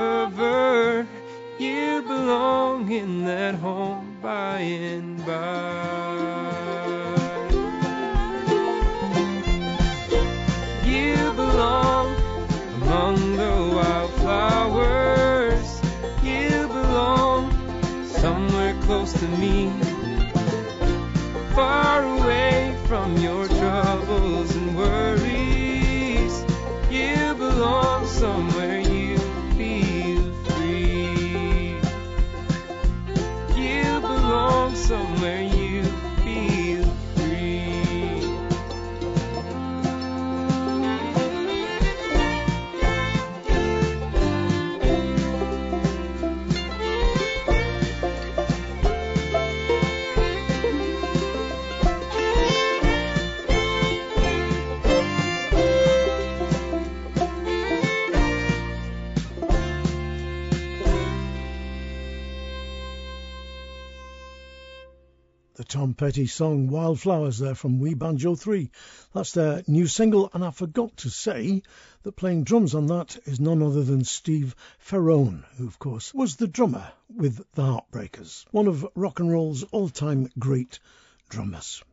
Tom 65.83 65.95
Petty 65.95 66.27
song 66.27 66.69
Wildflowers 66.69 67.39
there 67.39 67.55
from 67.55 67.77
We 67.77 67.93
Banjo 67.93 68.35
3. 68.35 68.71
That's 69.13 69.33
their 69.33 69.63
new 69.67 69.85
single, 69.85 70.29
and 70.33 70.41
I 70.41 70.51
forgot 70.51 70.95
to 70.99 71.09
say 71.09 71.61
that 72.03 72.15
playing 72.15 72.45
drums 72.45 72.73
on 72.73 72.87
that 72.87 73.17
is 73.25 73.41
none 73.41 73.61
other 73.61 73.83
than 73.83 74.05
Steve 74.05 74.55
Ferrone, 74.79 75.43
who, 75.57 75.67
of 75.67 75.79
course, 75.79 76.13
was 76.13 76.37
the 76.37 76.47
drummer 76.47 76.89
with 77.13 77.41
the 77.55 77.63
Heartbreakers, 77.63 78.45
one 78.51 78.67
of 78.67 78.87
rock 78.95 79.19
and 79.19 79.29
roll's 79.29 79.63
all 79.63 79.89
time 79.89 80.29
great 80.39 80.79
drummers. 81.27 81.83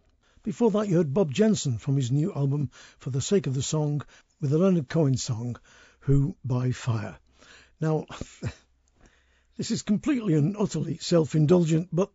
Before 0.45 0.71
that, 0.71 0.87
you 0.87 0.99
heard 0.99 1.13
Bob 1.13 1.33
Jensen 1.33 1.77
from 1.77 1.97
his 1.97 2.13
new 2.13 2.33
album 2.33 2.71
For 3.01 3.11
the 3.11 3.21
Sake 3.21 3.49
of 3.49 3.55
the 3.55 3.61
Song 3.61 4.03
with 4.41 4.51
the 4.51 4.59
Leonard 4.59 4.89
Cohen 4.89 5.17
song 5.17 5.57
Who 6.03 6.37
by 6.45 6.71
Fire. 6.71 7.19
Now, 7.81 8.07
this 9.57 9.73
is 9.73 9.83
completely 9.83 10.35
and 10.35 10.57
utterly 10.57 10.99
self 10.99 11.35
indulgent, 11.35 11.89
but 11.93 12.13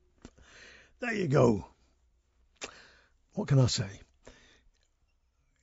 there 1.00 1.14
you 1.14 1.28
go. 1.28 1.66
What 3.34 3.48
can 3.48 3.60
I 3.60 3.68
say? 3.68 3.90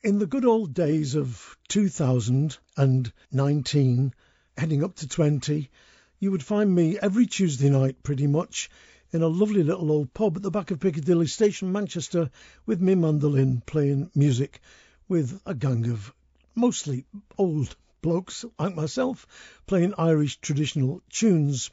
In 0.03 0.19
the 0.19 0.27
good 0.27 0.45
old 0.45 0.73
days 0.73 1.15
of 1.15 1.57
2019, 1.69 4.13
heading 4.57 4.83
up 4.83 4.95
to 4.95 5.07
20, 5.07 5.69
you 6.19 6.31
would 6.31 6.43
find 6.43 6.73
me 6.73 6.97
every 6.99 7.25
Tuesday 7.25 7.69
night 7.69 8.03
pretty 8.03 8.27
much 8.27 8.69
in 9.11 9.21
a 9.21 9.27
lovely 9.27 9.63
little 9.63 9.91
old 9.91 10.13
pub 10.13 10.35
at 10.35 10.43
the 10.43 10.51
back 10.51 10.71
of 10.71 10.79
Piccadilly 10.79 11.27
Station, 11.27 11.71
Manchester, 11.71 12.29
with 12.65 12.81
me 12.81 12.95
mandolin 12.95 13.61
playing 13.65 14.11
music 14.15 14.59
with 15.07 15.41
a 15.45 15.53
gang 15.53 15.89
of 15.89 16.13
mostly 16.55 17.05
old 17.37 17.75
blokes 18.01 18.45
like 18.59 18.75
myself 18.75 19.25
playing 19.65 19.93
Irish 19.97 20.37
traditional 20.37 21.01
tunes. 21.09 21.71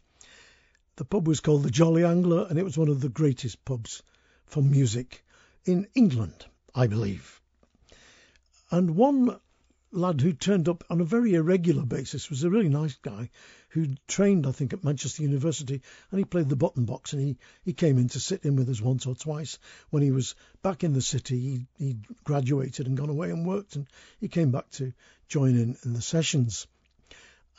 The 1.01 1.07
pub 1.07 1.27
was 1.27 1.41
called 1.41 1.63
the 1.63 1.71
Jolly 1.71 2.05
Angler, 2.05 2.47
and 2.51 2.59
it 2.59 2.63
was 2.63 2.77
one 2.77 2.91
of 2.91 3.01
the 3.01 3.09
greatest 3.09 3.65
pubs 3.65 4.03
for 4.45 4.63
music 4.63 5.25
in 5.65 5.89
England, 5.95 6.45
I 6.75 6.89
believe. 6.89 7.41
And 8.71 8.97
one 8.97 9.41
lad 9.93 10.21
who 10.21 10.35
turned 10.35 10.69
up 10.69 10.85
on 10.91 11.01
a 11.01 11.07
very 11.07 11.33
irregular 11.33 11.87
basis 11.87 12.29
was 12.29 12.45
a 12.45 12.51
really 12.51 12.69
nice 12.69 12.97
guy 12.97 13.31
who 13.71 13.87
trained, 14.09 14.47
I 14.47 14.53
think, 14.53 14.75
at 14.75 14.85
Manchester 14.85 15.23
University, 15.23 15.81
and 16.11 16.19
he 16.19 16.27
played 16.27 16.51
the 16.51 16.55
button 16.55 16.85
box, 16.85 17.15
and 17.15 17.23
he, 17.23 17.39
he 17.63 17.73
came 17.73 17.97
in 17.97 18.09
to 18.09 18.21
sit 18.21 18.45
in 18.45 18.57
with 18.57 18.69
us 18.69 18.83
once 18.83 19.07
or 19.07 19.15
twice 19.15 19.59
when 19.89 20.03
he 20.03 20.11
was 20.11 20.35
back 20.61 20.85
in 20.85 20.93
the 20.93 21.01
city. 21.01 21.41
He 21.41 21.67
he 21.79 21.97
graduated 22.25 22.87
and 22.87 22.99
gone 22.99 23.09
away 23.09 23.31
and 23.31 23.47
worked, 23.47 23.75
and 23.75 23.87
he 24.19 24.29
came 24.29 24.51
back 24.51 24.69
to 24.73 24.93
join 25.29 25.57
in 25.57 25.79
in 25.83 25.95
the 25.95 26.03
sessions. 26.03 26.67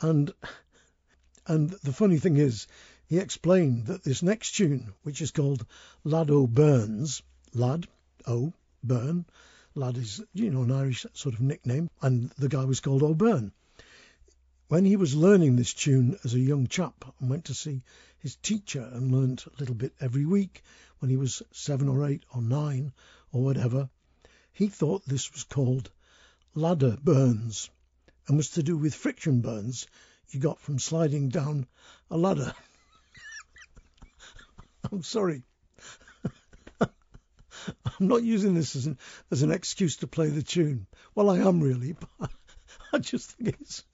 And 0.00 0.32
and 1.48 1.70
the 1.70 1.92
funny 1.92 2.18
thing 2.18 2.36
is, 2.36 2.68
he 3.12 3.18
explained 3.18 3.84
that 3.84 4.02
this 4.02 4.22
next 4.22 4.52
tune, 4.52 4.90
which 5.02 5.20
is 5.20 5.30
called 5.30 5.66
Lad 6.02 6.30
O'Beirne's, 6.30 7.20
Lad 7.52 7.86
O 8.26 8.54
Burn, 8.82 9.26
Lad 9.74 9.98
is 9.98 10.22
you 10.32 10.48
know 10.48 10.62
an 10.62 10.72
Irish 10.72 11.04
sort 11.12 11.34
of 11.34 11.42
nickname, 11.42 11.90
and 12.00 12.30
the 12.38 12.48
guy 12.48 12.64
was 12.64 12.80
called 12.80 13.02
O'Beirne. 13.02 13.52
When 14.68 14.86
he 14.86 14.96
was 14.96 15.14
learning 15.14 15.56
this 15.56 15.74
tune 15.74 16.16
as 16.24 16.32
a 16.32 16.40
young 16.40 16.68
chap 16.68 17.04
and 17.20 17.28
went 17.28 17.44
to 17.44 17.54
see 17.54 17.82
his 18.16 18.36
teacher 18.36 18.88
and 18.94 19.12
learnt 19.12 19.44
a 19.44 19.50
little 19.58 19.74
bit 19.74 19.92
every 20.00 20.24
week 20.24 20.62
when 21.00 21.10
he 21.10 21.18
was 21.18 21.42
seven 21.52 21.90
or 21.90 22.06
eight 22.06 22.24
or 22.34 22.40
nine 22.40 22.94
or 23.30 23.42
whatever, 23.42 23.90
he 24.54 24.68
thought 24.68 25.04
this 25.04 25.30
was 25.34 25.44
called 25.44 25.90
ladder 26.54 26.96
burns 27.04 27.68
and 28.26 28.38
was 28.38 28.48
to 28.52 28.62
do 28.62 28.74
with 28.74 28.94
friction 28.94 29.42
burns 29.42 29.86
you 30.30 30.40
got 30.40 30.58
from 30.58 30.78
sliding 30.78 31.28
down 31.28 31.66
a 32.10 32.16
ladder. 32.16 32.54
I'm 34.92 35.02
sorry. 35.02 35.42
I'm 36.80 38.08
not 38.08 38.22
using 38.22 38.54
this 38.54 38.74
as 38.76 38.86
an 38.86 38.98
as 39.30 39.42
an 39.42 39.52
excuse 39.52 39.98
to 39.98 40.06
play 40.06 40.28
the 40.28 40.42
tune. 40.42 40.86
Well, 41.14 41.30
I 41.30 41.38
am 41.38 41.60
really, 41.60 41.94
but 42.18 42.30
I 42.92 42.98
just 42.98 43.32
think 43.32 43.56
it's 43.60 43.84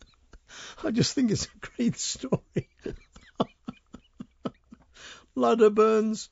I 0.82 0.90
just 0.90 1.15
think 1.15 1.31
it's 1.31 1.44
a 1.44 1.59
great 1.77 1.98
story. 1.98 2.70
Ladder 5.35 5.70
burns. 5.70 6.31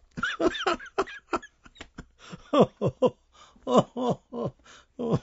oh, 2.53 2.71
oh, 2.81 3.17
oh, 3.67 4.21
oh, 4.33 4.53
oh. 4.99 5.21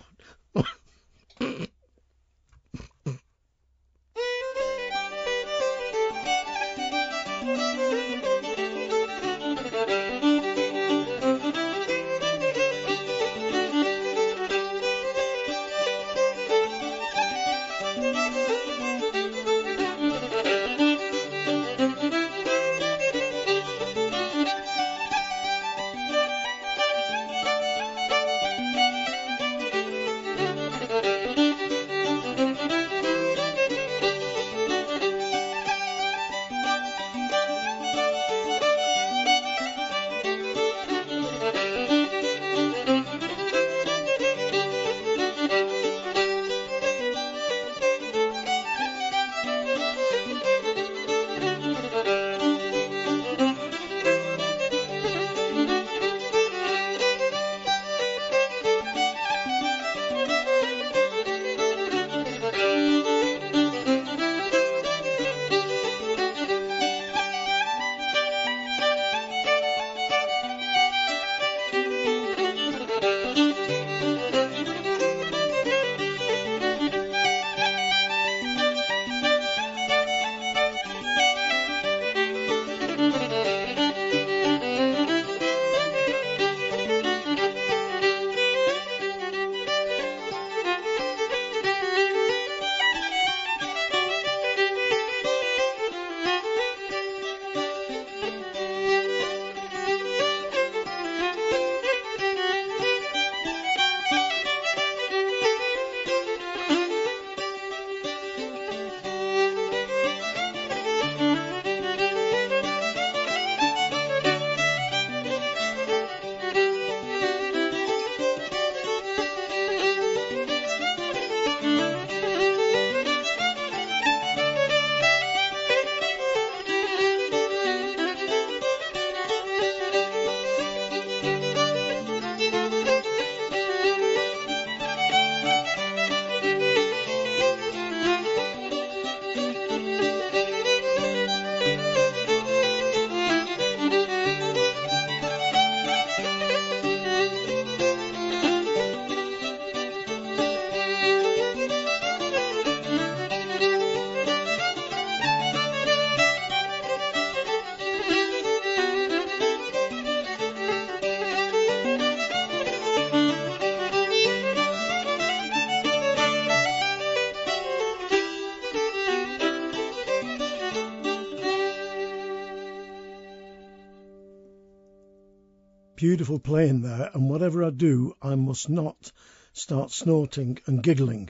Beautiful 175.96 176.40
playing 176.40 176.82
there, 176.82 177.12
and 177.14 177.30
whatever 177.30 177.64
I 177.64 177.70
do, 177.70 178.16
I 178.20 178.34
must 178.34 178.68
not 178.68 179.12
start 179.54 179.92
snorting 179.92 180.58
and 180.66 180.82
giggling 180.82 181.30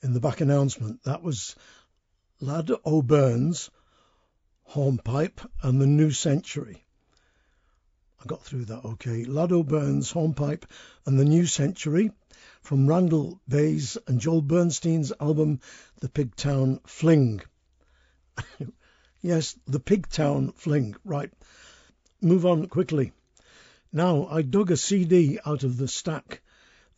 in 0.00 0.14
the 0.14 0.20
back 0.20 0.40
announcement. 0.40 1.02
That 1.02 1.22
was 1.22 1.54
Lad 2.40 2.70
O'Beirne's 2.86 3.70
Hornpipe 4.62 5.42
and 5.62 5.78
the 5.78 5.86
New 5.86 6.12
Century. 6.12 6.86
I 8.22 8.26
got 8.26 8.42
through 8.42 8.64
that 8.66 8.84
okay. 8.86 9.24
Lad 9.24 9.52
O'Beirne's 9.52 10.10
Hornpipe 10.10 10.64
and 11.04 11.18
the 11.18 11.26
New 11.26 11.44
Century 11.44 12.10
from 12.62 12.86
Randal 12.86 13.38
Bays 13.46 13.98
and 14.06 14.18
Joel 14.18 14.40
Bernstein's 14.40 15.12
album 15.20 15.60
The 16.00 16.08
Pigtown 16.08 16.80
Fling. 16.86 17.42
yes, 19.20 19.58
The 19.66 19.80
Pigtown 19.80 20.54
Fling. 20.54 20.96
Right. 21.04 21.30
Move 22.22 22.46
on 22.46 22.66
quickly. 22.66 23.12
Now, 23.92 24.26
I 24.28 24.42
dug 24.42 24.70
a 24.70 24.76
CD 24.76 25.38
out 25.44 25.64
of 25.64 25.76
the 25.76 25.88
stack 25.88 26.42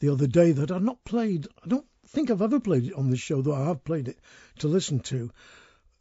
the 0.00 0.10
other 0.10 0.26
day 0.26 0.52
that 0.52 0.70
I'd 0.70 0.82
not 0.82 1.04
played. 1.04 1.48
I 1.64 1.68
don't 1.68 1.86
think 2.06 2.30
I've 2.30 2.42
ever 2.42 2.60
played 2.60 2.84
it 2.84 2.94
on 2.94 3.08
this 3.08 3.20
show, 3.20 3.40
though 3.40 3.54
I 3.54 3.64
have 3.64 3.84
played 3.84 4.08
it 4.08 4.18
to 4.58 4.68
listen 4.68 5.00
to. 5.00 5.30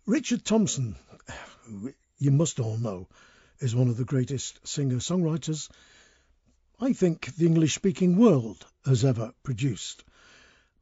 Richard 0.05 0.43
Thompson, 0.43 0.97
you 2.17 2.31
must 2.31 2.59
all 2.59 2.77
know, 2.77 3.07
is 3.59 3.75
one 3.75 3.87
of 3.87 3.97
the 3.97 4.05
greatest 4.05 4.67
singer 4.67 4.97
songwriters 4.97 5.69
I 6.83 6.93
think 6.93 7.35
the 7.35 7.45
English 7.45 7.75
speaking 7.75 8.17
world 8.17 8.65
has 8.85 9.05
ever 9.05 9.33
produced. 9.43 10.03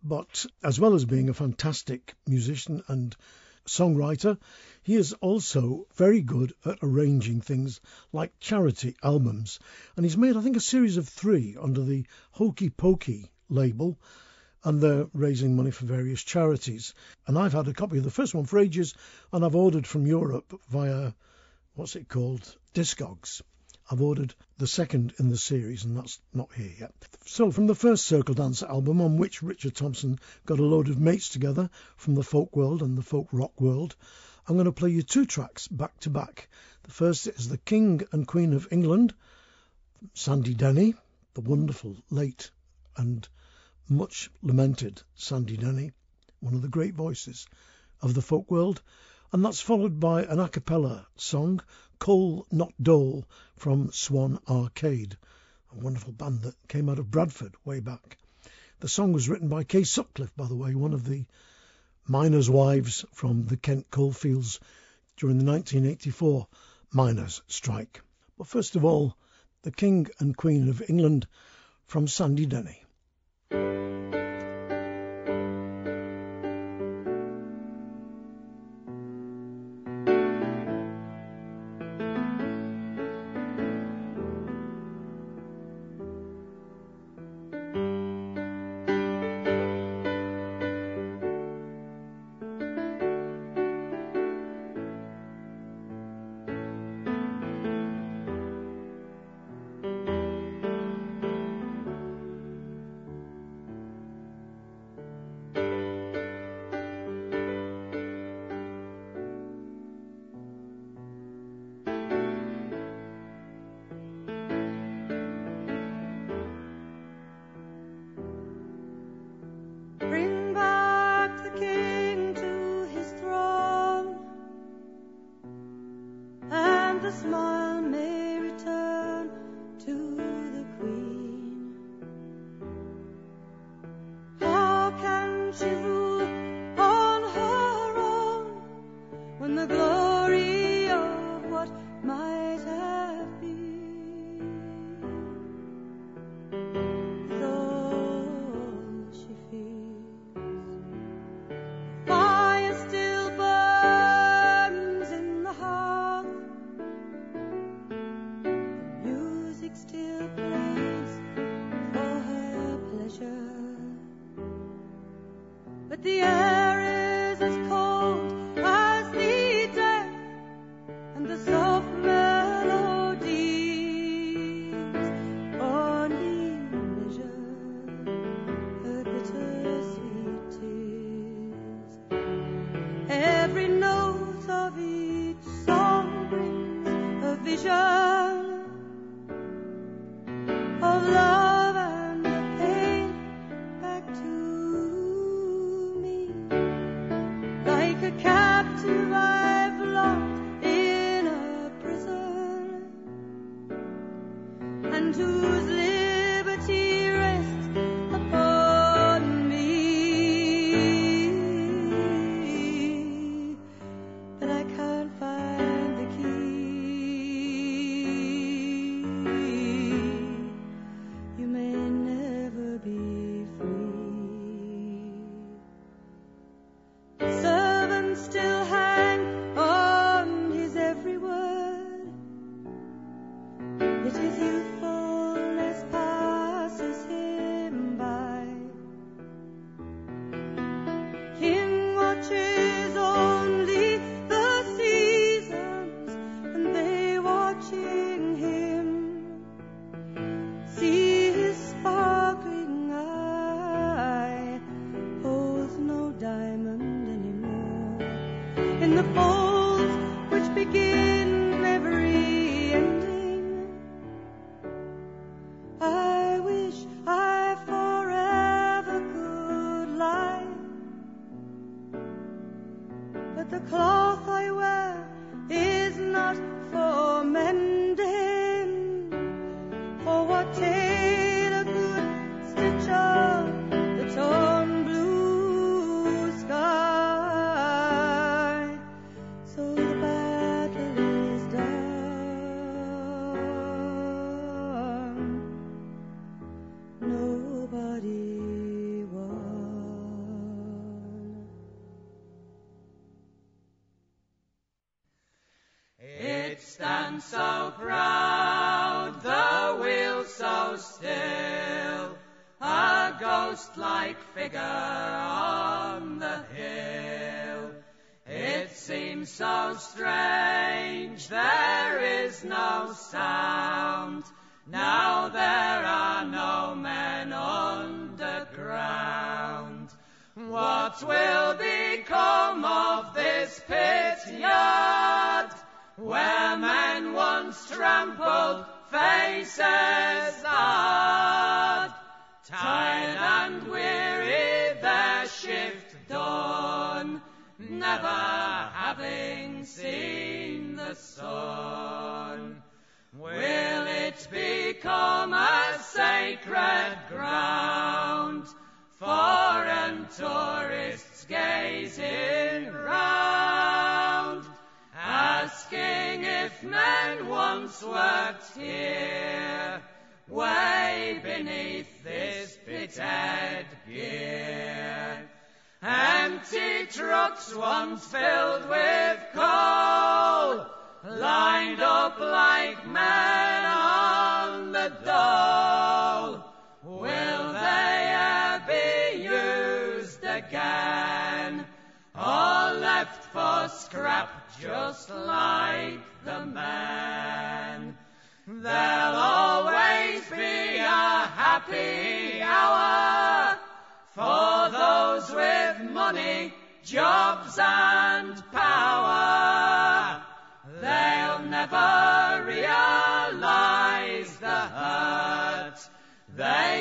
But 0.01 0.45
as 0.63 0.79
well 0.79 0.95
as 0.95 1.03
being 1.03 1.27
a 1.27 1.33
fantastic 1.33 2.15
musician 2.25 2.81
and 2.87 3.15
songwriter, 3.69 4.37
he 4.83 4.95
is 4.95 5.13
also 5.13 5.85
very 5.95 6.21
good 6.21 6.53
at 6.65 6.79
arranging 6.81 7.41
things 7.41 7.79
like 8.11 8.39
charity 8.39 8.95
albums. 9.03 9.59
And 9.95 10.05
he's 10.05 10.17
made, 10.17 10.35
I 10.35 10.41
think, 10.41 10.57
a 10.57 10.61
series 10.61 10.97
of 10.97 11.07
three 11.07 11.55
under 11.59 11.83
the 11.83 12.05
Hokey 12.31 12.69
Pokey 12.69 13.29
label. 13.49 13.99
And 14.63 14.81
they're 14.81 15.07
raising 15.13 15.55
money 15.55 15.71
for 15.71 15.85
various 15.85 16.21
charities. 16.21 16.93
And 17.27 17.37
I've 17.37 17.53
had 17.53 17.67
a 17.67 17.73
copy 17.73 17.97
of 17.97 18.03
the 18.03 18.11
first 18.11 18.35
one 18.35 18.45
for 18.45 18.59
ages, 18.59 18.93
and 19.31 19.45
I've 19.45 19.55
ordered 19.55 19.87
from 19.87 20.05
Europe 20.05 20.59
via, 20.69 21.13
what's 21.75 21.95
it 21.95 22.09
called? 22.09 22.57
Discogs. 22.73 23.41
I've 23.91 24.01
ordered 24.03 24.35
the 24.59 24.67
second 24.67 25.15
in 25.17 25.29
the 25.29 25.37
series, 25.37 25.83
and 25.83 25.97
that's 25.97 26.21
not 26.31 26.53
here 26.53 26.71
yet. 26.79 26.93
So, 27.25 27.49
from 27.49 27.65
the 27.65 27.73
first 27.73 28.05
Circle 28.05 28.35
Dancer 28.35 28.67
album, 28.67 29.01
on 29.01 29.17
which 29.17 29.41
Richard 29.41 29.75
Thompson 29.75 30.19
got 30.45 30.59
a 30.59 30.63
load 30.63 30.89
of 30.89 30.99
mates 30.99 31.29
together 31.29 31.71
from 31.97 32.13
the 32.13 32.21
folk 32.21 32.55
world 32.55 32.83
and 32.83 32.95
the 32.95 33.01
folk 33.01 33.29
rock 33.31 33.59
world, 33.59 33.95
I'm 34.47 34.55
going 34.57 34.65
to 34.65 34.71
play 34.71 34.91
you 34.91 35.01
two 35.01 35.25
tracks 35.25 35.67
back 35.67 35.99
to 36.01 36.11
back. 36.11 36.49
The 36.83 36.91
first 36.91 37.25
is 37.25 37.49
The 37.49 37.57
King 37.57 38.03
and 38.11 38.27
Queen 38.27 38.53
of 38.53 38.67
England, 38.71 39.15
Sandy 40.13 40.53
Denny, 40.53 40.93
the 41.33 41.41
wonderful, 41.41 41.97
late, 42.11 42.51
and 42.95 43.27
much 43.87 44.29
lamented 44.43 45.01
Sandy 45.15 45.57
Denny, 45.57 45.93
one 46.41 46.53
of 46.53 46.61
the 46.61 46.67
great 46.67 46.93
voices 46.93 47.47
of 48.03 48.13
the 48.13 48.21
folk 48.21 48.51
world, 48.51 48.83
and 49.31 49.43
that's 49.43 49.61
followed 49.61 49.99
by 49.99 50.25
an 50.25 50.39
a 50.39 50.47
cappella 50.47 51.07
song 51.15 51.59
Coal 51.99 52.47
Not 52.49 52.73
Dole 52.81 53.27
from 53.57 53.91
Swan 53.91 54.39
Arcade, 54.47 55.17
a 55.73 55.75
wonderful 55.75 56.13
band 56.13 56.43
that 56.43 56.55
came 56.69 56.87
out 56.87 56.97
of 56.97 57.11
Bradford 57.11 57.55
way 57.65 57.81
back. 57.81 58.17
The 58.79 58.87
song 58.87 59.11
was 59.11 59.27
written 59.27 59.49
by 59.49 59.65
Kay 59.65 59.83
Sutcliffe, 59.83 60.33
by 60.37 60.47
the 60.47 60.55
way, 60.55 60.73
one 60.75 60.93
of 60.93 61.03
the 61.03 61.25
miners' 62.07 62.49
wives 62.49 63.03
from 63.11 63.47
the 63.47 63.57
Kent 63.57 63.91
coalfields 63.91 64.61
during 65.17 65.39
the 65.39 65.43
1984 65.43 66.47
miners' 66.93 67.41
strike. 67.47 68.01
But 68.37 68.47
first 68.47 68.77
of 68.77 68.85
all, 68.85 69.17
the 69.63 69.71
King 69.71 70.07
and 70.19 70.37
Queen 70.37 70.69
of 70.69 70.81
England 70.87 71.27
from 71.85 72.07
Sandy 72.07 72.45
Denny. 72.45 72.81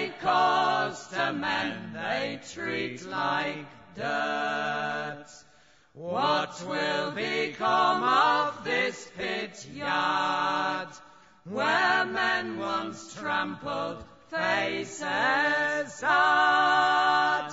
They 0.08 0.14
cause 0.20 1.06
to 1.08 1.32
men 1.32 1.92
they 1.92 2.40
treat 2.52 3.04
like 3.06 3.66
dirt. 3.94 5.26
What 5.92 6.62
will 6.66 7.10
become 7.10 8.02
of 8.02 8.64
this 8.64 9.10
pit 9.16 9.66
yard 9.74 10.88
where 11.44 12.04
men 12.06 12.58
once 12.58 13.14
trampled 13.14 14.04
faces 14.28 16.00
hard? 16.00 17.52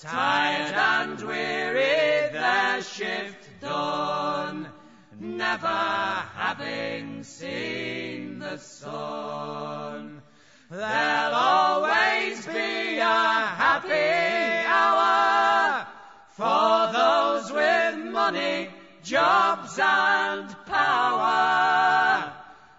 Tired 0.00 0.74
and 0.74 1.20
weary, 1.20 2.32
their 2.32 2.82
shift 2.82 3.60
done, 3.60 4.68
never 5.18 5.66
having 5.66 7.24
seen 7.24 8.38
the 8.38 8.56
sun. 8.58 9.87
There'll 10.70 11.34
always 11.34 12.44
be 12.44 12.98
a 12.98 13.02
happy 13.02 14.66
hour 14.68 15.86
for 16.36 16.92
those 16.92 17.50
with 17.50 18.12
money, 18.12 18.68
jobs 19.02 19.78
and 19.78 20.54
power. 20.66 22.34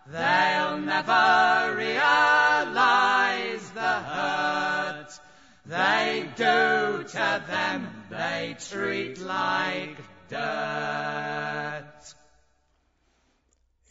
They'll 0.05 0.77
never 0.77 1.75
realize 1.75 3.71
the 3.71 3.81
hurt 3.81 5.19
they 5.65 6.29
do 6.35 7.03
to 7.03 7.43
them 7.47 8.05
they 8.11 8.55
treat 8.59 9.19
like 9.19 9.97
dirt. 10.29 11.85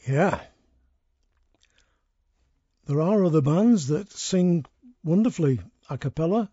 Yeah. 0.06 0.40
There 2.88 3.02
are 3.02 3.22
other 3.22 3.42
bands 3.42 3.88
that 3.88 4.10
sing 4.10 4.64
wonderfully 5.04 5.60
a 5.90 5.98
cappella. 5.98 6.50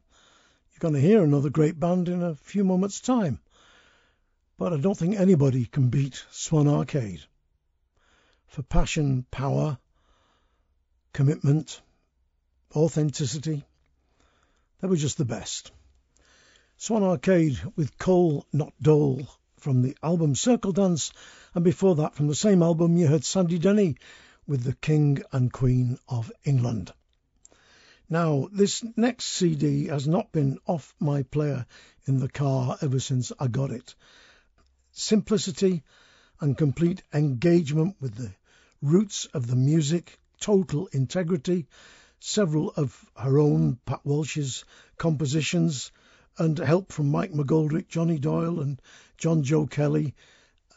You're 0.74 0.80
going 0.80 0.94
to 0.94 1.00
hear 1.00 1.24
another 1.24 1.50
great 1.50 1.80
band 1.80 2.10
in 2.10 2.22
a 2.22 2.36
few 2.36 2.66
moments' 2.66 3.00
time. 3.00 3.40
But 4.58 4.74
I 4.74 4.78
don't 4.78 4.98
think 4.98 5.16
anybody 5.16 5.64
can 5.64 5.88
beat 5.88 6.26
Swan 6.32 6.68
Arcade. 6.68 7.22
For 8.48 8.64
passion, 8.64 9.26
power, 9.32 9.78
commitment, 11.14 11.82
authenticity, 12.76 13.64
they 14.82 14.90
were 14.90 14.98
just 14.98 15.18
the 15.18 15.24
best. 15.24 15.72
Swan 16.76 17.04
Arcade 17.04 17.62
with 17.78 17.98
Coal 17.98 18.46
Not 18.52 18.74
Dole 18.82 19.26
from 19.56 19.84
the 19.84 19.96
album 20.04 20.36
Circle 20.36 20.74
Dance, 20.74 21.14
and 21.54 21.64
before 21.64 21.96
that 21.96 22.14
from 22.14 22.28
the 22.28 22.36
same 22.36 22.62
album 22.62 22.98
you 22.98 23.08
heard 23.08 23.24
Sandy 23.24 23.58
Denny 23.58 23.96
with 24.48 24.64
the 24.64 24.76
King 24.76 25.24
and 25.32 25.52
Queen 25.52 25.98
of 26.08 26.32
England. 26.44 26.92
Now, 28.10 28.48
this 28.52 28.84
next 28.96 29.26
CD 29.26 29.88
has 29.88 30.08
not 30.08 30.32
been 30.32 30.60
off 30.68 30.94
my 31.00 31.24
player 31.24 31.66
in 32.06 32.20
the 32.20 32.30
car 32.30 32.78
ever 32.82 33.00
since 33.00 33.32
I 33.40 33.48
got 33.48 33.72
it. 33.72 33.96
Simplicity 34.92 35.84
and 36.40 36.58
complete 36.58 37.02
engagement 37.14 37.96
with 38.00 38.16
the 38.16 38.34
roots 38.82 39.26
of 39.34 39.48
the 39.48 39.56
music, 39.56 40.20
total 40.40 40.88
integrity, 40.88 41.68
several 42.20 42.72
of 42.72 43.10
her 43.16 43.40
own, 43.40 43.80
Pat 43.86 44.06
Walsh's 44.06 44.66
compositions, 44.98 45.92
and 46.38 46.60
help 46.60 46.92
from 46.92 47.10
Mike 47.10 47.32
McGoldrick, 47.32 47.88
Johnny 47.88 48.20
Doyle, 48.20 48.60
and 48.60 48.82
John 49.18 49.44
Joe 49.44 49.66
Kelly. 49.66 50.14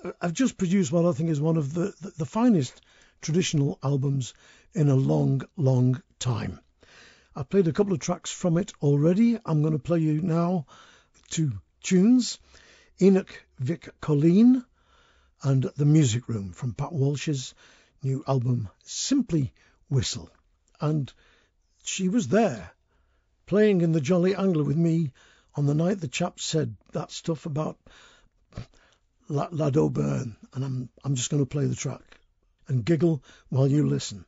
Uh, 0.03 0.13
I've 0.21 0.33
just 0.33 0.57
produced 0.57 0.93
what 0.93 1.05
I 1.05 1.13
think 1.13 1.31
is 1.31 1.41
one 1.41 1.57
of 1.57 1.75
the, 1.75 1.93
the, 2.01 2.13
the 2.19 2.27
finest 2.27 2.81
traditional 3.21 3.79
albums 3.83 4.35
in 4.75 4.89
a 4.89 4.95
long, 4.95 5.43
long 5.57 6.03
time. 6.19 6.61
I've 7.35 7.49
played 7.49 7.69
a 7.69 7.73
couple 7.73 7.93
of 7.93 8.01
tracks 8.01 8.31
from 8.31 8.59
it 8.59 8.73
already. 8.83 9.39
I'm 9.45 9.63
going 9.63 9.73
to 9.73 9.79
play 9.79 9.99
you 9.99 10.21
now 10.21 10.67
two 11.31 11.53
tunes 11.83 12.39
Eanach 13.01 13.31
Mhic 13.61 13.91
Coilin 14.01 14.65
and 15.43 15.63
The 15.63 15.85
Music 15.85 16.29
Room 16.29 16.53
from 16.53 16.75
Pat 16.75 16.93
Walsh's 16.93 17.55
new 18.03 18.25
album 18.27 18.69
Simply 18.83 19.53
Whistle. 19.89 20.31
And 20.81 21.13
she 21.85 22.09
was 22.09 22.29
there 22.29 22.73
playing 23.47 23.81
in 23.81 23.93
the 23.93 24.01
Jolly 24.01 24.35
Angler 24.35 24.65
with 24.65 24.77
me 24.77 25.13
on 25.55 25.67
the 25.67 25.75
night 25.75 26.01
the 26.01 26.09
chap 26.09 26.41
said 26.41 26.77
that 26.93 27.11
stuff 27.11 27.47
about 27.47 27.79
La- 29.29 29.49
Lad 29.51 29.77
O'Beirne, 29.77 30.37
and 30.55 30.65
I'm 30.65 30.89
I'm 31.05 31.15
just 31.15 31.31
going 31.31 31.43
to 31.43 31.49
play 31.49 31.67
the 31.67 31.75
track 31.75 32.18
and 32.69 32.85
giggle 32.85 33.23
while 33.49 33.67
you 33.69 33.87
listen. 33.87 34.25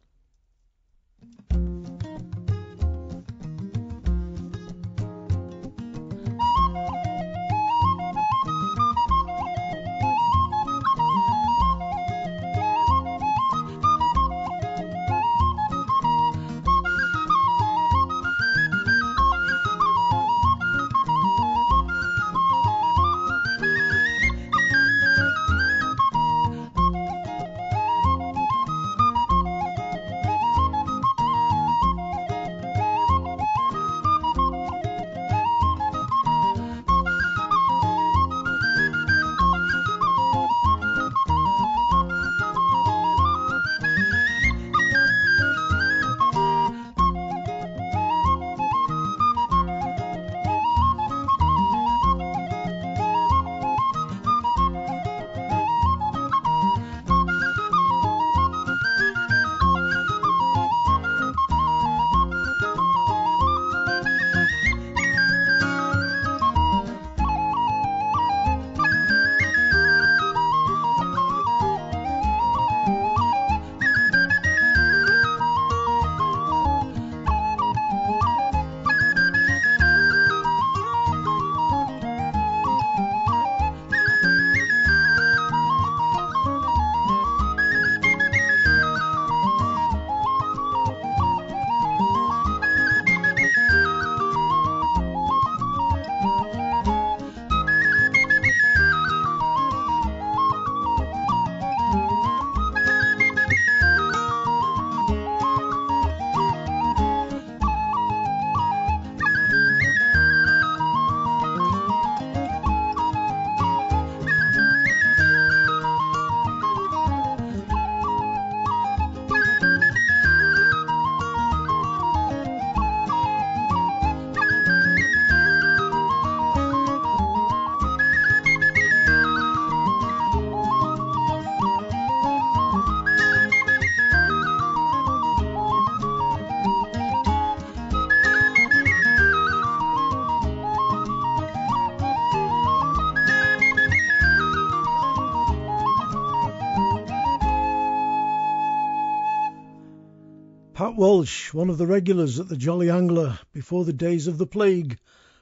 Walsh, 151.01 151.55
one 151.55 151.71
of 151.71 151.79
the 151.79 151.87
regulars 151.87 152.39
at 152.39 152.51
the 152.51 152.59
Jolly 152.59 152.91
Angler 152.91 153.39
before 153.55 153.87
the 153.87 153.93
days 153.95 154.27
of 154.27 154.37
the 154.37 154.47
plague 154.47 154.99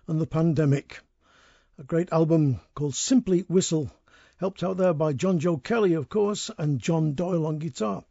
and 0.07 0.21
the 0.21 0.27
pandemic. 0.27 1.01
A 1.79 1.83
great 1.83 2.13
album 2.13 2.61
called 2.77 2.95
Simply 2.95 3.41
Whistle, 3.41 3.91
helped 4.37 4.63
out 4.63 4.77
there 4.77 4.95
by 4.95 5.15
John 5.15 5.41
Joe 5.41 5.57
Kelly, 5.57 5.95
of 5.95 6.09
course, 6.09 6.49
and 6.59 6.79
John 6.79 7.15
Doyle 7.15 7.45
on 7.45 7.59
guitar, 7.59 8.05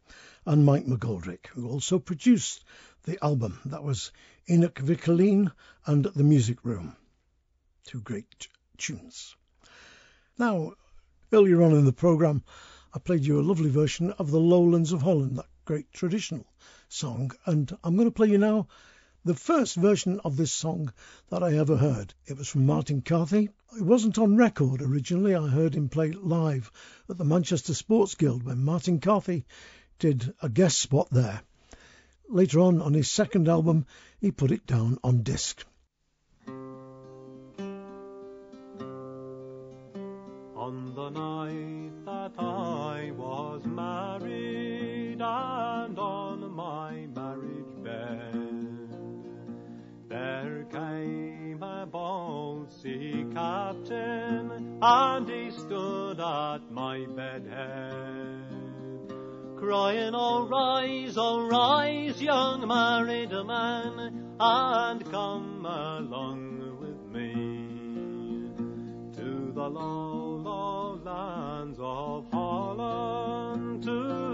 and 0.44 0.66
Mike 0.66 0.84
McGoldrick, 0.84 1.46
who 1.46 1.70
also 1.70 1.98
produced 1.98 2.66
the 3.04 3.16
album. 3.24 3.58
That 3.64 3.82
was 3.82 4.12
Eanach 4.46 4.74
Mhic 4.74 5.00
Coilin 5.00 5.50
and 5.86 6.04
The 6.04 6.24
Music 6.24 6.62
Room. 6.66 6.96
Two 7.84 8.02
great 8.02 8.48
tunes. 8.76 9.36
Now, 10.36 10.74
earlier 11.32 11.62
on 11.62 11.72
in 11.72 11.86
the 11.86 11.94
programme, 11.94 12.44
I 12.92 12.98
played 12.98 13.24
you 13.24 13.40
a 13.40 13.48
lovely 13.48 13.70
version 13.70 14.10
of 14.10 14.30
The 14.30 14.38
Lowlands 14.38 14.92
of 14.92 15.00
Holland, 15.00 15.38
that 15.38 15.48
great 15.64 15.90
traditional 15.94 16.44
song, 16.88 17.32
and 17.46 17.76
I'm 17.84 17.96
going 17.96 18.08
to 18.08 18.14
play 18.14 18.28
you 18.28 18.38
now 18.38 18.66
the 19.24 19.34
first 19.34 19.76
version 19.76 20.20
of 20.24 20.36
this 20.36 20.52
song 20.52 20.92
that 21.28 21.42
I 21.42 21.58
ever 21.58 21.76
heard. 21.76 22.14
It 22.26 22.38
was 22.38 22.48
from 22.48 22.66
Martin 22.66 23.02
Carthy. 23.02 23.50
It 23.76 23.82
wasn't 23.82 24.18
on 24.18 24.36
record 24.36 24.80
originally. 24.80 25.34
I 25.34 25.48
heard 25.48 25.74
him 25.74 25.88
play 25.88 26.12
live 26.12 26.70
at 27.10 27.18
the 27.18 27.24
Manchester 27.24 27.74
Sports 27.74 28.14
Guild 28.14 28.42
when 28.42 28.64
Martin 28.64 29.00
Carthy 29.00 29.44
did 29.98 30.32
a 30.40 30.48
guest 30.48 30.78
spot 30.78 31.08
there. 31.10 31.42
Later 32.28 32.60
on, 32.60 32.80
on 32.80 32.94
his 32.94 33.10
second 33.10 33.48
album, 33.48 33.86
he 34.20 34.30
put 34.30 34.50
it 34.52 34.66
down 34.66 34.98
on 35.02 35.22
disc. 35.22 35.64
On 40.56 40.94
the 40.94 41.10
night 41.10 42.04
that 42.04 42.32
I 42.38 42.77
captain 53.38 54.78
and 54.82 55.28
he 55.28 55.50
stood 55.50 56.18
at 56.18 56.60
my 56.70 57.06
bedhead, 57.16 58.42
crying, 59.56 60.12
Oh, 60.14 60.48
rise, 60.48 61.14
oh, 61.16 61.46
rise, 61.46 62.20
young 62.20 62.66
married 62.66 63.30
man, 63.30 64.34
and 64.40 65.10
come 65.10 65.64
along 65.64 66.78
with 66.80 67.00
me 67.14 68.50
to 69.16 69.52
the 69.54 69.68
low, 69.68 70.40
low 70.48 71.00
lands 71.04 71.78
of 71.80 72.24
Holland 72.32 73.84
to 73.84 74.27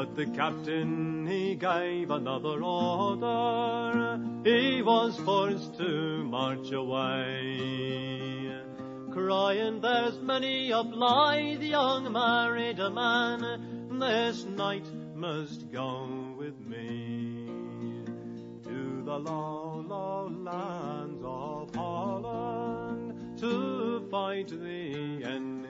But 0.00 0.16
the 0.16 0.24
captain 0.28 1.26
he 1.26 1.54
gave 1.56 2.10
another 2.10 2.62
order, 2.62 4.18
he 4.44 4.80
was 4.80 5.14
forced 5.18 5.76
to 5.76 6.24
march 6.24 6.72
away. 6.72 8.50
Crying, 9.12 9.82
there's 9.82 10.18
many 10.22 10.70
a 10.70 10.82
blithe 10.82 11.62
young 11.62 12.10
married 12.10 12.78
man, 12.78 13.98
this 14.00 14.46
night 14.46 14.86
must 15.14 15.70
go 15.70 16.08
with 16.38 16.58
me 16.60 17.46
to 18.64 19.02
the 19.04 19.18
low, 19.18 19.84
low 19.86 20.28
lands 20.28 21.22
of 21.22 21.74
Holland 21.74 23.38
to 23.38 24.08
fight 24.10 24.48
the 24.48 25.24
enemy. 25.26 25.69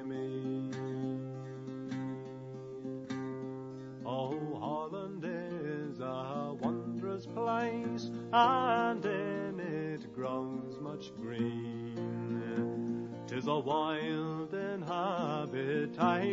Holland 4.91 5.25
is 5.25 6.01
a 6.01 6.57
wondrous 6.61 7.25
place, 7.27 8.11
and 8.33 9.05
in 9.05 9.61
it 9.61 10.13
grows 10.13 10.81
much 10.81 11.15
green. 11.15 13.09
Tis 13.29 13.47
a 13.47 13.57
wild 13.57 14.53
habitation 14.89 16.33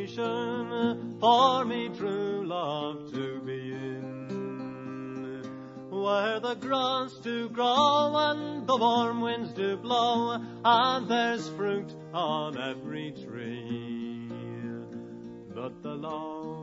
for 1.20 1.66
me 1.66 1.90
true 1.90 2.44
love 2.48 3.12
to 3.14 3.40
be 3.42 3.74
in. 3.74 5.44
Where 5.92 6.40
the 6.40 6.56
grass 6.56 7.14
do 7.22 7.50
grow 7.50 8.16
and 8.16 8.66
the 8.66 8.78
warm 8.78 9.22
winds 9.22 9.52
do 9.54 9.78
blow, 9.78 10.42
and 10.66 11.08
there's 11.08 11.48
fruit 11.50 11.94
on 12.12 12.58
every 12.58 13.12
tree. 13.12 14.32
But 15.54 15.84
the 15.84 15.94
lands 15.94 16.57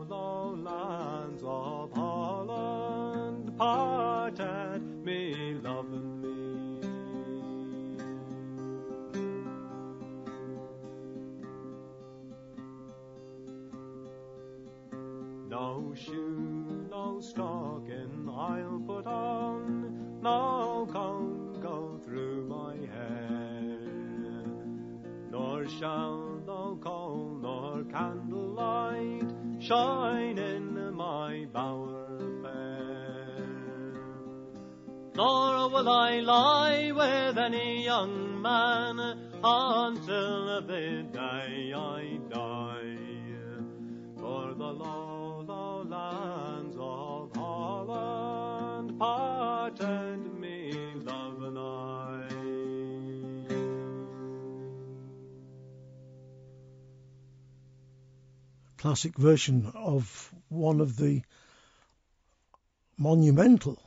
of 1.46 1.92
Holland 1.92 3.50
love 5.62 5.92
and 5.92 6.22
me. 6.22 6.34
No 15.48 15.94
shoe, 15.94 16.86
no 16.90 17.20
stocking 17.20 18.28
I'll 18.28 18.82
put 18.86 19.06
on, 19.06 20.20
no 20.22 20.88
comb 20.92 21.60
go 21.62 22.00
through 22.04 22.46
my 22.46 22.74
hair, 22.92 23.78
nor 25.30 25.68
shall 25.68 26.42
no 26.46 26.78
coal 26.82 27.38
nor 27.40 27.84
candlelight 27.84 29.32
shine 29.60 30.23
will 35.84 35.92
I 35.92 36.20
lie 36.20 36.92
with 36.92 37.36
any 37.36 37.84
young 37.84 38.40
man 38.40 38.98
until 39.44 40.62
the 40.62 41.06
day 41.12 41.74
I 41.74 42.18
die. 42.30 42.96
For 44.16 44.54
the 44.54 44.72
low, 44.82 45.44
low 45.46 45.82
lands 45.82 46.76
of 46.78 47.36
Holland 47.36 48.98
parted 48.98 50.40
me, 50.40 50.72
love 51.02 51.42
and 51.42 51.58
I. 51.58 52.28
Classic 58.78 59.14
version 59.18 59.70
of 59.74 60.32
one 60.48 60.80
of 60.80 60.96
the 60.96 61.22
monumental 62.96 63.78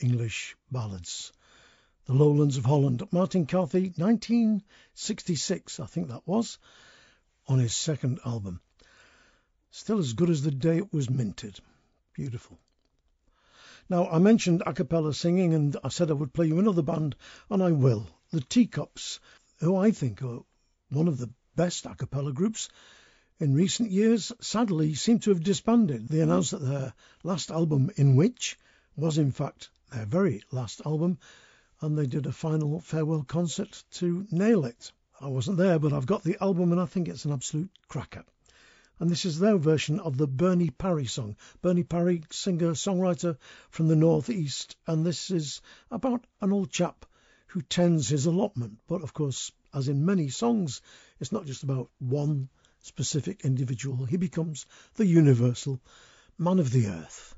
English 0.00 0.54
ballads, 0.70 1.32
The 2.08 2.14
Lowlands 2.14 2.56
of 2.56 2.64
Holland. 2.64 3.02
Martin 3.12 3.44
Carthy, 3.44 3.92
1966, 3.98 5.78
I 5.78 5.84
think 5.84 6.08
that 6.08 6.26
was, 6.26 6.56
on 7.46 7.58
his 7.58 7.76
second 7.76 8.20
album. 8.24 8.62
Still 9.70 9.98
as 9.98 10.14
good 10.14 10.30
as 10.30 10.40
the 10.40 10.50
day 10.50 10.78
it 10.78 10.90
was 10.90 11.10
minted. 11.10 11.60
Beautiful. 12.14 12.58
Now, 13.90 14.08
I 14.08 14.20
mentioned 14.20 14.62
a 14.64 14.72
cappella 14.72 15.12
singing, 15.12 15.52
and 15.52 15.76
I 15.84 15.88
said 15.90 16.10
I 16.10 16.14
would 16.14 16.32
play 16.32 16.46
you 16.46 16.58
another 16.58 16.80
band, 16.80 17.14
and 17.50 17.62
I 17.62 17.72
will. 17.72 18.06
The 18.30 18.40
Teacups, 18.40 19.20
who 19.58 19.76
I 19.76 19.90
think 19.90 20.22
are 20.22 20.40
one 20.88 21.08
of 21.08 21.18
the 21.18 21.28
best 21.56 21.84
a 21.84 21.94
cappella 21.94 22.32
groups 22.32 22.70
in 23.38 23.52
recent 23.52 23.90
years, 23.90 24.32
sadly 24.40 24.94
seem 24.94 25.18
to 25.18 25.30
have 25.30 25.42
disbanded. 25.42 26.08
They 26.08 26.20
announced 26.20 26.52
that 26.52 26.62
their 26.62 26.94
last 27.22 27.50
album, 27.50 27.90
In 27.96 28.16
Which, 28.16 28.58
was 28.96 29.18
in 29.18 29.30
fact 29.30 29.68
their 29.92 30.06
very 30.06 30.42
last 30.50 30.80
album, 30.86 31.18
and 31.80 31.96
they 31.96 32.06
did 32.06 32.26
a 32.26 32.32
final 32.32 32.80
farewell 32.80 33.22
concert 33.22 33.84
to 33.92 34.26
nail 34.30 34.64
it. 34.64 34.92
I 35.20 35.28
wasn't 35.28 35.58
there, 35.58 35.78
but 35.78 35.92
I've 35.92 36.06
got 36.06 36.22
the 36.22 36.36
album 36.40 36.72
and 36.72 36.80
I 36.80 36.86
think 36.86 37.08
it's 37.08 37.24
an 37.24 37.32
absolute 37.32 37.70
cracker. 37.88 38.24
And 39.00 39.08
this 39.08 39.24
is 39.24 39.38
their 39.38 39.56
version 39.56 40.00
of 40.00 40.16
the 40.16 40.26
Bernie 40.26 40.70
Parry 40.70 41.06
song. 41.06 41.36
Bernie 41.62 41.84
Parry, 41.84 42.22
singer 42.30 42.72
songwriter 42.72 43.36
from 43.70 43.86
the 43.86 43.96
Northeast, 43.96 44.76
and 44.86 45.06
this 45.06 45.30
is 45.30 45.60
about 45.90 46.24
an 46.40 46.52
old 46.52 46.70
chap 46.70 47.06
who 47.48 47.62
tends 47.62 48.08
his 48.08 48.26
allotment. 48.26 48.78
But 48.88 49.02
of 49.02 49.14
course, 49.14 49.52
as 49.72 49.88
in 49.88 50.04
many 50.04 50.28
songs, 50.28 50.82
it's 51.20 51.32
not 51.32 51.46
just 51.46 51.62
about 51.62 51.90
one 51.98 52.48
specific 52.80 53.44
individual. 53.44 54.04
He 54.04 54.16
becomes 54.16 54.66
the 54.94 55.06
universal 55.06 55.80
man 56.36 56.58
of 56.58 56.70
the 56.70 56.88
earth. 56.88 57.36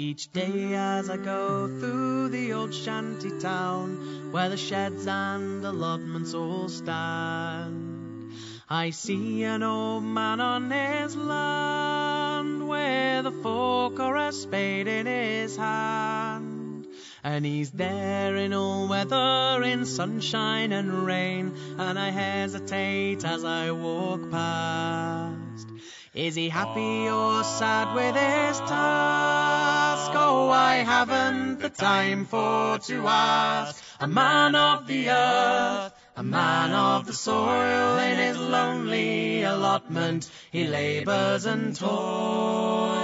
Each 0.00 0.32
day 0.32 0.72
as 0.74 1.10
I 1.10 1.18
go 1.18 1.68
through 1.78 2.30
the 2.30 2.54
old 2.54 2.72
shanty 2.72 3.38
town 3.38 4.32
where 4.32 4.48
the 4.48 4.56
sheds 4.56 5.06
and 5.06 5.62
allotments 5.62 6.32
all 6.32 6.70
stand, 6.70 8.32
I 8.66 8.88
see 8.90 9.44
an 9.44 9.62
old 9.62 10.02
man 10.02 10.40
on 10.40 10.70
his 10.70 11.14
land 11.16 12.66
with 12.66 13.26
a 13.26 13.40
fork 13.42 14.00
or 14.00 14.16
a 14.16 14.32
spade 14.32 14.88
in 14.88 15.04
his 15.04 15.58
hand. 15.58 16.86
And 17.22 17.44
he's 17.44 17.70
there 17.70 18.36
in 18.36 18.54
all 18.54 18.88
weather, 18.88 19.62
in 19.62 19.84
sunshine 19.84 20.72
and 20.72 21.04
rain, 21.04 21.54
and 21.76 21.98
I 21.98 22.08
hesitate 22.08 23.22
as 23.22 23.44
I 23.44 23.70
walk 23.72 24.30
past. 24.30 25.68
Is 26.12 26.34
he 26.34 26.48
happy 26.48 27.08
or 27.08 27.44
sad 27.44 27.94
with 27.94 28.16
his 28.16 28.58
task? 28.58 30.10
Oh, 30.12 30.50
I 30.50 30.78
haven't 30.78 31.60
the 31.60 31.68
time 31.68 32.24
for 32.24 32.78
to 32.78 33.06
ask. 33.06 33.80
A 34.00 34.08
man 34.08 34.56
of 34.56 34.88
the 34.88 35.08
earth, 35.08 35.92
a 36.16 36.24
man 36.24 36.72
of 36.72 37.06
the 37.06 37.12
soil, 37.12 37.98
in 37.98 38.18
his 38.18 38.36
lonely 38.38 39.44
allotment, 39.44 40.28
he 40.50 40.66
labours 40.66 41.44
and 41.44 41.76
toils. 41.76 42.99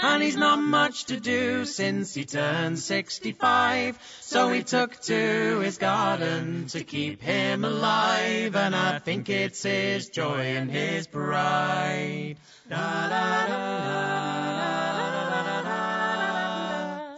And 0.00 0.22
he's 0.22 0.36
not 0.36 0.60
much 0.60 1.06
to 1.06 1.18
do 1.18 1.64
since 1.64 2.14
he 2.14 2.24
turned 2.24 2.78
65, 2.78 3.98
so 4.20 4.52
he 4.52 4.62
took 4.62 5.00
to 5.02 5.58
his 5.58 5.78
garden 5.78 6.66
to 6.68 6.84
keep 6.84 7.20
him 7.20 7.64
alive, 7.64 8.54
and 8.54 8.76
I 8.76 9.00
think 9.00 9.28
it's 9.28 9.64
his 9.64 10.08
joy 10.08 10.56
and 10.56 10.70
his 10.70 11.08
pride. 11.08 12.36
Da, 12.70 13.08
da, 13.08 13.46
da, 13.46 13.88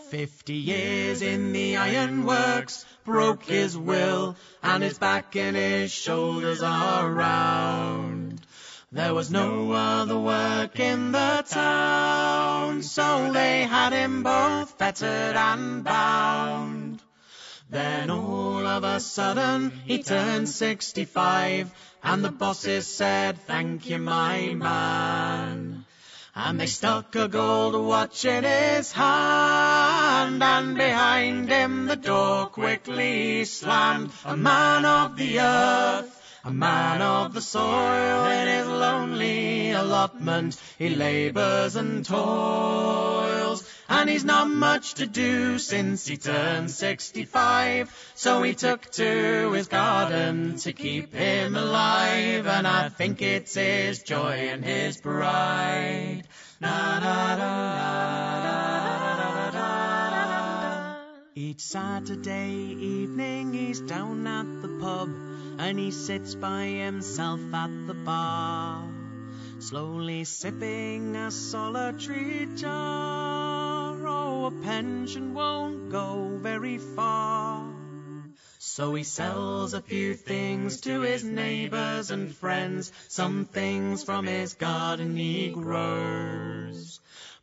Fifty 0.09 0.55
years 0.55 1.21
in 1.23 1.53
the 1.53 1.77
ironworks 1.77 2.87
broke 3.05 3.45
his 3.45 3.77
will, 3.77 4.37
and 4.63 4.83
his 4.83 4.99
back 4.99 5.37
and 5.37 5.55
his 5.55 5.93
shoulders 5.93 6.63
are 6.63 7.11
round. 7.11 8.30
There 8.93 9.15
was 9.15 9.31
no 9.31 9.71
other 9.71 10.19
work 10.19 10.81
in 10.81 11.13
the 11.13 11.45
town, 11.49 12.83
so 12.83 13.33
they 13.33 13.63
had 13.63 13.93
him 13.93 14.25
both 14.25 14.77
fettered 14.79 15.37
and 15.37 15.85
bound. 15.85 17.01
Then 17.69 18.11
all 18.11 18.67
of 18.67 18.83
a 18.83 18.99
sudden 18.99 19.71
he 19.85 20.03
turned 20.03 20.49
65, 20.49 21.73
and 22.03 22.25
the 22.25 22.33
bosses 22.33 22.89
said, 22.89 23.39
Thank 23.39 23.89
you, 23.89 23.99
my 23.99 24.55
man. 24.55 25.85
And 26.35 26.59
they 26.59 26.67
stuck 26.67 27.15
a 27.15 27.29
gold 27.29 27.77
watch 27.77 28.25
in 28.25 28.43
his 28.43 28.91
hand, 28.91 30.43
and 30.43 30.77
behind 30.77 31.49
him 31.49 31.87
the 31.87 31.95
door 31.95 32.47
quickly 32.47 33.45
slammed. 33.45 34.11
A 34.25 34.37
man 34.37 34.85
of 34.85 35.17
the 35.17 35.39
earth, 35.39 36.20
a 36.45 36.51
man 36.51 37.03
of 37.03 37.35
the 37.35 37.41
soil, 37.41 38.27
in 38.27 38.49
his 38.49 38.67
lonely 38.67 39.73
allotment 39.73 40.61
he 40.79 40.89
labours 40.89 41.77
and 41.77 42.05
toils. 42.05 43.69
And 43.89 44.09
he's 44.09 44.25
not 44.25 44.49
much 44.49 44.95
to 44.95 45.07
do 45.07 45.59
since 45.59 46.07
he 46.07 46.17
turned 46.17 46.71
65, 46.71 48.13
so 48.15 48.43
he 48.43 48.55
took 48.55 48.91
to 48.93 49.53
his 49.53 49.67
garden 49.67 50.57
to 50.59 50.73
keep 50.73 51.13
him 51.13 51.57
alive, 51.57 52.47
and 52.47 52.67
I 52.67 52.89
think 52.89 53.21
it's 53.21 53.55
his 53.55 54.03
joy 54.03 54.49
and 54.53 54.65
his 54.65 54.97
pride. 54.99 56.23
Na, 56.61 57.01
da, 57.01 57.37
da, 57.37 58.30
Each 61.41 61.63
Saturday 61.63 62.77
evening 62.79 63.55
he's 63.55 63.81
down 63.81 64.27
at 64.27 64.45
the 64.61 64.69
pub, 64.79 65.09
and 65.59 65.79
he 65.79 65.91
sits 65.91 66.35
by 66.35 66.65
himself 66.67 67.41
at 67.55 67.71
the 67.87 67.95
bar, 67.95 68.87
slowly 69.59 70.25
sipping 70.25 71.17
a 71.17 71.31
solitary 71.31 72.47
jar. 72.57 73.97
Oh, 74.07 74.45
a 74.49 74.51
pension 74.63 75.33
won't 75.33 75.91
go 75.91 76.39
very 76.43 76.77
far. 76.77 77.73
So 78.59 78.95
he 78.95 79.03
sells 79.03 79.73
a 79.73 79.81
few 79.81 80.13
things 80.13 80.83
to 80.83 81.01
his 81.01 81.25
neighbors 81.25 82.11
and 82.11 82.35
friends, 82.35 82.93
some 83.09 83.47
things 83.47 84.05
from 84.05 84.27
his 84.27 84.53
garden 84.53 85.17
he 85.17 85.49
grows. 85.49 87.01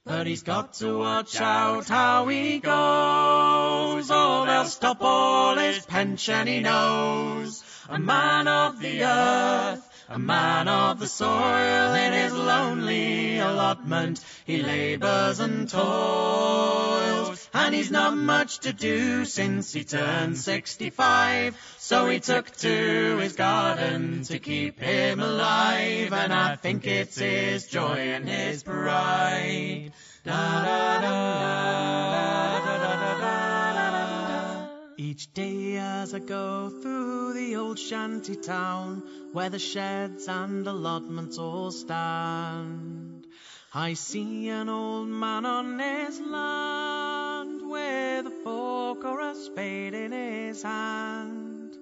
But 0.07 0.25
he's 0.25 0.43
got 0.43 0.73
to 0.75 0.99
watch 0.99 1.35
out 1.41 1.89
how 1.89 2.27
he 2.27 2.59
goes, 2.59 4.09
or 4.09 4.45
they'll 4.45 4.63
stop 4.65 5.01
all 5.01 5.57
his 5.57 5.85
pension 5.85 6.47
he 6.47 6.61
knows. 6.61 7.63
a 7.89 7.99
man 7.99 8.47
of 8.47 8.79
the 8.79 9.03
earth. 9.03 9.83
A 10.09 10.17
man 10.17 10.69
of 10.69 10.99
the 11.01 11.07
soil 11.07 11.93
in 11.93 12.13
his 12.13 12.31
lonely 12.31 13.39
allotment, 13.39 14.23
he 14.45 14.63
labours 14.63 15.41
and 15.41 15.69
toils. 15.69 17.06
And 17.59 17.73
he's 17.73 17.89
not 17.89 18.15
much 18.15 18.59
to 18.59 18.71
do 18.71 19.25
since 19.25 19.73
he 19.73 19.83
turned 19.83 20.37
65. 20.37 21.57
So 21.79 22.07
he 22.07 22.19
took 22.19 22.55
to 22.57 23.17
his 23.17 23.33
garden 23.33 24.21
to 24.25 24.37
keep 24.37 24.79
him 24.79 25.19
alive. 25.19 26.13
And 26.13 26.31
I 26.31 26.55
think 26.55 26.85
it's 26.85 27.17
his 27.17 27.65
joy 27.65 27.97
and 28.15 28.29
his 28.29 28.61
pride. 28.61 29.91
Da, 30.23 30.65
da, 30.65 31.01
da. 31.01 31.47
Each 34.97 35.33
day 35.33 35.77
as 35.77 36.13
I 36.13 36.19
go 36.19 36.69
through 36.69 37.33
the 37.33 37.55
old 37.55 37.79
shanty 37.79 38.35
town 38.35 39.01
where 39.33 39.49
the 39.49 39.57
sheds 39.57 40.27
and 40.27 40.67
allotments 40.67 41.39
all 41.39 41.71
stand, 41.71 43.25
I 43.73 43.93
see 43.93 44.49
an 44.49 44.69
old 44.69 45.07
man 45.07 45.43
on 45.45 45.79
his 45.79 46.19
land 46.19 47.16
fork 48.43 49.05
or 49.05 49.19
a 49.21 49.35
spade 49.35 49.93
in 49.93 50.11
his 50.11 50.63
hand. 50.63 51.75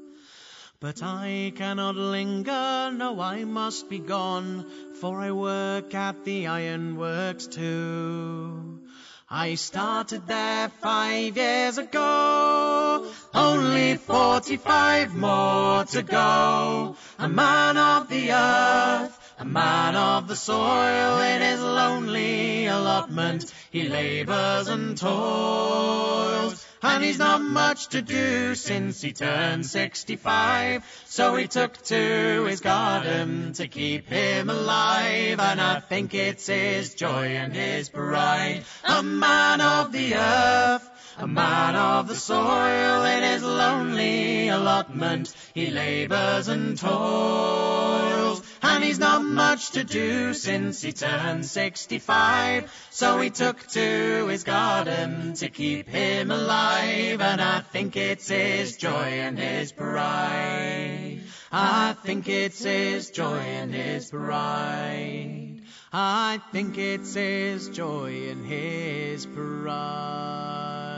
But 0.79 1.01
I 1.01 1.53
cannot 1.55 1.95
linger, 1.95 2.91
no, 2.91 3.19
I 3.19 3.43
must 3.45 3.89
be 3.89 3.99
gone, 3.99 4.65
for 4.99 5.19
I 5.19 5.31
work 5.31 5.93
at 5.93 6.25
the 6.25 6.47
ironworks 6.47 7.47
too. 7.47 8.81
I 9.29 9.55
started 9.55 10.27
there 10.27 10.69
five 10.69 11.35
years 11.35 11.77
ago, 11.79 13.11
only 13.33 13.95
forty-five 13.95 15.15
more 15.15 15.83
to 15.85 16.03
go. 16.03 16.95
A 17.17 17.27
man 17.27 17.77
of 17.77 18.07
the 18.07 18.31
earth, 18.31 19.24
a 19.37 19.45
man 19.45 19.95
of 19.95 20.27
the 20.27 20.35
soil, 20.35 21.19
in 21.19 21.41
his 21.41 21.61
lonely 21.61 22.67
allotment, 22.67 23.53
he 23.69 23.89
labours 23.89 24.67
and 24.67 24.97
toils. 24.97 26.65
And 26.81 27.03
he's 27.03 27.17
not 27.17 27.41
much 27.41 27.87
to 27.89 28.01
do 28.01 28.55
since 28.55 29.01
he 29.01 29.11
turned 29.11 29.65
65. 29.65 30.85
So 31.05 31.35
he 31.35 31.47
took 31.47 31.81
to 31.85 32.45
his 32.45 32.61
garden 32.61 33.53
to 33.53 33.67
keep 33.67 34.07
him 34.07 34.49
alive. 34.49 35.39
And 35.39 35.59
I 35.59 35.79
think 35.79 36.13
it's 36.13 36.47
his 36.47 36.93
joy 36.93 37.35
and 37.35 37.53
his 37.53 37.89
pride. 37.89 38.63
A 38.83 39.01
man 39.03 39.61
of 39.61 39.91
the 39.91 40.15
earth. 40.15 40.89
A 41.17 41.27
man 41.27 41.75
of 41.75 42.07
the 42.07 42.15
soil 42.15 43.03
in 43.03 43.23
his 43.23 43.41
lonely 43.41 44.49
allotment, 44.49 45.33
he 45.53 45.71
labours 45.71 46.49
and 46.49 46.77
toils. 46.77 47.74
He's 48.85 48.99
not 48.99 49.23
much 49.23 49.71
to 49.71 49.83
do 49.83 50.35
since 50.35 50.83
he 50.83 50.93
turned 50.93 51.43
65. 51.43 52.71
So 52.91 53.19
he 53.19 53.31
took 53.31 53.65
to 53.69 54.27
his 54.27 54.43
garden 54.43 55.33
to 55.33 55.49
keep 55.49 55.89
him 55.89 56.29
alive. 56.29 57.19
And 57.19 57.41
I 57.41 57.61
think 57.61 57.97
it's 57.97 58.27
his 58.27 58.77
joy 58.77 59.09
and 59.25 59.39
his 59.39 59.71
pride. 59.71 61.19
I 61.51 61.95
think 62.03 62.29
it's 62.29 62.63
his 62.63 63.09
joy 63.09 63.39
and 63.39 63.73
his 63.73 64.11
pride. 64.11 65.61
I 65.91 66.39
think 66.51 66.77
it's 66.77 67.15
his 67.15 67.69
joy 67.69 68.29
and 68.29 68.45
his 68.45 69.25
pride. 69.25 70.94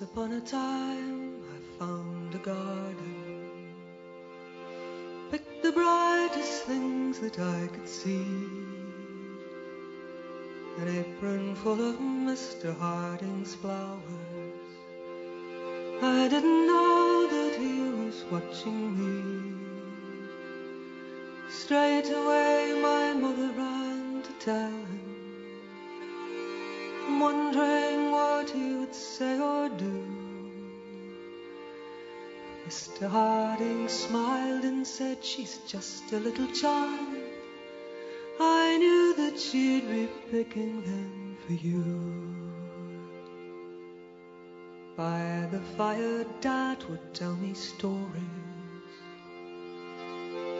Once 0.00 0.12
upon 0.12 0.32
a 0.32 0.40
time 0.40 1.42
I 1.54 1.78
found 1.78 2.34
a 2.34 2.38
garden, 2.38 3.74
picked 5.30 5.62
the 5.62 5.72
brightest 5.72 6.64
things 6.64 7.18
that 7.18 7.38
I 7.38 7.66
could 7.66 7.86
see. 7.86 8.24
An 10.78 10.88
apron 10.88 11.54
full 11.54 11.86
of 11.86 11.96
Mr. 11.96 12.74
Harding's 12.78 13.54
flowers. 13.56 14.70
I 16.00 16.28
didn't 16.28 16.66
know 16.66 17.28
that 17.30 17.56
he 17.60 17.82
was 18.02 18.24
watching 18.30 18.80
me. 18.96 19.52
Straight 21.50 22.08
away 22.08 22.78
my 22.80 23.12
mother 23.12 23.52
ran 23.52 24.22
to 24.22 24.32
tell 24.38 24.70
him 24.70 24.99
wondering 27.18 28.10
what 28.12 28.54
would 28.54 28.94
say 28.94 29.38
or 29.40 29.68
do. 29.70 30.04
Mr. 32.68 33.08
Harding 33.08 33.88
smiled 33.88 34.64
and 34.64 34.86
said, 34.86 35.24
She's 35.24 35.58
just 35.66 36.12
a 36.12 36.18
little 36.18 36.46
child. 36.48 37.16
I 38.38 38.76
knew 38.78 39.14
that 39.16 39.40
she'd 39.40 39.88
be 39.88 40.08
picking 40.30 40.82
them 40.82 41.36
for 41.46 41.54
you. 41.54 42.10
By 44.96 45.48
the 45.50 45.60
fire, 45.76 46.24
Dad 46.40 46.84
would 46.88 47.14
tell 47.14 47.34
me 47.36 47.54
stories. 47.54 48.94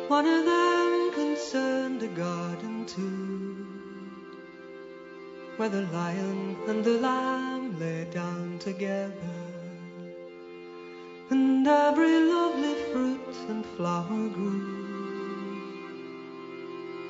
One 0.08 0.26
of 0.26 0.44
them 0.44 1.12
concerned 1.12 2.02
a 2.02 2.08
garden 2.08 2.86
too 2.86 3.59
where 5.60 5.68
the 5.68 5.82
lion 5.92 6.56
and 6.68 6.82
the 6.82 6.98
lamb 7.00 7.78
lay 7.78 8.06
down 8.06 8.58
together, 8.58 9.42
and 11.28 11.68
every 11.68 12.18
lovely 12.18 12.72
fruit 12.90 13.36
and 13.50 13.66
flower 13.76 14.28
grew. 14.30 14.86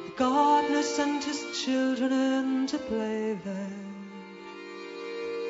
The 0.06 0.14
gardener 0.16 0.82
sent 0.82 1.22
his 1.22 1.40
children 1.62 2.10
in 2.10 2.66
to 2.66 2.78
play 2.78 3.38
there, 3.44 3.84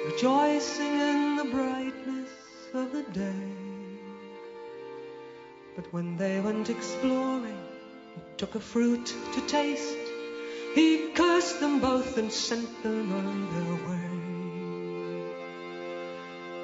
rejoicing 0.05 1.01
in 1.01 1.36
the 1.36 1.48
brightness 1.56 2.28
of 2.74 2.93
the 2.93 3.05
day. 3.14 3.48
But 5.74 5.90
when 5.90 6.18
they 6.18 6.39
went 6.40 6.68
exploring 6.68 7.64
took 8.36 8.56
a 8.56 8.60
fruit 8.60 9.06
to 9.32 9.40
taste, 9.47 10.10
he 10.74 11.10
cursed 11.14 11.60
them 11.60 11.80
both 11.80 12.16
and 12.16 12.32
sent 12.32 12.82
them 12.82 13.12
on 13.12 13.48
their 13.55 13.74
way. 13.88 14.10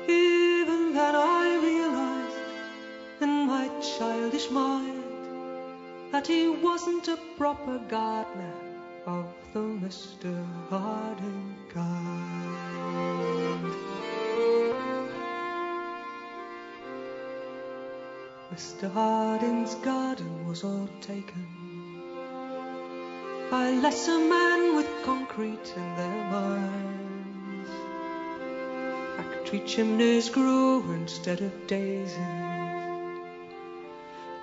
Even 0.09 0.93
then 0.95 1.15
I 1.15 1.57
realized 1.63 2.37
in 3.21 3.47
my 3.47 3.69
childish 3.81 4.51
mind 4.51 5.03
that 6.13 6.27
he 6.27 6.49
wasn't 6.49 7.09
a 7.09 7.19
proper 7.37 7.79
gardener 7.89 8.55
of 9.07 9.27
the 9.53 9.61
Mr. 9.61 10.47
Harding 10.71 11.57
kind. 11.69 12.57
Mr. 18.55 18.91
Harding's 18.93 19.75
garden 19.77 20.47
was 20.47 20.65
all 20.65 20.89
taken 21.01 21.56
by 23.51 23.71
lesser 23.71 24.19
men 24.19 24.75
with 24.75 24.89
concrete 25.05 25.73
in 25.77 25.97
their 25.97 26.25
minds. 26.31 27.71
Factory 29.17 29.61
chimneys 29.61 30.29
grew 30.29 30.83
instead 30.93 31.41
of 31.41 31.67
daisies. 31.67 32.17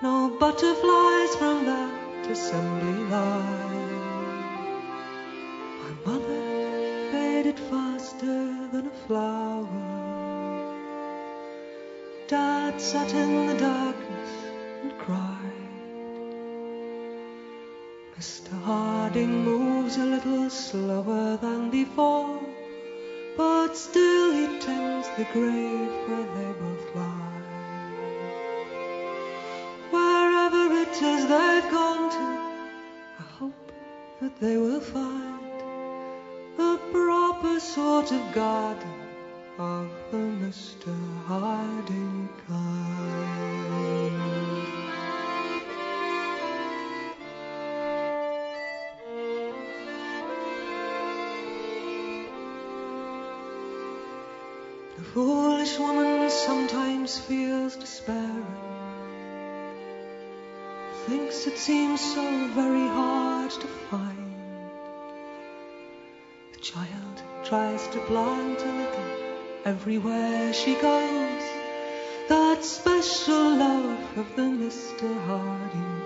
No 0.01 0.35
butterflies 0.39 1.35
from 1.35 1.65
that 1.65 2.27
assembly 2.29 3.03
line. 3.09 3.91
My 5.81 5.93
mother 6.05 7.11
faded 7.11 7.59
faster 7.59 8.67
than 8.71 8.87
a 8.87 9.07
flower. 9.07 9.67
Dad 12.27 12.79
sat 12.79 13.13
in 13.13 13.47
the 13.47 13.57
darkness 13.57 13.92
Harding 19.13 19.45
moves 19.45 19.97
a 19.97 20.05
little 20.05 20.49
slower 20.49 21.37
than 21.37 21.69
before, 21.69 22.39
but 23.37 23.75
still 23.77 24.31
he 24.31 24.59
tends 24.59 25.07
the 25.17 25.27
grave 25.31 25.91
where 26.07 26.27
they 26.35 26.51
both 26.59 26.95
lie. 26.95 27.41
Wherever 29.91 30.63
it 30.81 30.99
is 30.99 31.27
they've 31.27 31.69
gone 31.69 32.09
to, 32.09 32.27
I 33.19 33.25
hope 33.37 33.71
that 34.19 34.35
they 34.39 34.57
will 34.57 34.81
find 34.81 35.61
a 36.57 36.79
proper 36.91 37.59
sort 37.59 38.11
of 38.11 38.33
garden 38.33 38.99
of 39.59 39.91
the 40.09 40.17
Mr. 40.17 40.91
Harding 41.27 42.29
kind. 42.47 43.62
Foolish 55.13 55.77
woman 55.77 56.27
sometimes 56.27 57.19
feels 57.19 57.75
despairing. 57.75 58.47
Thinks 61.05 61.45
it 61.45 61.55
seems 61.55 62.01
so 62.01 62.47
very 62.55 62.87
hard 62.87 63.51
to 63.51 63.67
find. 63.91 64.33
The 66.53 66.59
child 66.61 67.21
tries 67.43 67.87
to 67.89 67.99
plant 68.07 68.59
a 68.61 68.71
little 68.81 69.11
everywhere 69.65 70.51
she 70.51 70.73
goes. 70.73 71.45
That 72.29 72.63
special 72.63 73.55
love 73.57 74.17
of 74.17 74.35
the 74.35 74.49
Mr. 74.63 75.09
Harding 75.27 76.02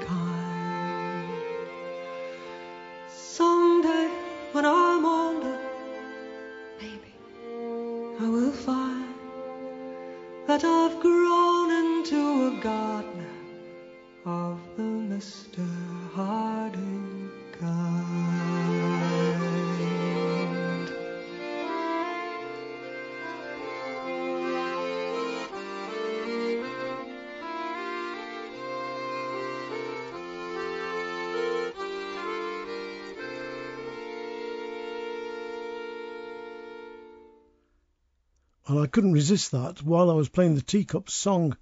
couldn't 38.98 39.14
resist 39.14 39.52
that. 39.52 39.84
While 39.84 40.10
I 40.10 40.16
was 40.16 40.28
playing 40.28 40.56
the 40.56 40.62
Teacups 40.64 41.14
song, 41.14 41.56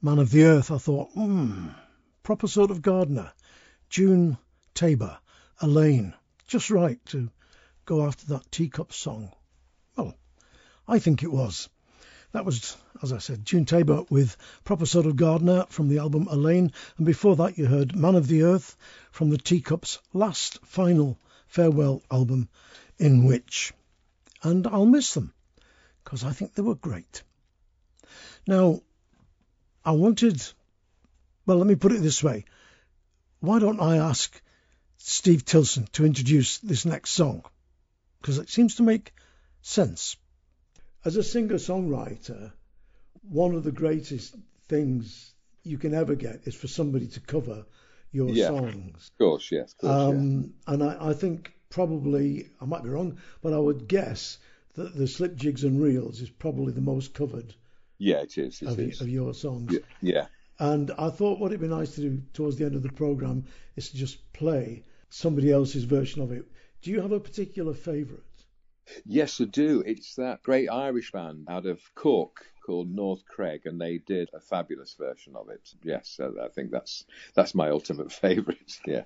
Man 0.00 0.20
of 0.20 0.30
the 0.30 0.44
Earth, 0.44 0.70
I 0.70 0.78
thought, 0.78 1.10
hmm, 1.10 1.70
proper 2.22 2.46
sort 2.46 2.70
of 2.70 2.82
gardener. 2.82 3.32
June 3.90 4.38
Tabor, 4.72 5.18
Aleyn. 5.60 6.14
Just 6.46 6.70
right 6.70 7.04
to 7.06 7.30
go 7.84 8.06
after 8.06 8.26
that 8.26 8.52
Teacups 8.52 8.94
song. 8.94 9.32
Well, 9.96 10.14
I 10.86 11.00
think 11.00 11.24
it 11.24 11.32
was. 11.32 11.68
That 12.30 12.44
was, 12.44 12.76
as 13.02 13.12
I 13.12 13.18
said, 13.18 13.44
June 13.44 13.64
Tabor 13.64 14.04
with 14.08 14.36
Proper 14.62 14.86
Sort 14.86 15.06
of 15.06 15.16
Gardener 15.16 15.66
from 15.68 15.88
the 15.88 15.98
album 15.98 16.26
Aleyn. 16.26 16.70
And 16.96 17.04
before 17.04 17.34
that, 17.34 17.58
you 17.58 17.66
heard 17.66 17.96
Man 17.96 18.14
of 18.14 18.28
the 18.28 18.44
Earth 18.44 18.76
from 19.10 19.30
the 19.30 19.36
Teacups' 19.36 19.98
last 20.12 20.64
final 20.64 21.18
farewell 21.48 22.04
album, 22.08 22.48
In 23.00 23.24
Which. 23.24 23.72
And 24.44 24.64
I'll 24.68 24.86
miss 24.86 25.14
them 25.14 25.34
because 26.12 26.24
I 26.24 26.32
think 26.32 26.52
they 26.52 26.60
were 26.60 26.74
great. 26.74 27.22
Now, 28.46 28.82
I 29.82 29.92
wanted, 29.92 30.42
well, 31.46 31.56
let 31.56 31.66
me 31.66 31.74
put 31.74 31.92
it 31.92 32.02
this 32.02 32.22
way. 32.22 32.44
Why 33.40 33.58
don't 33.60 33.80
I 33.80 33.96
ask 33.96 34.38
Steve 34.98 35.46
Tilston 35.46 35.90
to 35.92 36.04
introduce 36.04 36.58
this 36.58 36.84
next 36.84 37.12
song? 37.12 37.44
Because 38.20 38.36
it 38.36 38.50
seems 38.50 38.74
to 38.74 38.82
make 38.82 39.14
sense. 39.62 40.16
As 41.02 41.16
a 41.16 41.22
singer 41.22 41.54
songwriter, 41.54 42.52
one 43.22 43.54
of 43.54 43.64
the 43.64 43.72
greatest 43.72 44.36
things 44.68 45.32
you 45.62 45.78
can 45.78 45.94
ever 45.94 46.14
get 46.14 46.42
is 46.44 46.54
for 46.54 46.68
somebody 46.68 47.06
to 47.06 47.20
cover 47.20 47.64
your 48.10 48.28
Yeah. 48.28 48.48
songs. 48.48 49.10
Of 49.12 49.18
course, 49.18 49.50
yes. 49.50 49.72
Of 49.72 49.78
course, 49.78 50.12
yeah. 50.12 50.20
Um, 50.20 50.54
and 50.66 50.82
I, 50.84 51.08
I 51.08 51.14
think 51.14 51.54
probably, 51.70 52.50
I 52.60 52.66
might 52.66 52.82
be 52.82 52.90
wrong, 52.90 53.16
but 53.40 53.54
I 53.54 53.58
would 53.58 53.88
guess 53.88 54.36
that 54.74 54.96
the 54.96 55.06
Slip 55.06 55.36
Jigs 55.36 55.64
and 55.64 55.80
Reels 55.82 56.20
is 56.20 56.30
probably 56.30 56.72
the 56.72 56.80
most 56.80 57.14
covered 57.14 57.54
Yeah, 57.98 58.22
it 58.22 58.38
is. 58.38 58.62
It 58.62 58.68
of, 58.68 58.78
is. 58.80 59.00
of 59.00 59.08
your 59.08 59.34
songs. 59.34 59.72
Yeah, 59.72 59.78
yeah. 60.00 60.26
And 60.58 60.90
I 60.98 61.10
thought 61.10 61.38
what 61.38 61.48
it'd 61.52 61.60
be 61.60 61.68
nice 61.68 61.94
to 61.96 62.00
do 62.02 62.22
towards 62.34 62.56
the 62.56 62.64
end 62.66 62.74
of 62.74 62.82
the 62.82 62.92
programme 62.92 63.44
is 63.76 63.90
to 63.90 63.96
just 63.96 64.32
play 64.32 64.84
somebody 65.10 65.50
else's 65.50 65.84
version 65.84 66.22
of 66.22 66.32
it. 66.32 66.44
Do 66.82 66.90
you 66.90 67.00
have 67.00 67.12
a 67.12 67.20
particular 67.20 67.74
favourite? 67.74 68.22
Yes, 69.04 69.40
I 69.40 69.44
do. 69.44 69.82
It's 69.86 70.16
that 70.16 70.42
great 70.42 70.68
Irish 70.68 71.12
band 71.12 71.46
out 71.48 71.66
of 71.66 71.80
Cork 71.94 72.44
called 72.64 72.90
North 72.90 73.22
Cregg, 73.26 73.66
and 73.66 73.80
they 73.80 73.98
did 73.98 74.30
a 74.34 74.40
fabulous 74.40 74.94
version 74.98 75.34
of 75.36 75.48
it. 75.50 75.72
Yes, 75.82 76.20
I 76.20 76.48
think 76.48 76.70
that's 76.70 77.04
that's 77.34 77.54
my 77.54 77.70
ultimate 77.70 78.12
favourite. 78.24 78.78
Yeah. 78.86 79.04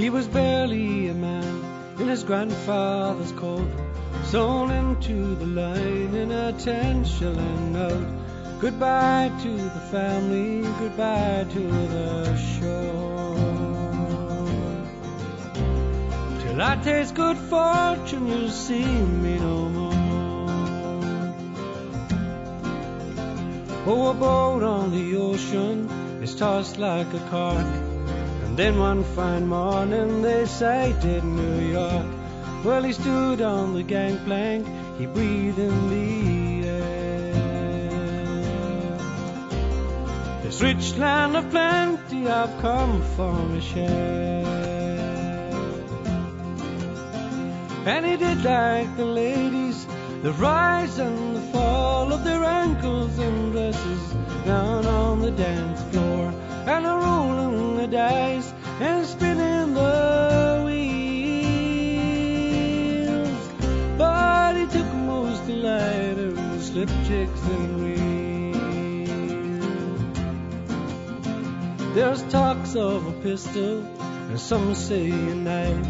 He 0.00 0.08
was 0.08 0.26
barely 0.26 1.08
a 1.08 1.14
man 1.14 1.62
in 1.98 2.08
his 2.08 2.24
grandfather's 2.24 3.32
coat, 3.32 3.68
sewn 4.24 4.70
into 4.70 5.34
the 5.34 5.44
line 5.44 6.14
in 6.14 6.32
a 6.32 6.54
ten 6.54 7.04
shilling 7.04 7.74
note. 7.74 8.08
Goodbye 8.60 9.30
to 9.42 9.50
the 9.50 9.82
family, 9.90 10.62
goodbye 10.78 11.44
to 11.50 11.60
the 11.94 12.36
shore. 12.54 13.36
Till 16.40 16.62
I 16.62 16.76
taste 16.82 17.14
good 17.14 17.36
fortune, 17.36 18.26
you'll 18.26 18.48
see 18.48 18.86
me 18.86 19.38
no 19.38 19.68
more. 19.68 19.92
Oh, 23.86 24.08
a 24.08 24.14
boat 24.14 24.62
on 24.62 24.92
the 24.92 25.16
ocean 25.16 25.90
is 26.22 26.34
tossed 26.34 26.78
like 26.78 27.12
a 27.12 27.20
cork. 27.28 27.89
And 28.50 28.58
then 28.58 28.78
one 28.80 29.04
fine 29.04 29.46
morning 29.46 30.22
they 30.22 30.44
sighted 30.44 31.22
New 31.22 31.70
York. 31.70 32.04
Well, 32.64 32.82
he 32.82 32.92
stood 32.92 33.40
on 33.40 33.74
the 33.74 33.84
gangplank, 33.84 34.66
he 34.98 35.06
breathed 35.06 35.60
in 35.60 35.88
the 35.88 36.68
air. 36.68 37.32
This 40.42 40.60
rich 40.60 40.96
land 40.96 41.36
of 41.36 41.48
plenty, 41.50 42.26
I've 42.26 42.60
come 42.60 43.00
for 43.14 43.38
a 43.54 43.60
share. 43.60 44.44
And 47.86 48.04
he 48.04 48.16
did 48.16 48.42
like 48.42 48.96
the 48.96 49.06
ladies, 49.06 49.86
the 50.22 50.32
rise 50.32 50.98
and 50.98 51.36
the 51.36 51.40
fall 51.52 52.12
of 52.12 52.24
their 52.24 52.42
ankles 52.42 53.16
and 53.16 53.52
dresses 53.52 54.14
down 54.44 54.86
on 54.86 55.20
the 55.20 55.30
dance 55.30 55.80
floor, 55.92 56.19
and 56.66 56.86
a 56.86 56.90
rolling 56.90 57.76
the 57.76 57.86
dice 57.86 58.52
and 58.80 59.06
spinning 59.06 59.74
the 59.74 60.62
wheels. 60.66 61.08
But 63.96 64.56
he 64.56 64.66
took 64.66 64.92
most 64.94 65.46
delight 65.46 66.18
in 66.18 66.60
slip 66.60 66.90
jigs 67.04 67.42
and 67.46 67.80
reels. 67.82 68.00
There's 71.94 72.22
talks 72.32 72.76
of 72.76 73.06
a 73.06 73.12
pistol 73.22 73.84
and 74.28 74.38
some 74.38 74.74
say 74.74 75.10
a 75.10 75.34
knife. 75.34 75.88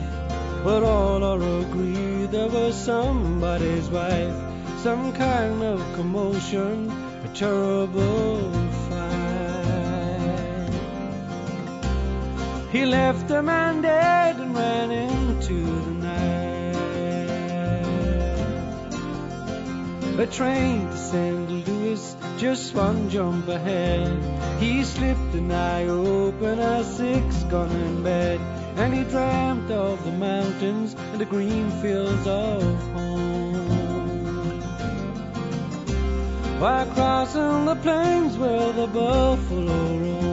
But 0.64 0.82
all 0.82 1.24
are 1.24 1.60
agreed 1.60 2.30
there 2.30 2.48
was 2.48 2.74
somebody's 2.74 3.88
wife, 3.88 4.34
some 4.82 5.12
kind 5.12 5.62
of 5.62 5.80
commotion, 5.96 6.90
a 7.24 7.28
terrible 7.34 8.69
He 12.72 12.86
left 12.86 13.28
a 13.32 13.42
man 13.42 13.82
dead 13.82 14.36
and 14.38 14.54
ran 14.54 14.92
into 14.92 15.54
the 15.86 15.90
night. 15.90 16.50
A 20.20 20.26
train 20.26 20.86
to 20.88 20.96
St. 20.96 21.50
Louis, 21.50 22.16
just 22.38 22.72
one 22.72 23.10
jump 23.10 23.48
ahead. 23.48 24.06
He 24.60 24.84
slipped 24.84 25.34
an 25.34 25.50
eye 25.50 25.88
open, 25.88 26.60
a 26.60 26.84
six 26.84 27.42
gun 27.50 27.72
in 27.72 28.04
bed. 28.04 28.38
And 28.76 28.94
he 28.94 29.02
dreamt 29.02 29.68
of 29.72 30.04
the 30.04 30.12
mountains 30.12 30.94
and 30.94 31.20
the 31.20 31.24
green 31.24 31.70
fields 31.82 32.24
of 32.24 32.62
home. 32.92 34.60
While 36.60 36.86
crossing 36.86 37.64
the 37.64 37.74
plains 37.76 38.38
where 38.38 38.72
the 38.72 38.86
buffalo 38.86 39.98
roam. 39.98 40.29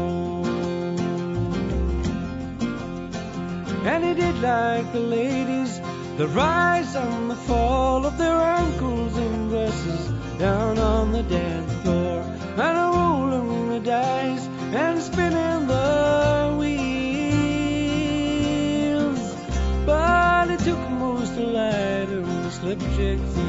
And 3.88 4.04
he 4.04 4.14
did 4.14 4.36
like 4.42 4.92
the 4.92 5.00
ladies, 5.00 5.80
the 6.18 6.28
rise 6.28 6.94
and 6.94 7.32
the 7.32 7.38
fall 7.48 8.06
of 8.06 8.18
their 8.18 8.36
ankles 8.36 9.16
and 9.16 9.50
dresses 9.50 10.10
down 10.38 10.78
on 10.78 11.14
the 11.14 11.24
dance 11.24 11.72
floor. 11.84 12.20
And 12.58 12.78
a 12.78 12.92
rolling 12.98 13.70
the 13.70 13.80
dice 13.80 14.46
and 14.74 15.02
spinning 15.02 15.68
the 15.68 16.58
wheels. 16.60 16.82
But 19.86 20.50
he 20.50 20.58
took 20.58 20.90
most 20.90 21.36
delight 21.36 22.10
in 22.10 22.26
the 22.44 22.50
slipjigs 22.50 23.38
and 23.38 23.47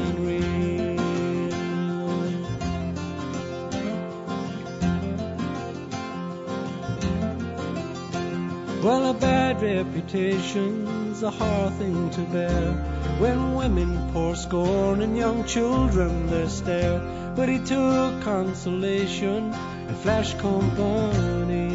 Well, 8.81 9.09
a 9.09 9.13
bad 9.13 9.61
reputation's 9.61 11.21
a 11.21 11.29
hard 11.29 11.73
thing 11.73 12.09
to 12.11 12.21
bear 12.21 12.71
when 13.19 13.55
women 13.55 14.09
pour 14.13 14.37
scorn 14.37 15.01
and 15.01 15.17
young 15.17 15.43
children 15.43 16.27
they 16.27 16.47
stare. 16.47 16.99
But 17.35 17.49
he 17.49 17.59
took 17.59 18.21
consolation 18.21 19.53
in 19.89 19.95
flash 19.95 20.33
company. 20.35 21.67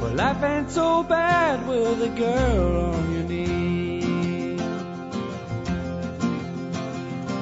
Well, 0.00 0.14
life 0.14 0.42
ain't 0.42 0.72
so 0.72 1.04
bad 1.04 1.68
with 1.68 2.02
a 2.02 2.08
girl 2.08 2.94
on 2.94 3.14
your 3.14 3.22
knee. 3.22 4.56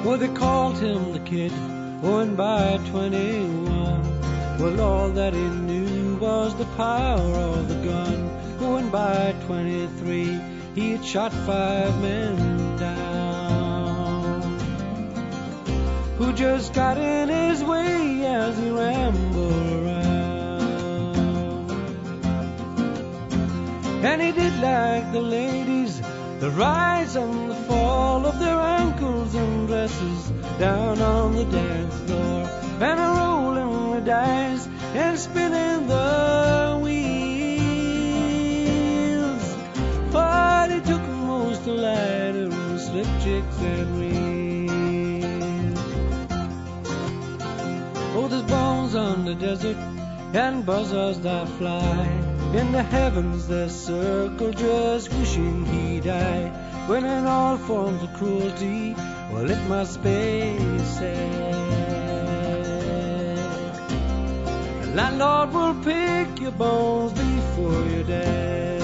Well, 0.05 0.17
they 0.19 0.27
called 0.27 0.77
him 0.77 1.13
the 1.13 1.19
kid, 1.19 1.51
going 2.03 2.35
by 2.35 2.77
21. 2.91 3.85
Well, 4.59 4.79
all 4.79 5.09
that 5.09 5.33
he 5.33 5.39
knew 5.39 5.84
was 6.19 6.55
the 6.55 6.65
power 6.77 7.35
of 7.35 7.67
the 7.67 7.75
gun. 7.75 8.57
Going 8.59 8.89
by 8.89 9.35
23, 9.45 10.39
he 10.75 10.91
had 10.91 11.05
shot 11.05 11.31
five 11.31 12.01
men 12.01 12.77
down. 12.77 14.59
Who 16.17 16.33
just 16.33 16.73
got 16.73 16.97
in 16.97 17.29
his 17.29 17.63
way 17.63 18.25
as 18.25 18.57
he 18.57 18.69
rambled 18.69 19.73
around. 19.73 20.05
And 24.05 24.21
he 24.21 24.31
did 24.31 24.53
like 24.61 25.11
the 25.11 25.21
ladies, 25.21 26.01
the 26.39 26.51
rise 26.51 27.15
and 27.15 27.49
the 27.49 27.55
fall 27.67 28.25
of 28.25 28.39
their 28.39 28.59
ankles 28.59 29.35
and 29.35 29.67
dresses 29.67 30.31
down 30.59 31.01
on 31.01 31.35
the 31.35 31.45
dance 31.45 31.95
floor. 32.01 32.49
And 32.81 32.99
a 32.99 33.07
rolling 33.19 33.91
the 33.95 34.01
dice 34.01 34.67
and 34.95 35.19
spinning 35.19 35.87
the 35.87 36.79
wheels. 36.81 37.05
But 40.11 40.71
it 40.71 40.85
took 40.85 41.01
most 41.01 41.65
delight 41.65 42.35
in 42.35 42.79
slip 42.79 43.07
jigs 43.21 43.57
and 43.61 43.99
reels. 43.99 45.79
Oh, 48.15 48.27
there's 48.29 48.43
bones 48.43 48.95
on 48.95 49.25
the 49.25 49.35
desert 49.35 49.77
and 50.33 50.65
buzzards 50.65 51.19
that 51.21 51.49
fly. 51.49 52.07
In 52.53 52.71
the 52.71 52.83
heavens 52.83 53.47
they 53.49 53.67
circle 53.67 54.51
just 54.53 55.13
wishing 55.13 55.65
he 55.65 55.99
died. 55.99 56.53
When 56.87 57.03
in 57.03 57.25
all 57.25 57.57
forms 57.57 58.01
of 58.01 58.13
cruelty, 58.13 58.95
well 59.29 59.49
it 59.49 59.61
must 59.67 60.01
be 60.01 60.57
said. 60.97 61.64
Landlord 64.95 65.53
will 65.53 65.75
pick 65.83 66.39
your 66.39 66.51
bones 66.51 67.11
before 67.11 67.85
you're 67.89 68.03
dead. 68.03 68.81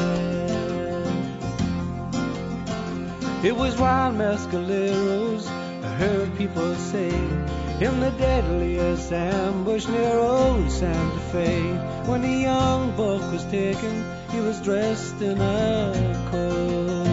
It 3.46 3.56
was 3.56 3.78
wild 3.80 4.16
mescaleros, 4.16 5.48
I 5.48 5.88
heard 5.96 6.38
people 6.38 6.76
say, 6.76 7.10
in 7.10 8.00
the 8.02 8.14
deadliest 8.20 9.12
ambush 9.14 9.88
near 9.88 10.20
old 10.20 10.70
Santa 10.70 11.20
Fe. 11.32 11.62
When 12.10 12.22
the 12.22 12.36
young 12.50 12.92
buck 12.98 13.32
was 13.32 13.46
taken, 13.46 14.06
he 14.32 14.40
was 14.42 14.60
dressed 14.62 15.22
in 15.22 15.40
a 15.40 16.28
coat. 16.30 17.08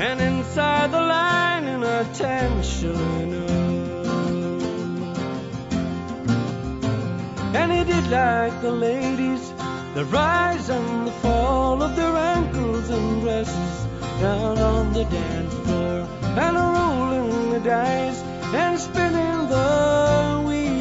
And 0.00 0.20
inside 0.20 0.90
the 0.90 1.00
line 1.00 1.64
in 1.66 1.82
a 1.84 2.04
ten 2.14 2.62
And 7.54 7.70
he 7.70 7.84
did 7.84 8.08
like 8.08 8.62
the 8.62 8.72
ladies, 8.72 9.52
the 9.94 10.06
rise 10.06 10.70
and 10.70 11.06
the 11.06 11.12
fall 11.22 11.82
of 11.82 11.94
their 11.96 12.16
ankles 12.16 12.88
and 12.88 13.20
dresses 13.20 13.86
down 14.20 14.58
on 14.58 14.92
the 14.94 15.04
dance 15.04 15.54
floor 15.54 16.08
and 16.40 16.56
rolling 16.56 17.50
the 17.50 17.60
dice 17.60 18.22
and 18.54 18.80
spinning 18.80 19.48
the 19.48 20.42
wheels. 20.46 20.72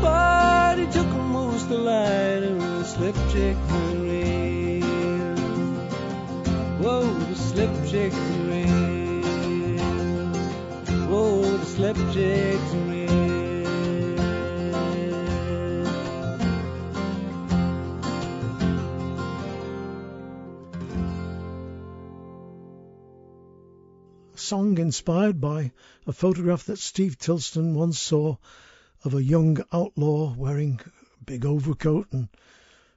But 0.00 0.78
he 0.78 0.86
took 0.86 1.06
most 1.06 1.68
delight 1.68 2.42
in 2.42 2.58
the 2.58 2.84
slip 2.84 3.14
jig 3.30 3.56
and 3.68 4.02
reel. 4.02 5.36
Whoa, 6.82 7.04
the 7.30 7.36
slip 7.36 7.70
jig 7.86 8.12
and 8.12 8.48
reel. 8.48 9.84
Whoa, 11.08 11.42
the 11.42 11.64
slip 11.64 11.96
jigs 12.12 12.72
and 12.72 12.90
reel. 12.90 13.03
Song 24.44 24.76
inspired 24.76 25.40
by 25.40 25.72
a 26.06 26.12
photograph 26.12 26.64
that 26.64 26.78
Steve 26.78 27.16
Tilston 27.18 27.72
once 27.72 27.98
saw 27.98 28.36
of 29.02 29.14
a 29.14 29.22
young 29.22 29.64
outlaw 29.72 30.34
wearing 30.34 30.80
a 30.84 31.24
big 31.24 31.46
overcoat 31.46 32.08
and 32.12 32.28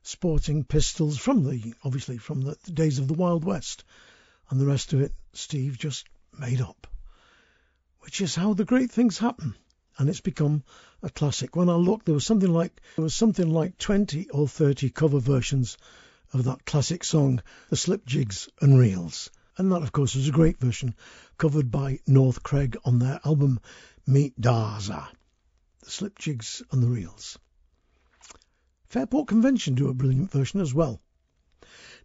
sporting 0.04 0.66
pistols 0.66 1.18
from 1.18 1.46
the 1.46 1.74
obviously 1.86 2.18
from 2.18 2.42
the, 2.42 2.58
the 2.66 2.72
days 2.72 3.00
of 3.00 3.08
the 3.08 3.14
Wild 3.14 3.46
West, 3.46 3.86
and 4.50 4.60
the 4.60 4.66
rest 4.66 4.92
of 4.92 5.00
it 5.00 5.14
Steve 5.32 5.78
just 5.78 6.06
made 6.38 6.60
up, 6.60 6.86
which 8.02 8.20
is 8.20 8.36
how 8.36 8.54
the 8.54 8.66
great 8.66 8.92
things 8.92 9.18
happen, 9.18 9.56
and 9.98 10.10
it's 10.10 10.20
become 10.20 10.64
a 11.02 11.10
classic. 11.10 11.56
When 11.56 11.70
I 11.70 11.76
looked, 11.76 12.06
there 12.06 12.14
was 12.14 12.26
something 12.26 12.52
like 12.52 12.82
there 12.98 13.04
was 13.04 13.16
something 13.16 13.50
like 13.50 13.78
twenty 13.78 14.30
or 14.30 14.50
thirty 14.50 14.90
cover 14.90 15.20
versions 15.20 15.78
of 16.34 16.44
that 16.44 16.66
classic 16.66 17.06
song, 17.06 17.42
The 17.70 17.78
Slip 17.78 18.06
Jigs 18.06 18.50
and 18.60 18.78
Reels. 18.78 19.30
And 19.58 19.72
that, 19.72 19.82
of 19.82 19.92
course, 19.92 20.14
was 20.14 20.28
a 20.28 20.32
great 20.32 20.60
version 20.60 20.94
covered 21.38 21.70
by 21.70 22.00
North 22.08 22.42
Cregg 22.42 22.78
on 22.84 23.00
their 23.00 23.20
album 23.24 23.60
Meet 24.06 24.40
Daza, 24.40 25.08
The 25.84 25.90
Slip 25.90 26.18
Jigs 26.18 26.64
and 26.72 26.82
the 26.82 26.88
Reels. 26.88 27.38
Fairport 28.90 29.28
Convention 29.28 29.76
do 29.76 29.90
a 29.90 29.94
brilliant 29.94 30.32
version 30.32 30.62
as 30.62 30.74
well. 30.74 31.00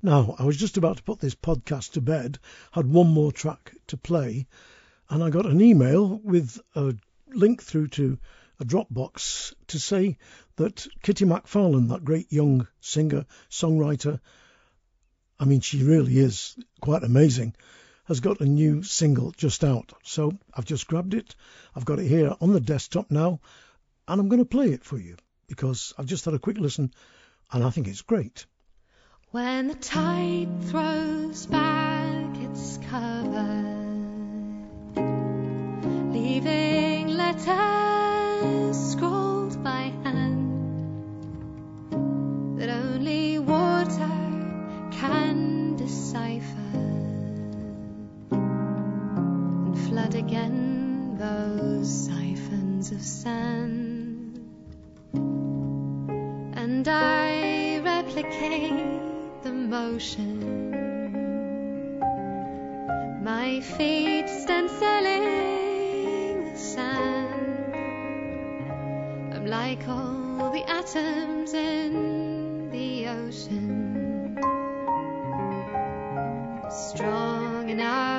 Now, 0.02 0.34
I 0.38 0.44
was 0.44 0.56
just 0.56 0.76
about 0.76 0.96
to 0.98 1.02
put 1.02 1.20
this 1.20 1.34
podcast 1.34 1.92
to 1.92 2.00
bed, 2.00 2.38
had 2.72 2.86
one 2.86 3.08
more 3.08 3.32
track 3.32 3.72
to 3.86 3.96
play, 3.96 4.48
and 5.08 5.22
I 5.22 5.30
got 5.30 5.46
an 5.46 5.60
email 5.60 6.18
with 6.18 6.60
a 6.74 6.94
link 7.28 7.62
through 7.62 7.88
to 7.88 8.18
a 8.58 8.64
Dropbox 8.64 9.54
to 9.68 9.78
say 9.78 10.18
that 10.56 10.86
Kitty 11.02 11.24
McFarlane, 11.24 11.88
that 11.88 12.04
great 12.04 12.32
young 12.32 12.66
singer, 12.80 13.26
songwriter, 13.48 14.20
I 15.38 15.44
mean, 15.44 15.60
she 15.60 15.82
really 15.82 16.18
is 16.18 16.56
quite 16.80 17.02
amazing, 17.02 17.54
has 18.04 18.20
got 18.20 18.40
a 18.40 18.46
new 18.46 18.82
single 18.82 19.30
just 19.32 19.64
out. 19.64 19.92
So 20.02 20.32
I've 20.54 20.64
just 20.64 20.86
grabbed 20.86 21.14
it. 21.14 21.34
I've 21.74 21.84
got 21.84 21.98
it 21.98 22.06
here 22.08 22.34
on 22.40 22.52
the 22.52 22.60
desktop 22.60 23.10
now, 23.10 23.40
and 24.08 24.20
I'm 24.20 24.28
going 24.28 24.42
to 24.42 24.44
play 24.44 24.72
it 24.72 24.84
for 24.84 24.98
you 24.98 25.16
because 25.46 25.92
I've 25.98 26.06
just 26.06 26.24
had 26.24 26.34
a 26.34 26.38
quick 26.38 26.58
listen 26.58 26.92
and 27.52 27.62
I 27.62 27.70
think 27.70 27.86
it's 27.88 28.02
great. 28.02 28.46
When 29.30 29.68
the 29.68 29.74
tide 29.74 30.48
throws 30.64 31.46
back 31.46 32.36
its 32.38 32.78
cover, 32.90 33.52
leaving 36.12 37.08
letters 37.08 38.76
scrawled 38.92 39.62
by 39.62 39.92
hand 40.04 40.50
that 42.58 42.68
only 42.68 43.38
water 43.38 44.10
can 44.90 45.76
decipher, 45.76 46.61
flood 49.92 50.14
again 50.14 51.18
those 51.18 52.06
siphons 52.06 52.92
of 52.92 53.02
sand, 53.02 54.40
and 56.54 56.88
I 56.88 57.78
replicate 57.84 59.42
the 59.42 59.52
motion. 59.52 60.70
My 63.22 63.60
feet 63.60 64.30
stenciling 64.30 65.24
the 66.52 66.56
sand. 66.56 67.74
I'm 69.34 69.46
like 69.46 69.86
all 69.88 70.50
the 70.56 70.64
atoms 70.70 71.52
in 71.52 72.70
the 72.70 73.08
ocean, 73.08 74.38
strong 76.70 77.68
enough 77.68 78.11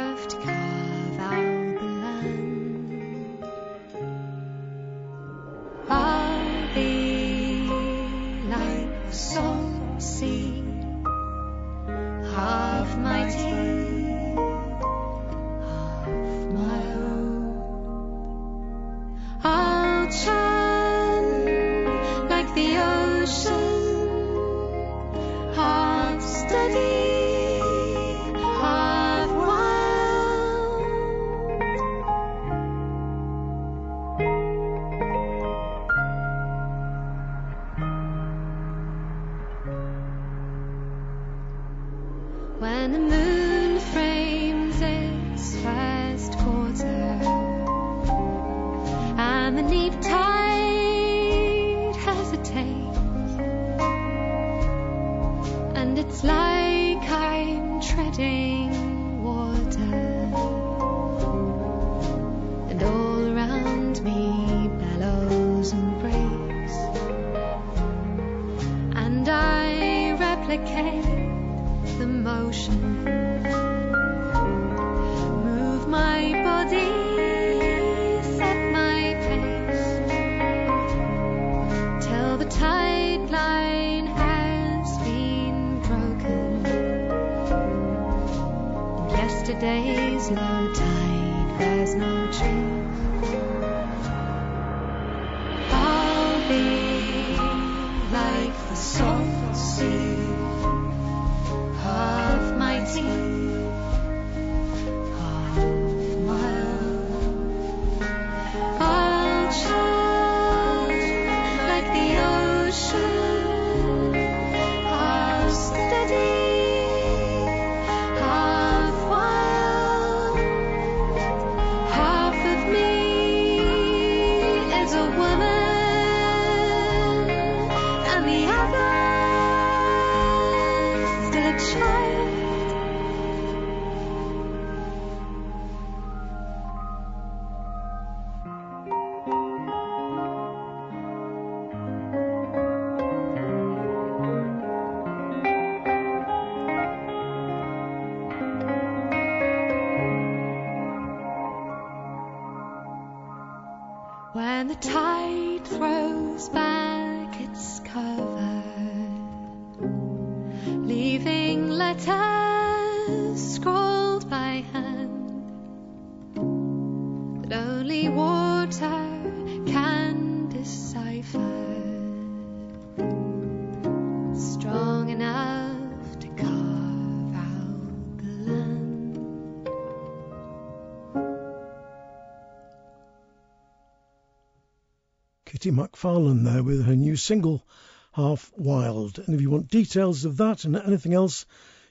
McFarlane 186.03 186.43
there 186.43 186.63
with 186.63 186.85
her 186.85 186.97
new 186.97 187.15
single, 187.15 187.65
Half 188.11 188.51
Wild. 188.57 189.19
And 189.19 189.33
if 189.33 189.39
you 189.39 189.49
want 189.49 189.69
details 189.69 190.25
of 190.25 190.35
that 190.35 190.65
and 190.65 190.75
anything 190.75 191.13
else 191.13 191.45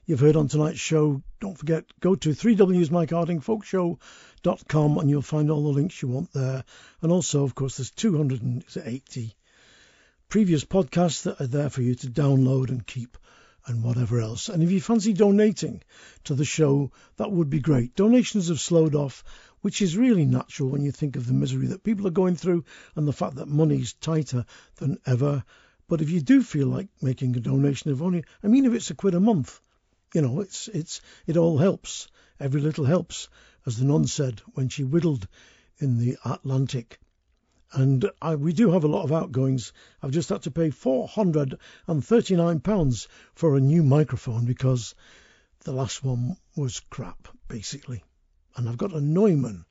you've 0.05 0.21
heard 0.21 0.37
on 0.37 0.49
tonight's 0.49 0.79
show, 0.79 1.23
don't 1.41 1.57
forget, 1.57 1.87
go 1.99 2.15
to 2.17 2.29
3wsmikehardingfolkshow.com 2.29 4.99
and 4.99 5.09
you'll 5.09 5.23
find 5.23 5.51
all 5.51 5.63
the 5.63 5.71
links 5.71 6.03
you 6.03 6.09
want 6.09 6.31
there. 6.35 6.63
And 7.01 7.11
also, 7.11 7.45
of 7.45 7.55
course, 7.55 7.79
there's 7.79 7.91
280 7.91 9.35
previous 10.29 10.67
podcasts 10.67 11.23
that 11.23 11.41
are 11.41 11.47
there 11.47 11.71
for 11.71 11.81
you 11.81 11.95
to 11.95 12.09
download 12.09 12.69
and 12.69 12.87
keep 12.87 13.17
and 13.65 13.83
whatever 13.83 14.21
else. 14.21 14.51
And 14.51 14.63
if 14.63 14.71
you 14.71 14.83
fancy 14.83 15.15
donating 15.15 15.83
to 16.25 16.35
the 16.35 16.45
show, 16.45 16.93
that 17.17 17.33
would 17.33 17.49
be 17.49 17.61
great. 17.61 17.97
Donations 17.97 18.49
have 18.49 18.61
slowed 18.61 18.95
off, 18.95 19.25
which 19.63 19.81
is 19.81 19.97
really 19.97 20.27
natural 20.27 20.69
when 20.69 20.83
you 20.83 20.93
think 20.93 21.17
of 21.17 21.27
the 21.27 21.33
misery 21.33 21.69
that 21.69 21.85
people 21.85 22.07
are 22.07 22.11
going 22.11 22.37
through 22.37 22.65
and 22.95 23.09
the 23.09 23.13
fact 23.13 23.37
that 23.37 23.49
money's 23.49 23.95
tighter 23.95 24.45
than 24.77 24.99
ever. 25.07 25.43
But 25.89 26.03
if 26.03 26.11
you 26.11 26.21
do 26.21 26.43
feel 26.43 26.67
like 26.67 26.89
making 27.01 27.35
a 27.37 27.41
donation 27.41 27.91
of 27.91 28.03
only, 28.03 28.25
I 28.43 28.49
mean, 28.49 28.67
if 28.67 28.75
it's 28.75 28.91
a 28.91 28.95
quid 28.95 29.15
a 29.15 29.21
month, 29.21 29.61
you 30.15 30.21
know, 30.21 30.41
it's 30.41 30.69
it's 30.69 31.01
it 31.27 31.37
all 31.37 31.59
helps. 31.59 32.09
Every 32.41 32.61
little 32.61 32.85
helps, 32.85 33.29
as 33.65 33.77
the 33.77 33.85
nun 33.85 34.07
said 34.07 34.43
when 34.55 34.69
she 34.69 34.85
whittled 34.85 35.29
in 35.79 35.99
the 35.99 36.17
Atlantic. 36.25 36.99
And 37.73 38.11
I, 38.21 38.35
we 38.35 38.53
do 38.53 38.73
have 38.73 38.85
a 38.85 38.89
lot 38.89 39.05
of 39.05 39.13
outgoings. 39.13 39.73
I've 40.03 40.11
just 40.11 40.29
had 40.29 40.43
to 40.43 40.51
pay 40.51 40.69
£439 40.71 43.07
for 43.35 43.57
a 43.57 43.61
new 43.61 43.83
microphone 43.83 44.45
because 44.45 44.95
the 45.61 45.73
last 45.73 46.05
one 46.05 46.37
was 46.55 46.81
crap, 46.91 47.29
basically. 47.49 48.05
And 48.57 48.69
I've 48.69 48.77
got 48.77 48.93
a 48.93 49.01
Neumann, 49.01 49.65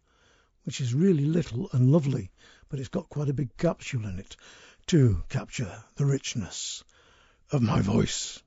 which 0.63 0.81
is 0.81 0.93
really 0.93 1.25
little 1.25 1.69
and 1.71 1.91
lovely, 1.91 2.31
but 2.69 2.79
it's 2.79 2.89
got 2.89 3.09
quite 3.09 3.29
a 3.29 3.33
big 3.33 3.55
capsule 3.57 4.05
in 4.05 4.17
it 4.17 4.35
to 4.87 5.23
capture 5.29 5.83
the 5.95 6.05
richness 6.05 6.83
of 7.51 7.61
my 7.61 7.81
voice. 7.81 8.41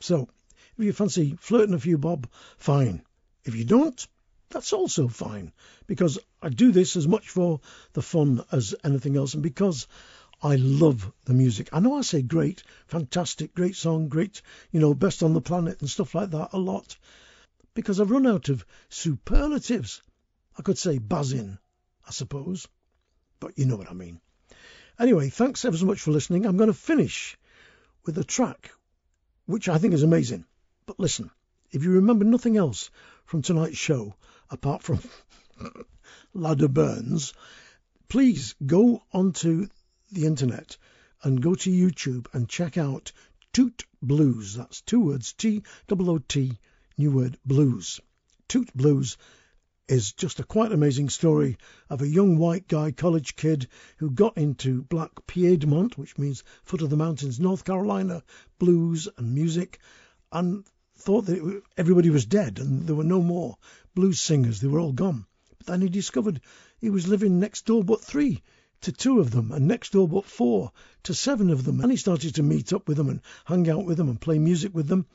So, 0.00 0.28
if 0.76 0.84
you 0.84 0.92
fancy 0.92 1.36
flirting 1.38 1.74
a 1.74 1.78
few 1.78 1.98
bob, 1.98 2.28
fine. 2.58 3.02
If 3.44 3.54
you 3.54 3.64
don't, 3.64 4.06
that's 4.50 4.72
also 4.72 5.08
fine 5.08 5.52
because 5.86 6.18
I 6.42 6.48
do 6.48 6.72
this 6.72 6.96
as 6.96 7.06
much 7.06 7.28
for 7.28 7.60
the 7.92 8.02
fun 8.02 8.44
as 8.52 8.74
anything 8.84 9.16
else 9.16 9.34
and 9.34 9.42
because 9.42 9.86
I 10.42 10.56
love 10.56 11.12
the 11.24 11.34
music. 11.34 11.68
I 11.72 11.80
know 11.80 11.96
I 11.96 12.02
say 12.02 12.22
great, 12.22 12.62
fantastic, 12.86 13.54
great 13.54 13.76
song, 13.76 14.08
great, 14.08 14.42
you 14.70 14.80
know, 14.80 14.94
best 14.94 15.22
on 15.22 15.32
the 15.32 15.40
planet 15.40 15.80
and 15.80 15.88
stuff 15.88 16.14
like 16.14 16.30
that 16.30 16.50
a 16.52 16.58
lot 16.58 16.96
because 17.76 18.00
I've 18.00 18.10
run 18.10 18.26
out 18.26 18.48
of 18.48 18.64
superlatives. 18.88 20.02
I 20.58 20.62
could 20.62 20.78
say 20.78 20.96
buzzing, 20.96 21.58
I 22.08 22.10
suppose, 22.10 22.66
but 23.38 23.58
you 23.58 23.66
know 23.66 23.76
what 23.76 23.90
I 23.90 23.92
mean. 23.92 24.18
Anyway, 24.98 25.28
thanks 25.28 25.66
ever 25.66 25.76
so 25.76 25.84
much 25.84 26.00
for 26.00 26.10
listening. 26.10 26.46
I'm 26.46 26.56
going 26.56 26.68
to 26.72 26.74
finish 26.74 27.36
with 28.06 28.16
a 28.16 28.24
track 28.24 28.70
which 29.44 29.68
I 29.68 29.76
think 29.76 29.92
is 29.92 30.02
amazing. 30.02 30.46
But 30.86 30.98
listen, 30.98 31.30
if 31.70 31.84
you 31.84 31.90
remember 31.92 32.24
nothing 32.24 32.56
else 32.56 32.90
from 33.26 33.42
tonight's 33.42 33.76
show, 33.76 34.14
apart 34.48 34.82
from 34.82 35.00
Ladder 36.34 36.68
Burns, 36.68 37.34
please 38.08 38.54
go 38.64 39.02
onto 39.12 39.68
the 40.10 40.24
internet 40.24 40.78
and 41.22 41.42
go 41.42 41.54
to 41.54 41.70
YouTube 41.70 42.26
and 42.32 42.48
check 42.48 42.78
out 42.78 43.12
Toot 43.52 43.84
Blues. 44.00 44.54
That's 44.54 44.80
two 44.80 45.00
words, 45.00 45.34
T 45.34 45.62
O 45.90 46.10
O 46.10 46.18
T, 46.18 46.58
new 46.98 47.10
word, 47.10 47.38
blues. 47.44 48.00
Toot 48.48 48.74
Blues 48.74 49.18
is 49.88 50.12
just 50.12 50.40
a 50.40 50.44
quite 50.44 50.72
amazing 50.72 51.08
story 51.08 51.58
of 51.90 52.00
a 52.00 52.08
young 52.08 52.38
white 52.38 52.66
guy, 52.66 52.90
college 52.90 53.36
kid, 53.36 53.68
who 53.98 54.10
got 54.10 54.36
into 54.36 54.82
Black 54.82 55.26
Piedmont, 55.26 55.96
which 55.98 56.18
means 56.18 56.42
foot 56.64 56.82
of 56.82 56.90
the 56.90 56.96
mountains, 56.96 57.38
North 57.38 57.64
Carolina, 57.64 58.22
blues 58.58 59.08
and 59.16 59.34
music, 59.34 59.78
and 60.32 60.64
thought 60.96 61.26
that 61.26 61.62
everybody 61.76 62.10
was 62.10 62.26
dead 62.26 62.58
and 62.58 62.86
there 62.86 62.96
were 62.96 63.04
no 63.04 63.20
more 63.20 63.56
blues 63.94 64.18
singers. 64.18 64.60
They 64.60 64.68
were 64.68 64.80
all 64.80 64.92
gone. 64.92 65.26
But 65.58 65.66
then 65.66 65.80
he 65.82 65.88
discovered 65.88 66.40
he 66.78 66.90
was 66.90 67.06
living 67.06 67.38
next 67.38 67.66
door 67.66 67.84
but 67.84 68.02
three 68.02 68.42
to 68.82 68.92
two 68.92 69.20
of 69.20 69.30
them, 69.30 69.52
and 69.52 69.66
next 69.66 69.92
door 69.92 70.08
but 70.08 70.24
four 70.24 70.72
to 71.04 71.14
seven 71.14 71.50
of 71.50 71.64
them. 71.64 71.80
And 71.80 71.90
he 71.90 71.96
started 71.96 72.34
to 72.34 72.42
meet 72.42 72.72
up 72.72 72.88
with 72.88 72.96
them 72.96 73.08
and 73.08 73.20
hang 73.44 73.68
out 73.68 73.84
with 73.84 73.96
them 73.98 74.08
and 74.08 74.20
play 74.20 74.38
music 74.38 74.74
with 74.74 74.88
them. 74.88 75.06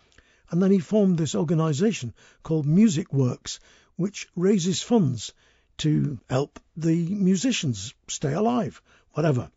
And 0.52 0.62
then 0.62 0.72
he 0.72 0.80
formed 0.80 1.18
this 1.18 1.34
organisation 1.34 2.14
called 2.44 2.66
Music 2.66 3.12
Works, 3.14 3.60
which 3.96 4.28
raises 4.36 4.82
funds 4.82 5.34
to 5.78 6.20
help 6.30 6.60
the 6.76 7.08
musicians 7.08 7.94
stay 8.08 8.34
alive, 8.34 8.82
whatever. 9.14 9.50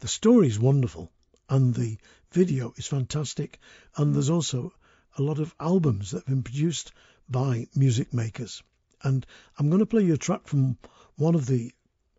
The 0.00 0.08
story 0.08 0.48
is 0.48 0.58
wonderful, 0.58 1.12
and 1.48 1.72
the 1.74 1.96
video 2.32 2.74
is 2.76 2.88
fantastic, 2.88 3.60
and 3.96 4.12
there's 4.12 4.30
also 4.30 4.74
a 5.16 5.22
lot 5.22 5.38
of 5.38 5.54
albums 5.60 6.10
that 6.10 6.18
have 6.18 6.26
been 6.26 6.42
produced 6.42 6.92
by 7.28 7.68
music 7.76 8.12
makers. 8.12 8.62
And 9.02 9.24
I'm 9.58 9.68
going 9.68 9.78
to 9.78 9.86
play 9.86 10.02
you 10.02 10.14
a 10.14 10.18
track 10.18 10.48
from 10.48 10.76
one 11.16 11.36
of 11.36 11.46
the 11.46 11.72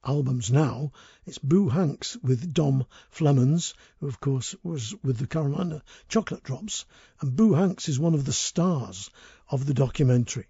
albums 0.06 0.52
now. 0.52 0.92
It's 1.26 1.38
Boo 1.38 1.70
Hanks 1.70 2.18
with 2.22 2.54
Dom 2.54 2.86
Flemons, 3.12 3.74
who 4.00 4.08
of 4.08 4.20
course 4.20 4.56
was 4.64 4.94
with 5.04 5.18
the 5.18 5.28
Carolina 5.28 5.82
Chocolate 6.10 6.44
Drops. 6.44 6.86
And 7.22 7.36
Boo 7.36 7.54
Hanks 7.54 7.90
is 7.90 8.00
one 8.00 8.14
of 8.14 8.26
the 8.26 8.34
stars 8.34 9.10
of 9.50 9.66
the 9.66 9.74
documentary. 9.74 10.48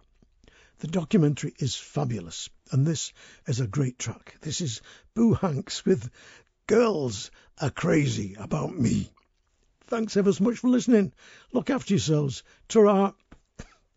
The 0.80 0.88
documentary 0.88 1.54
is 1.60 1.76
fabulous, 1.76 2.50
and 2.72 2.86
this 2.86 3.14
is 3.48 3.60
a 3.60 3.68
great 3.68 3.98
track. 3.98 4.36
This 4.42 4.60
is 4.60 4.82
Boo 5.14 5.34
Hanks 5.34 5.86
with 5.86 6.10
Girls 6.68 7.32
Are 7.62 7.70
Crazy 7.70 8.36
About 8.38 8.78
Me. 8.78 9.10
Thanks 9.88 10.18
ever 10.18 10.34
so 10.34 10.44
much 10.44 10.58
for 10.58 10.70
listening. 10.70 11.14
Look 11.52 11.70
after 11.70 11.94
yourselves. 11.94 12.44
ta 12.68 13.14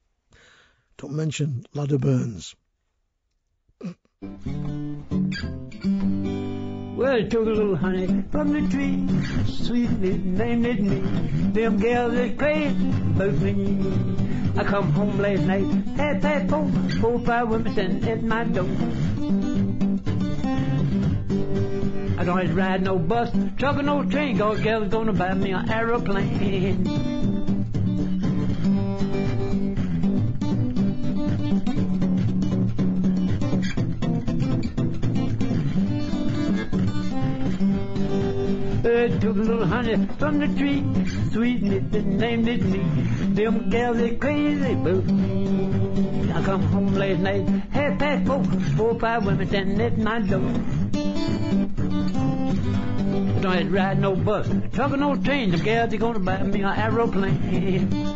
Don't 0.98 1.12
mention 1.12 1.66
Ladder 1.74 1.98
Burns. 1.98 2.54
Well, 6.96 7.16
it 7.16 7.30
took 7.30 7.46
a 7.46 7.50
little 7.50 7.76
honey 7.76 8.24
from 8.32 8.54
the 8.54 8.66
tree, 8.70 9.06
sweetly 9.44 10.16
named 10.16 10.64
it 10.64 10.80
me. 10.80 11.00
Them 11.52 11.76
gals 11.78 12.14
is 12.14 12.38
crazy 12.38 12.88
about 12.88 13.34
me. 13.34 14.56
I 14.56 14.64
come 14.64 14.90
home 14.92 15.18
last 15.18 15.42
night, 15.42 15.66
half 15.98 16.22
past 16.22 16.48
four, 16.48 16.66
four 17.00 17.18
five 17.20 17.50
women 17.50 17.70
standing 17.74 18.08
at 18.08 18.22
my 18.22 18.44
door. 18.44 18.64
I 22.18 22.24
don't 22.24 22.54
ride 22.54 22.82
no 22.82 22.98
bus, 22.98 23.30
truck 23.58 23.76
or 23.76 23.82
no 23.82 24.02
train, 24.02 24.38
cause 24.38 24.60
gonna 24.60 25.12
buy 25.12 25.34
me 25.34 25.50
an 25.50 25.70
aeroplane. 25.70 27.25
Took 39.26 39.36
a 39.38 39.40
little 39.40 39.66
honey 39.66 40.06
from 40.20 40.38
the 40.38 40.46
tree, 40.56 40.84
sweetened 41.32 41.72
it 41.72 41.96
and 41.96 42.16
named 42.16 42.46
it 42.46 42.62
me. 42.62 42.78
Them 43.34 43.68
gals 43.70 43.98
are 43.98 44.14
crazy 44.14 44.74
me. 44.76 46.30
I 46.32 46.42
come 46.44 46.62
home 46.62 46.94
last 46.94 47.18
night, 47.18 47.48
half 47.72 47.98
past 47.98 48.24
four, 48.24 48.44
four 48.76 49.00
five 49.00 49.26
women 49.26 49.48
standing 49.48 49.80
at 49.80 49.98
my 49.98 50.20
door. 50.20 50.52
Don't 53.40 53.52
have 53.52 53.62
to 53.62 53.70
ride 53.70 53.98
no 53.98 54.14
bus, 54.14 54.48
truck 54.72 54.92
no 54.92 55.16
train. 55.16 55.50
Them 55.50 55.64
gals 55.64 55.92
are 55.92 55.96
gonna 55.96 56.20
buy 56.20 56.44
me 56.44 56.62
an 56.62 56.78
aeroplane. 56.78 58.15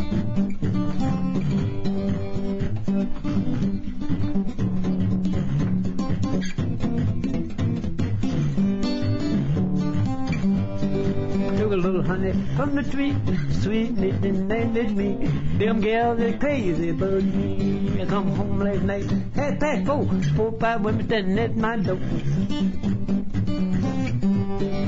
From 12.70 12.82
the 12.84 12.90
tree, 12.90 13.16
sweetened 13.60 14.04
it 14.04 14.24
and 14.24 14.48
named 14.48 14.76
it 14.76 14.90
me. 14.92 15.26
Them 15.58 15.80
gals 15.80 16.20
are 16.20 16.38
crazy 16.38 16.90
about 16.90 17.22
me. 17.22 18.00
I 18.00 18.06
come 18.06 18.30
home 18.30 18.60
last 18.60 18.82
night, 18.82 19.10
half 19.34 19.58
past 19.58 19.86
four, 19.86 20.06
four 20.36 20.52
five 20.60 20.80
women 20.82 21.06
standing 21.06 21.38
at 21.38 21.56
my 21.56 21.76
door. 21.76 21.98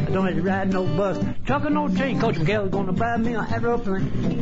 I 0.07 0.15
don't 0.15 0.27
have 0.27 0.37
to 0.37 0.43
ride 0.43 0.73
no 0.73 0.85
bus, 0.85 1.19
truck 1.45 1.65
or 1.65 1.71
no 1.71 1.89
train, 1.89 2.21
them 2.21 2.45
gals 2.45 2.71
gonna 2.71 2.93
buy 2.93 3.17
me 3.17 3.35
an 3.35 3.47
aeroplane. 3.53 4.42